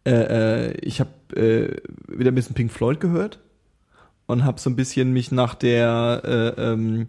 [0.06, 1.76] äh, äh, ich habe äh,
[2.08, 3.40] wieder ein bisschen Pink Floyd gehört
[4.26, 6.22] und habe so ein bisschen mich nach der
[6.56, 7.06] äh, ähm,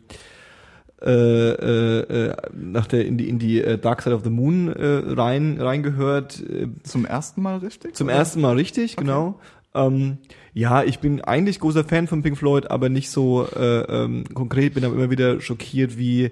[1.01, 1.99] äh, äh,
[2.29, 5.57] äh, nach der in die in die äh, Dark Side of the Moon äh, rein
[5.59, 7.95] reingehört äh, Zum ersten Mal richtig?
[7.95, 8.15] zum oder?
[8.15, 9.39] ersten Mal richtig, genau.
[9.73, 10.19] Ähm,
[10.53, 14.73] ja, ich bin eigentlich großer Fan von Pink Floyd, aber nicht so äh, ähm, konkret,
[14.73, 16.31] bin aber immer wieder schockiert, wie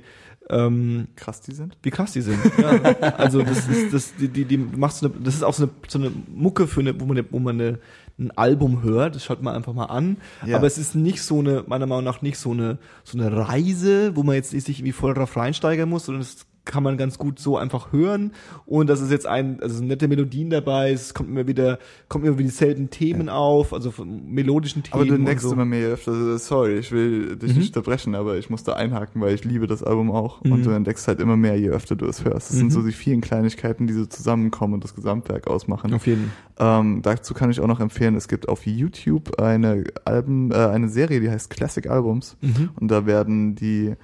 [0.49, 1.77] ähm, Krass die sind.
[1.83, 2.39] wie krass die sind.
[2.57, 2.71] Ja,
[3.17, 5.71] also das ist das die die, die macht so eine, das ist auch so eine
[5.87, 7.79] so eine Mucke für eine wo man eine, wo man eine,
[8.19, 10.57] ein Album hört, das schaut man einfach mal an, Ja.
[10.57, 14.15] aber es ist nicht so eine meiner Meinung nach nicht so eine so eine Reise,
[14.15, 17.39] wo man jetzt sich irgendwie voll drauf reinsteigern muss, sondern es kann man ganz gut
[17.39, 18.32] so einfach hören
[18.66, 22.38] und das ist jetzt ein also nette Melodien dabei, es kommt immer wieder kommt immer
[22.38, 25.53] wieder dieselben Themen auf, also von melodischen Themen Aber du neckst so.
[25.53, 26.38] immer mehr öfter.
[26.38, 30.11] Sorry, ich will dich nicht unterbrechen, aber ich musste einhaken, weil ich liebe das Album
[30.11, 30.41] auch.
[30.41, 32.51] Und du entdeckst halt immer mehr, je öfter du es hörst.
[32.51, 35.93] Es sind so die vielen Kleinigkeiten, die so zusammenkommen und das Gesamtwerk ausmachen.
[35.93, 36.32] auf jeden.
[36.59, 40.89] Ähm, dazu kann ich auch noch empfehlen, es gibt auf YouTube eine Alben, äh, eine
[40.89, 42.38] Serie, die heißt Classic Albums.
[42.80, 43.95] Und da werden die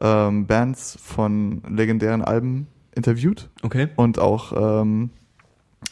[0.00, 3.88] ähm, Bands von legendären Alben interviewt Okay.
[3.96, 5.10] und auch ähm,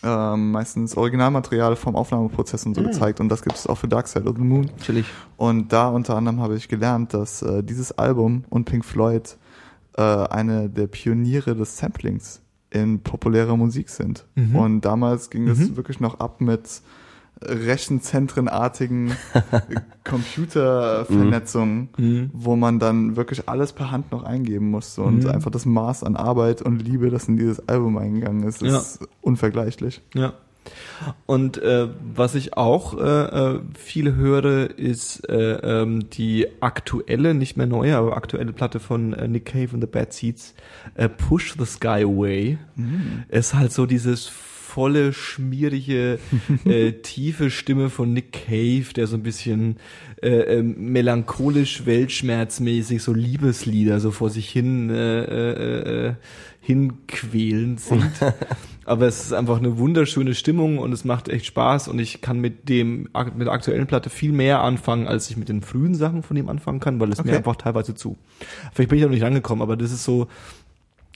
[0.02, 4.08] ähm, meistens Originalmaterial vom Aufnahmeprozess und so gezeigt und das gibt es auch für Dark
[4.08, 4.70] Side of the Moon.
[4.82, 5.06] Chillig.
[5.36, 9.36] Und da unter anderem habe ich gelernt, dass äh, dieses Album und Pink Floyd
[9.96, 14.26] äh, eine der Pioniere des Samplings in populärer Musik sind.
[14.34, 14.56] Mhm.
[14.56, 16.82] Und damals ging es wirklich noch ab mit
[17.42, 19.12] rechenzentrenartigen
[20.04, 22.30] Computervernetzungen, Mhm.
[22.32, 25.30] wo man dann wirklich alles per Hand noch eingeben musste und Mhm.
[25.30, 30.02] einfach das Maß an Arbeit und Liebe, das in dieses Album eingegangen ist, ist unvergleichlich.
[30.14, 30.32] Ja.
[31.26, 35.52] Und äh, was ich auch äh, äh, viele höre, ist äh,
[35.82, 39.86] ähm, die aktuelle, nicht mehr neue, aber aktuelle Platte von äh, Nick Cave and the
[39.86, 40.54] Bad Seeds,
[40.94, 42.58] äh, Push the Sky Away.
[43.28, 44.26] Ist halt so dieses
[44.76, 46.18] volle, schmierige,
[46.66, 49.76] äh, tiefe Stimme von Nick Cave, der so ein bisschen
[50.22, 56.14] äh, ähm, melancholisch, weltschmerzmäßig so Liebeslieder so vor sich hin äh, äh, äh,
[56.60, 58.20] hinquälend singt.
[58.84, 62.38] Aber es ist einfach eine wunderschöne Stimmung und es macht echt Spaß und ich kann
[62.38, 66.22] mit dem mit der aktuellen Platte viel mehr anfangen, als ich mit den frühen Sachen
[66.22, 67.38] von ihm anfangen kann, weil es mir Okay.
[67.38, 68.18] einfach teilweise zu.
[68.74, 70.28] Vielleicht bin ich noch nicht rangekommen, aber das ist so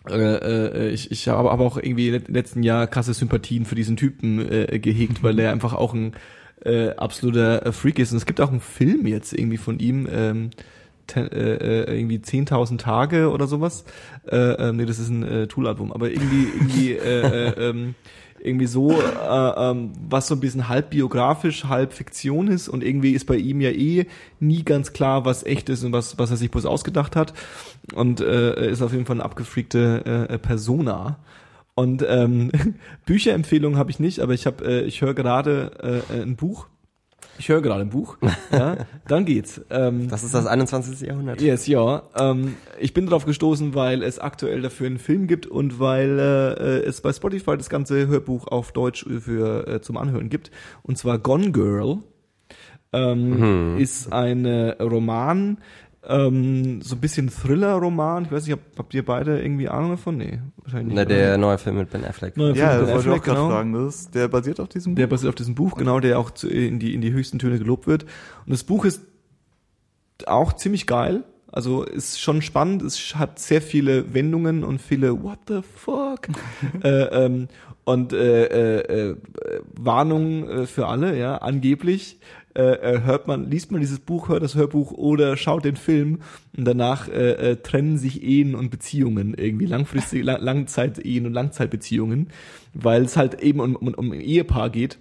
[0.09, 3.97] äh, äh, ich, ich habe aber auch irgendwie im letzten Jahr krasse Sympathien für diesen
[3.97, 6.13] Typen äh, gehegt, weil er einfach auch ein
[6.65, 8.13] äh, absoluter äh, Freak ist.
[8.13, 10.51] Und es gibt auch einen Film jetzt irgendwie von ihm, ähm,
[11.07, 13.85] te- äh, äh, irgendwie 10.000 Tage oder sowas.
[14.31, 17.95] Äh, ähm, nee, das ist ein äh, Tool-Album, aber irgendwie, irgendwie, äh, äh, ähm,
[18.43, 23.13] irgendwie so, äh, ähm, was so ein bisschen halb biografisch, halb Fiktion ist und irgendwie
[23.13, 24.07] ist bei ihm ja eh
[24.39, 27.33] nie ganz klar, was echt ist und was, was er sich bloß ausgedacht hat
[27.95, 31.19] und äh, ist auf jeden Fall eine abgefreakte äh, Persona.
[31.75, 32.51] Und ähm,
[33.07, 36.67] Bücherempfehlungen habe ich nicht, aber ich habe, äh, ich höre gerade äh, ein Buch.
[37.39, 38.19] Ich höre gerade ein Buch.
[38.53, 38.79] Ja,
[39.09, 39.61] dann geht's.
[39.71, 41.01] Ähm, Das ist das 21.
[41.01, 41.41] Jahrhundert.
[41.41, 42.03] Yes, ja.
[42.17, 46.87] Ähm, ich bin darauf gestoßen, weil es aktuell dafür einen Film gibt und weil äh,
[46.87, 50.51] es bei Spotify das ganze Hörbuch auf Deutsch für äh, zum Anhören gibt.
[50.83, 51.99] Und zwar Gone Girl
[52.93, 54.45] ähm, ist ein
[54.81, 55.59] Roman,
[56.09, 58.25] ähm, so ein bisschen Thriller-Roman.
[58.25, 60.17] Ich weiß nicht, hab, habt ihr beide irgendwie Ahnung davon?
[60.17, 61.11] Nee, wahrscheinlich Na, nicht.
[61.11, 61.39] der oder?
[61.39, 62.35] neue Film mit Ben Affleck.
[62.35, 63.51] Film Ja, das wollte ich auch genau.
[63.51, 63.73] fragen.
[63.75, 65.11] Das ist, der basiert auf diesem Der Buch?
[65.11, 67.87] basiert auf diesem Buch, genau, der auch zu, in, die, in die höchsten Töne gelobt
[67.87, 68.05] wird.
[68.05, 69.03] Und das Buch ist
[70.27, 71.25] auch ziemlich geil.
[71.53, 76.29] Also ist schon spannend, es hat sehr viele Wendungen und viele What the fuck
[76.85, 77.49] äh, ähm,
[77.85, 79.17] und äh, äh, äh,
[79.77, 82.21] Warnungen äh, für alle, ja, angeblich
[82.55, 86.21] äh, äh, hört man, liest man dieses Buch, hört das Hörbuch oder schaut den Film
[86.57, 92.29] und danach äh, äh, trennen sich Ehen und Beziehungen irgendwie langfristige Lang Langzeit-Ehen und Langzeitbeziehungen,
[92.75, 94.99] weil es halt eben um, um, um ein Ehepaar geht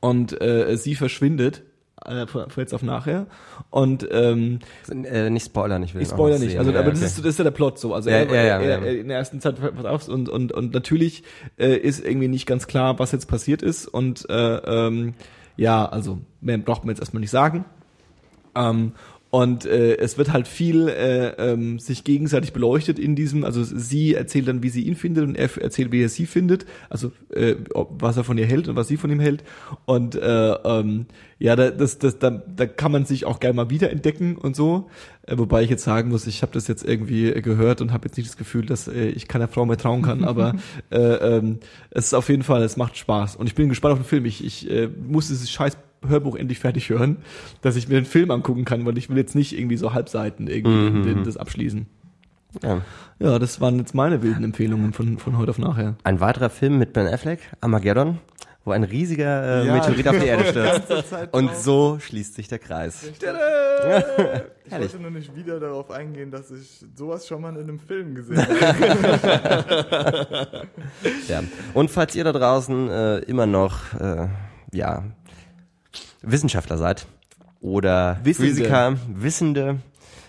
[0.00, 1.62] und äh, sie verschwindet
[2.04, 3.26] äh, von von jetzt auf nachher
[3.70, 4.58] und ähm,
[4.90, 6.98] Äh, nicht spoilern, ich will ich ihn auch spoiler noch nicht, also Ja, aber das
[7.00, 7.06] okay.
[7.06, 7.94] ist, das ist ja der Plot so.
[7.94, 10.52] Also Ja, er, ja, ja, er, er in der ersten Zeit pass auf und und
[10.52, 11.24] und natürlich
[11.58, 15.14] äh, ist irgendwie nicht ganz klar, was jetzt passiert ist und äh, ähm,
[15.58, 17.64] ja, also mehr braucht man jetzt erstmal nicht sagen.
[18.54, 18.92] Ähm,
[19.30, 24.14] und äh, es wird halt viel äh, ähm, sich gegenseitig beleuchtet in diesem, also sie
[24.14, 27.56] erzählt dann, wie sie ihn findet und er erzählt, wie er sie findet, also äh,
[27.74, 29.44] ob, was er von ihr hält und was sie von ihm hält.
[29.84, 31.06] Und äh, ähm,
[31.38, 34.88] ja, da, das, das, da, da kann man sich auch gerne mal wiederentdecken und so.
[35.26, 38.16] Äh, wobei ich jetzt sagen muss, ich habe das jetzt irgendwie gehört und habe jetzt
[38.16, 40.54] nicht das Gefühl, dass äh, ich keiner Frau mehr trauen kann, aber
[40.90, 41.58] äh, ähm,
[41.90, 43.36] es ist auf jeden Fall, es macht Spaß.
[43.36, 44.24] Und ich bin gespannt auf den Film.
[44.24, 45.76] Ich, ich äh, muss dieses scheiß
[46.06, 47.18] Hörbuch endlich fertig hören,
[47.62, 50.46] dass ich mir den Film angucken kann, weil ich will jetzt nicht irgendwie so Halbseiten
[50.46, 51.86] irgendwie den- das abschließen.
[52.62, 52.80] Ja.
[53.18, 55.96] Ja, das waren jetzt meine wilden Empfehlungen von, von heute auf nachher.
[56.04, 58.18] Ein weiterer Film mit Ben Affleck, Armageddon,
[58.64, 60.90] wo ein riesiger äh, Ja, Meteorit auf die Erde stürzt.
[61.32, 63.10] Und so schließt sich der Kreis.
[64.68, 64.92] Ich Herrlich.
[64.92, 68.36] wollte nur nicht wieder darauf eingehen, dass ich sowas schon mal in einem Film gesehen
[69.38, 70.66] habe.
[71.28, 71.42] Ja.
[71.74, 74.26] Und falls ihr da draußen äh, immer noch äh,
[74.72, 75.04] ja,
[76.22, 77.06] Wissenschaftler seid
[77.60, 78.50] oder Wissende.
[78.50, 79.76] Physiker, Wissende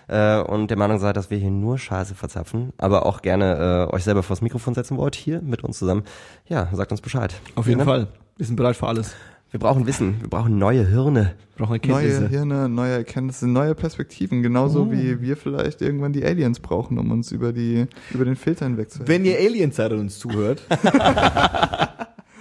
[0.08, 3.94] äh, und der Meinung seid, dass wir hier nur Scheiße verzapfen, aber auch gerne äh,
[3.94, 6.04] euch selber vors Mikrofon setzen wollt, hier mit uns zusammen,
[6.48, 7.34] ja, sagt uns Bescheid.
[7.56, 7.92] Auf jeden Ja, ne?
[7.92, 8.08] Fall.
[8.38, 9.14] Wir sind bereit für alles.
[9.52, 11.34] Wir brauchen Wissen, wir brauchen neue Hirne.
[11.58, 12.28] Wir brauchen Neue Erkenntnisse.
[12.30, 17.32] Hirne, neue Erkenntnisse, neue Perspektiven, genauso wie wir vielleicht irgendwann die Aliens brauchen, um uns
[17.32, 19.12] über die über den Filter hinwegzuhelfen.
[19.14, 20.62] Wenn ihr Aliens seid und uns zuhört,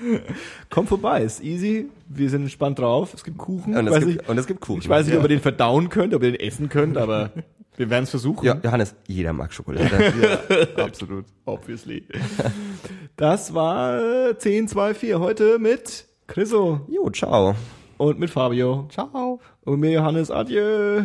[0.70, 1.88] kommt vorbei, ist easy.
[2.08, 3.14] Wir sind entspannt drauf.
[3.14, 3.76] Es gibt Kuchen.
[3.76, 4.80] Und es, gibt, nicht, und es gibt Kuchen.
[4.80, 5.18] ich weiß nicht Ja.
[5.20, 7.30] ob ihr den verdauen könnt, ob ihr den essen könnt, aber
[7.76, 8.44] wir werden es versuchen.
[8.46, 9.88] Ja, Johannes, jeder mag Schokolade.
[10.76, 11.24] ja, absolut.
[11.44, 12.04] Obviously.
[13.16, 17.54] Das war äh, 1024 heute mit Chriso jo, ciao.
[17.96, 19.40] und mit Fabio Ciao.
[19.64, 20.30] und mir Johannes.
[20.30, 21.02] Adieu.